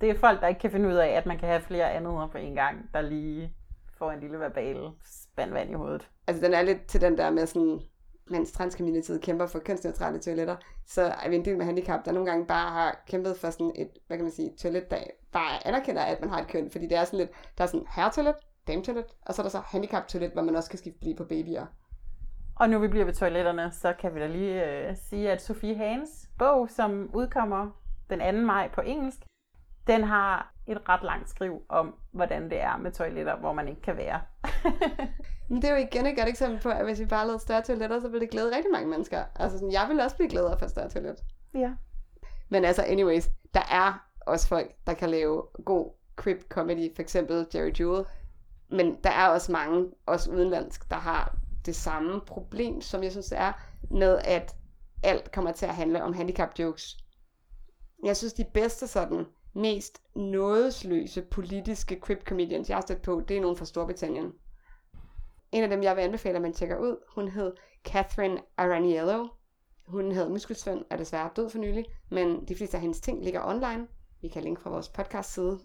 det 0.00 0.10
er 0.10 0.18
folk, 0.18 0.40
der 0.40 0.48
ikke 0.48 0.60
kan 0.60 0.70
finde 0.70 0.88
ud 0.88 0.94
af, 0.94 1.08
at 1.08 1.26
man 1.26 1.38
kan 1.38 1.48
have 1.48 1.60
flere 1.60 1.92
andheder 1.92 2.28
på 2.32 2.38
en 2.38 2.54
gang, 2.54 2.90
der 2.94 3.00
lige 3.00 3.52
får 3.98 4.10
en 4.10 4.20
lille 4.20 4.40
verbal 4.40 4.90
spand 5.04 5.52
vand 5.52 5.70
i 5.70 5.74
hovedet. 5.74 6.08
Altså, 6.26 6.46
den 6.46 6.54
er 6.54 6.62
lidt 6.62 6.86
til 6.86 7.00
den 7.00 7.18
der 7.18 7.30
med 7.30 7.46
sådan, 7.46 7.80
mens 8.30 8.52
transcommunityet 8.52 9.20
kæmper 9.20 9.46
for 9.46 9.58
kønsneutrale 9.58 10.18
toiletter, 10.18 10.56
så 10.86 11.02
er 11.02 11.28
vi 11.28 11.36
en 11.36 11.44
del 11.44 11.56
med 11.56 11.64
handicap, 11.64 12.04
der 12.04 12.12
nogle 12.12 12.30
gange 12.30 12.46
bare 12.46 12.70
har 12.70 13.02
kæmpet 13.06 13.36
for 13.36 13.50
sådan 13.50 13.72
et, 13.76 13.90
hvad 14.06 14.16
kan 14.16 14.24
man 14.24 14.32
sige, 14.32 14.52
toilet, 14.58 14.90
der 14.90 14.98
bare 15.32 15.66
anerkender, 15.66 16.02
at 16.02 16.20
man 16.20 16.30
har 16.30 16.40
et 16.40 16.48
køn, 16.48 16.70
fordi 16.70 16.86
det 16.86 16.98
er 16.98 17.04
sådan 17.04 17.18
lidt, 17.18 17.30
der 17.58 17.64
er 17.64 17.68
sådan 17.68 17.86
herretoilet, 17.96 18.34
dametoilet, 18.68 19.04
og 19.26 19.34
så 19.34 19.42
er 19.42 19.44
der 19.44 19.50
så 19.50 19.58
handicap-toilet, 19.58 20.32
hvor 20.32 20.42
man 20.42 20.56
også 20.56 20.70
kan 20.70 20.78
skifte 20.78 21.00
blive 21.00 21.16
på 21.16 21.24
babyer. 21.24 21.66
Og 22.56 22.70
nu 22.70 22.78
vi 22.78 22.88
bliver 22.88 23.04
ved 23.04 23.14
toiletterne, 23.14 23.70
så 23.72 23.92
kan 23.92 24.14
vi 24.14 24.20
da 24.20 24.26
lige 24.26 24.64
øh, 24.66 24.96
sige, 24.96 25.30
at 25.30 25.42
Sofie 25.42 25.76
Hagens 25.76 26.28
bog, 26.38 26.70
som 26.70 27.10
udkommer 27.14 27.70
den 28.10 28.34
2. 28.34 28.46
maj 28.46 28.70
på 28.74 28.80
engelsk, 28.80 29.27
den 29.88 30.04
har 30.04 30.54
et 30.66 30.88
ret 30.88 31.02
langt 31.02 31.30
skriv 31.30 31.62
om, 31.68 31.94
hvordan 32.12 32.50
det 32.50 32.60
er 32.60 32.76
med 32.76 32.92
toiletter, 32.92 33.36
hvor 33.36 33.52
man 33.52 33.68
ikke 33.68 33.82
kan 33.82 33.96
være. 33.96 34.20
Men 35.48 35.62
det 35.62 35.70
er 35.70 35.78
jo 35.78 35.86
igen 35.92 36.06
et 36.06 36.16
godt 36.16 36.28
eksempel 36.28 36.60
på, 36.60 36.68
at 36.68 36.84
hvis 36.84 37.00
vi 37.00 37.06
bare 37.06 37.26
lavede 37.26 37.42
større 37.42 37.62
toiletter, 37.62 38.00
så 38.00 38.08
ville 38.08 38.20
det 38.20 38.30
glæde 38.30 38.56
rigtig 38.56 38.72
mange 38.72 38.88
mennesker. 38.88 39.24
Altså 39.36 39.58
sådan, 39.58 39.72
jeg 39.72 39.84
ville 39.88 40.04
også 40.04 40.16
blive 40.16 40.28
gladere 40.28 40.58
for 40.58 40.64
et 40.64 40.70
større 40.70 40.90
toilet. 40.90 41.16
ja. 41.54 41.72
Men 42.50 42.64
altså, 42.64 42.82
anyways, 42.82 43.28
der 43.54 43.60
er 43.70 44.08
også 44.26 44.48
folk, 44.48 44.70
der 44.86 44.94
kan 44.94 45.10
lave 45.10 45.42
god 45.64 45.92
crip 46.16 46.48
comedy, 46.48 46.94
for 46.94 47.02
eksempel 47.02 47.46
Jerry 47.54 47.72
Jewell. 47.80 48.04
Men 48.70 48.96
der 49.04 49.10
er 49.10 49.28
også 49.28 49.52
mange, 49.52 49.90
også 50.06 50.30
udenlandsk, 50.30 50.90
der 50.90 50.96
har 50.96 51.36
det 51.66 51.76
samme 51.76 52.20
problem, 52.26 52.80
som 52.80 53.02
jeg 53.02 53.10
synes 53.10 53.32
er, 53.36 53.52
med 53.90 54.18
at 54.24 54.56
alt 55.02 55.32
kommer 55.32 55.52
til 55.52 55.66
at 55.66 55.74
handle 55.74 56.02
om 56.02 56.12
handicap 56.12 56.58
jokes. 56.58 56.96
Jeg 58.04 58.16
synes, 58.16 58.32
de 58.32 58.44
bedste 58.54 58.86
sådan, 58.86 59.26
mest 59.58 60.02
nådesløse 60.14 61.22
politiske 61.22 61.98
crip 62.00 62.24
comedians, 62.24 62.68
jeg 62.68 62.76
har 62.76 62.82
stødt 62.82 63.02
på, 63.02 63.22
det 63.28 63.36
er 63.36 63.40
nogen 63.40 63.56
fra 63.56 63.64
Storbritannien. 63.64 64.32
En 65.52 65.62
af 65.62 65.68
dem, 65.68 65.82
jeg 65.82 65.96
vil 65.96 66.02
anbefale, 66.02 66.36
at 66.36 66.42
man 66.42 66.52
tjekker 66.52 66.78
ud, 66.78 66.96
hun 67.08 67.28
hed 67.28 67.52
Catherine 67.84 68.40
Araniello. 68.56 69.28
Hun 69.86 70.12
hed 70.12 70.28
Muskelsvend, 70.28 70.84
er 70.90 70.96
desværre 70.96 71.30
død 71.36 71.50
for 71.50 71.58
nylig, 71.58 71.84
men 72.10 72.44
de 72.48 72.54
fleste 72.54 72.76
af 72.76 72.80
hendes 72.80 73.00
ting 73.00 73.24
ligger 73.24 73.46
online. 73.46 73.86
Vi 74.22 74.28
kan 74.28 74.42
linke 74.42 74.60
fra 74.60 74.70
vores 74.70 74.88
podcast 74.88 75.34
side. 75.34 75.58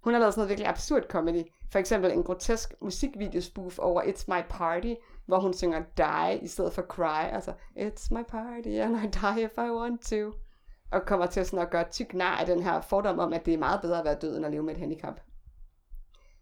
Hun 0.00 0.12
har 0.12 0.20
lavet 0.20 0.34
sådan 0.34 0.40
noget 0.40 0.48
virkelig 0.48 0.68
absurd 0.68 1.02
comedy. 1.02 1.42
For 1.72 1.78
eksempel 1.78 2.12
en 2.12 2.22
grotesk 2.22 2.74
musikvideospoof 2.80 3.78
over 3.78 4.02
It's 4.02 4.24
My 4.28 4.42
Party, 4.48 4.94
hvor 5.26 5.40
hun 5.40 5.54
synger 5.54 5.82
Die 5.96 6.38
i 6.42 6.46
stedet 6.46 6.72
for 6.72 6.82
Cry. 6.82 7.34
Altså, 7.34 7.52
It's 7.76 8.08
my 8.10 8.22
party 8.28 8.68
and 8.68 8.96
I 8.96 9.06
die 9.06 9.44
if 9.44 9.58
I 9.58 9.70
want 9.70 10.02
to. 10.02 10.32
Og 10.90 11.02
kommer 11.06 11.26
til 11.26 11.46
sådan 11.46 11.58
at 11.58 11.70
gøre 11.70 11.84
tyk 11.90 12.14
nar 12.14 12.36
af 12.36 12.46
den 12.46 12.62
her 12.62 12.80
fordom 12.80 13.18
om, 13.18 13.32
at 13.32 13.46
det 13.46 13.54
er 13.54 13.58
meget 13.58 13.80
bedre 13.80 13.98
at 13.98 14.04
være 14.04 14.18
død, 14.20 14.36
end 14.36 14.46
at 14.46 14.52
leve 14.52 14.62
med 14.62 14.74
et 14.74 14.80
handicap. 14.80 15.20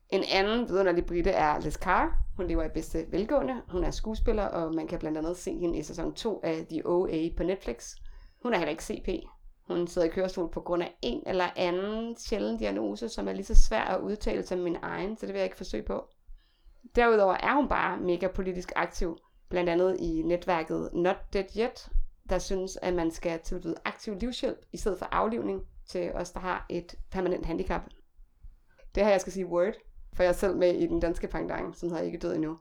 En 0.08 0.24
anden 0.32 0.68
vidunderlig 0.68 1.06
brite 1.06 1.30
er 1.30 1.60
Liz 1.60 1.74
Carr. 1.74 2.18
Hun 2.36 2.46
lever 2.46 2.64
i 2.64 2.68
bedste 2.68 3.06
velgående. 3.10 3.62
Hun 3.68 3.84
er 3.84 3.90
skuespiller, 3.90 4.44
og 4.44 4.74
man 4.74 4.86
kan 4.86 4.98
blandt 4.98 5.18
andet 5.18 5.36
se 5.36 5.58
hende 5.58 5.78
i 5.78 5.82
sæson 5.82 6.14
2 6.14 6.40
af 6.44 6.66
The 6.70 6.86
OA 6.86 7.28
på 7.36 7.42
Netflix. 7.42 7.94
Hun 8.42 8.54
er 8.54 8.58
heller 8.58 8.70
ikke 8.70 8.84
CP. 8.84 9.08
Hun 9.66 9.86
sidder 9.86 10.08
i 10.08 10.10
kørestol 10.10 10.50
på 10.50 10.60
grund 10.60 10.82
af 10.82 10.96
en 11.02 11.22
eller 11.26 11.46
anden 11.56 12.16
sjælden 12.16 12.58
diagnose, 12.58 13.08
som 13.08 13.28
er 13.28 13.32
lige 13.32 13.44
så 13.44 13.54
svær 13.54 13.80
at 13.80 14.00
udtale 14.00 14.46
som 14.46 14.58
min 14.58 14.76
egen, 14.82 15.16
så 15.16 15.26
det 15.26 15.32
vil 15.32 15.38
jeg 15.38 15.46
ikke 15.46 15.56
forsøge 15.56 15.82
på. 15.82 16.08
Derudover 16.96 17.34
er 17.34 17.54
hun 17.54 17.68
bare 17.68 17.96
mega 17.96 18.28
politisk 18.28 18.72
aktiv, 18.76 19.18
blandt 19.48 19.70
andet 19.70 19.96
i 20.00 20.22
netværket 20.22 20.90
Not 20.92 21.16
Dead 21.32 21.44
Yet, 21.56 21.88
der 22.28 22.38
synes, 22.38 22.78
at 22.82 22.94
man 22.94 23.10
skal 23.10 23.40
tilbyde 23.40 23.74
aktiv 23.84 24.14
livshjælp 24.14 24.58
i 24.72 24.76
stedet 24.76 24.98
for 24.98 25.08
aflivning 25.12 25.62
til 25.88 26.12
os, 26.14 26.30
der 26.30 26.40
har 26.40 26.66
et 26.68 26.94
permanent 27.10 27.46
handicap. 27.46 27.82
Det 28.94 29.04
her, 29.04 29.10
jeg 29.10 29.20
skal 29.20 29.32
sige 29.32 29.46
word, 29.46 29.74
for 30.14 30.22
jeg 30.22 30.30
er 30.30 30.34
selv 30.34 30.56
med 30.56 30.74
i 30.74 30.86
den 30.86 31.00
danske 31.00 31.26
pangdang, 31.26 31.76
som 31.76 31.88
hedder 31.88 32.02
ikke 32.04 32.18
død 32.18 32.34
endnu. 32.34 32.58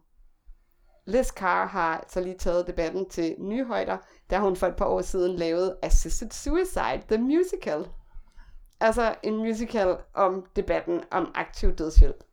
Liz 1.07 1.29
Carr 1.29 1.67
har 1.67 2.05
så 2.07 2.21
lige 2.21 2.37
taget 2.37 2.67
debatten 2.67 3.09
til 3.09 3.35
nye 3.39 3.65
højder, 3.65 3.97
da 4.29 4.39
hun 4.39 4.55
for 4.55 4.67
et 4.67 4.75
par 4.75 4.85
år 4.85 5.01
siden 5.01 5.35
lavede 5.35 5.77
Assisted 5.81 6.31
Suicide, 6.31 7.01
The 7.07 7.17
Musical. 7.17 7.87
Altså 8.79 9.15
en 9.23 9.37
musical 9.37 9.97
om 10.13 10.45
debatten 10.55 11.01
om 11.11 11.31
aktiv 11.35 11.75
dødshjælp. 11.75 12.23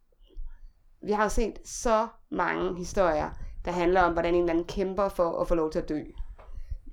Vi 1.03 1.13
har 1.13 1.29
set 1.29 1.59
så 1.65 2.09
mange 2.31 2.77
historier, 2.77 3.31
der 3.65 3.71
handler 3.71 4.03
om, 4.03 4.13
hvordan 4.13 4.35
en 4.35 4.41
eller 4.41 4.53
anden 4.53 4.67
kæmper 4.67 5.09
for 5.09 5.41
at 5.41 5.49
få 5.49 5.55
lov 5.55 5.71
til 5.71 5.79
at 5.79 5.89
dø. 5.89 6.03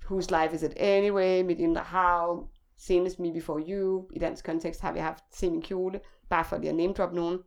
Whose 0.10 0.32
life 0.32 0.55
is 0.55 0.64
it 0.64 0.74
anyway? 0.78 1.41
Mit 1.41 1.60
indre 1.60 1.82
hav. 1.82 2.47
Senest 2.78 3.20
Me 3.20 3.34
Before 3.34 3.64
You. 3.68 4.07
I 4.14 4.20
dansk 4.20 4.45
kontekst 4.45 4.82
har 4.82 4.93
vi 4.93 4.99
haft 4.99 5.24
Se 5.32 5.49
min 5.49 5.62
kjole. 5.62 5.99
Bare 6.30 6.45
for 6.45 6.57
lige 6.57 6.70
at 6.70 6.76
name 6.76 6.93
drop 6.93 7.14
nogen. 7.14 7.39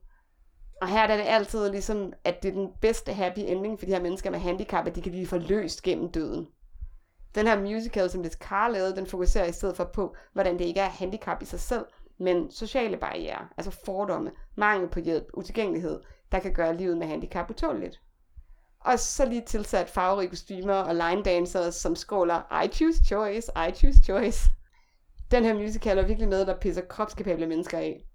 Og 0.83 0.89
her 0.89 1.01
er 1.01 1.17
det 1.17 1.25
altid 1.27 1.71
ligesom, 1.71 2.13
at 2.25 2.43
det 2.43 2.49
er 2.49 2.53
den 2.53 2.69
bedste 2.81 3.13
happy 3.13 3.39
ending 3.39 3.79
for 3.79 3.87
de 3.87 3.93
her 3.93 4.03
mennesker 4.03 4.31
med 4.31 4.39
handicap, 4.39 4.87
at 4.87 4.97
de 4.97 5.03
kan 5.03 5.13
blive 5.13 5.27
forløst 5.27 5.83
gennem 5.83 6.09
døden. 6.09 6.49
Den 7.35 7.47
her 7.47 7.61
musical, 7.61 8.11
som 8.11 8.23
Liz 8.23 8.33
Carr 8.33 8.69
lavede, 8.69 8.97
den 8.97 9.07
fokuserer 9.07 9.47
i 9.47 9.53
stedet 9.53 9.77
for 9.77 9.85
på, 9.85 10.15
hvordan 10.33 10.59
det 10.59 10.65
ikke 10.65 10.81
er 10.81 10.89
handicap 10.89 11.43
i 11.43 11.45
sig 11.45 11.61
selv, 11.61 11.85
men 12.19 12.51
sociale 12.51 12.97
barriere, 12.97 13.49
altså 13.57 13.71
fordomme, 13.85 14.31
mangel 14.57 14.89
på 14.89 15.01
hjælp, 15.01 15.27
utilgængelighed, 15.35 16.01
der 16.33 16.39
kan 16.39 16.55
gøre 16.55 16.77
livet 16.77 16.97
med 16.99 17.07
handicap 17.07 17.51
utåligt. 17.51 18.01
Og 18.85 18.99
så 18.99 19.25
lige 19.27 19.43
tilsat 19.47 19.91
farverige 19.91 20.29
kostymer 20.29 20.75
og 20.75 20.95
line 20.95 21.23
dancers, 21.23 21.75
som 21.75 21.97
skråler 21.97 22.63
I 22.65 22.69
choose 22.69 23.05
choice, 23.05 23.53
I 23.69 23.73
choose 23.75 24.03
choice. 24.05 24.51
Den 25.31 25.45
her 25.45 25.55
musical 25.55 25.99
er 25.99 26.07
virkelig 26.07 26.29
noget, 26.29 26.47
der 26.47 26.61
pisser 26.61 26.83
kropskapable 26.83 27.47
mennesker 27.47 27.79
af. 27.79 28.07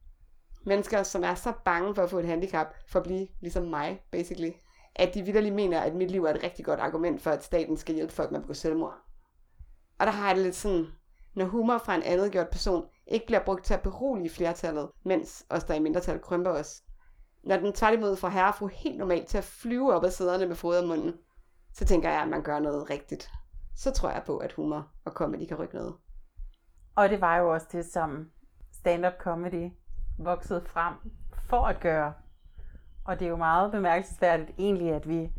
Mennesker, 0.65 1.03
som 1.03 1.23
er 1.23 1.35
så 1.35 1.53
bange 1.65 1.95
for 1.95 2.03
at 2.03 2.09
få 2.09 2.19
et 2.19 2.25
handicap, 2.25 2.67
for 2.87 2.99
at 2.99 3.03
blive 3.05 3.27
ligesom 3.41 3.63
mig, 3.63 4.01
basically. 4.11 4.51
At 4.95 5.13
de 5.13 5.23
vidderligt 5.23 5.55
mener, 5.55 5.79
at 5.79 5.95
mit 5.95 6.11
liv 6.11 6.23
er 6.23 6.33
et 6.33 6.43
rigtig 6.43 6.65
godt 6.65 6.79
argument 6.79 7.21
for, 7.21 7.31
at 7.31 7.43
staten 7.43 7.77
skal 7.77 7.95
hjælpe 7.95 8.13
folk 8.13 8.31
med 8.31 8.39
at 8.39 8.43
begå 8.43 8.53
selvmord. 8.53 8.95
Og 9.99 10.05
der 10.05 10.11
har 10.11 10.27
jeg 10.27 10.35
det 10.35 10.43
lidt 10.43 10.55
sådan, 10.55 10.85
når 11.35 11.45
humor 11.45 11.77
fra 11.77 11.95
en 11.95 12.03
andet 12.03 12.31
gjort 12.31 12.49
person 12.49 12.85
ikke 13.07 13.25
bliver 13.25 13.43
brugt 13.45 13.65
til 13.65 13.73
at 13.73 13.81
berolige 13.81 14.29
flertallet, 14.29 14.89
mens 15.05 15.45
os 15.49 15.63
der 15.63 15.73
er 15.73 15.77
i 15.77 15.81
mindretal 15.81 16.21
krymper 16.21 16.51
os. 16.51 16.81
Når 17.47 17.57
den 17.57 17.73
tværtimod 17.73 18.15
får 18.15 18.27
herrefru 18.27 18.67
helt 18.67 18.97
normalt 18.97 19.27
til 19.27 19.37
at 19.37 19.43
flyve 19.43 19.93
op 19.93 20.03
ad 20.03 20.11
sæderne 20.11 20.45
med 20.45 20.55
fodermunden, 20.55 21.13
så 21.73 21.85
tænker 21.85 22.09
jeg, 22.09 22.21
at 22.21 22.27
man 22.27 22.43
gør 22.43 22.59
noget 22.59 22.89
rigtigt. 22.89 23.29
Så 23.75 23.91
tror 23.91 24.09
jeg 24.09 24.23
på, 24.25 24.37
at 24.37 24.53
humor 24.53 24.87
og 25.05 25.11
comedy 25.11 25.47
kan 25.47 25.57
rykke 25.57 25.75
noget. 25.75 25.95
Og 26.95 27.09
det 27.09 27.21
var 27.21 27.37
jo 27.37 27.53
også 27.53 27.67
det, 27.71 27.85
som 27.85 28.31
stand-up 28.71 29.13
comedy 29.19 29.71
voksede 30.19 30.61
frem 30.65 30.93
for 31.49 31.65
at 31.65 31.79
gøre. 31.79 32.13
Og 33.05 33.19
det 33.19 33.25
er 33.25 33.29
jo 33.29 33.35
meget 33.35 33.71
bemærkelsesværdigt 33.71 34.51
egentlig, 34.57 34.93
at 34.93 35.09
vi 35.09 35.31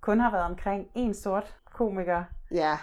kun 0.00 0.20
har 0.20 0.30
været 0.30 0.44
omkring 0.44 0.88
en 0.94 1.14
sort 1.14 1.56
komiker. 1.72 2.24
Ja. 2.50 2.78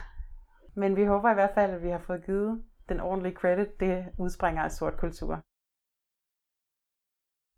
Men 0.76 0.96
vi 0.96 1.06
håber 1.06 1.32
i 1.32 1.34
hvert 1.34 1.54
fald, 1.54 1.72
at 1.72 1.84
vi 1.84 1.90
har 1.90 2.00
fået 2.00 2.26
givet 2.26 2.64
den 2.90 3.00
ordentlige 3.00 3.36
credit, 3.36 3.80
det 3.80 4.06
udspringer 4.18 4.64
af 4.64 4.72
sort 4.72 4.98
kultur. 4.98 5.42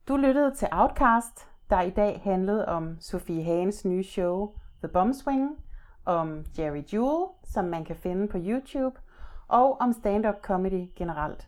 Du 0.07 0.17
lyttede 0.17 0.55
til 0.55 0.67
Outcast, 0.71 1.47
der 1.69 1.81
i 1.81 1.89
dag 1.89 2.21
handlede 2.23 2.67
om 2.67 2.97
Sofie 2.99 3.43
Hagens 3.43 3.85
nye 3.85 4.03
show 4.03 4.55
The 4.79 4.87
Bombswing, 4.87 5.49
om 6.05 6.45
Jerry 6.59 6.83
Jewel, 6.93 7.27
som 7.43 7.65
man 7.65 7.85
kan 7.85 7.95
finde 7.95 8.27
på 8.27 8.37
YouTube, 8.37 8.99
og 9.47 9.81
om 9.81 9.93
stand-up 9.93 10.35
comedy 10.41 10.89
generelt. 10.95 11.47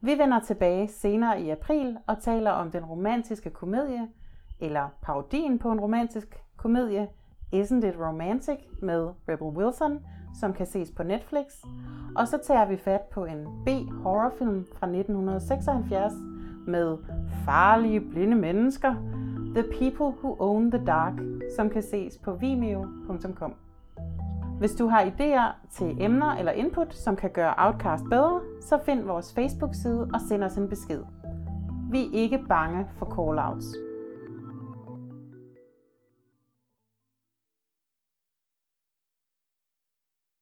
Vi 0.00 0.18
vender 0.18 0.40
tilbage 0.40 0.88
senere 0.88 1.40
i 1.40 1.50
april 1.50 1.98
og 2.06 2.22
taler 2.22 2.50
om 2.50 2.70
den 2.70 2.84
romantiske 2.84 3.50
komedie, 3.50 4.08
eller 4.60 4.88
parodien 5.02 5.58
på 5.58 5.70
en 5.70 5.80
romantisk 5.80 6.42
komedie, 6.56 7.08
Isn't 7.54 7.86
It 7.86 7.96
Romantic 7.98 8.58
med 8.80 9.12
Rebel 9.28 9.64
Wilson, 9.64 9.98
som 10.40 10.52
kan 10.52 10.66
ses 10.66 10.90
på 10.96 11.02
Netflix. 11.02 11.46
Og 12.16 12.28
så 12.28 12.38
tager 12.38 12.64
vi 12.64 12.76
fat 12.76 13.02
på 13.12 13.24
en 13.24 13.46
B-horrorfilm 13.64 14.66
fra 14.74 14.86
1976 14.86 16.31
med 16.66 16.96
farlige 17.44 18.00
blinde 18.00 18.36
mennesker, 18.36 18.94
The 19.54 19.62
People 19.62 20.18
Who 20.22 20.36
Own 20.38 20.70
the 20.70 20.84
Dark, 20.84 21.12
som 21.56 21.70
kan 21.70 21.82
ses 21.82 22.18
på 22.18 22.32
vimeo.com. 22.32 23.54
Hvis 24.58 24.74
du 24.74 24.86
har 24.86 25.02
idéer 25.02 25.68
til 25.70 25.96
emner 26.00 26.34
eller 26.34 26.52
input, 26.52 26.94
som 26.94 27.16
kan 27.16 27.30
gøre 27.30 27.54
Outcast 27.58 28.04
bedre, 28.10 28.40
så 28.60 28.78
find 28.84 29.04
vores 29.04 29.34
Facebook-side 29.34 30.08
og 30.14 30.20
send 30.28 30.44
os 30.44 30.56
en 30.56 30.68
besked. 30.68 31.02
Vi 31.90 32.04
er 32.04 32.10
ikke 32.12 32.38
bange 32.48 32.86
for 32.98 33.06
call-outs. 33.06 33.91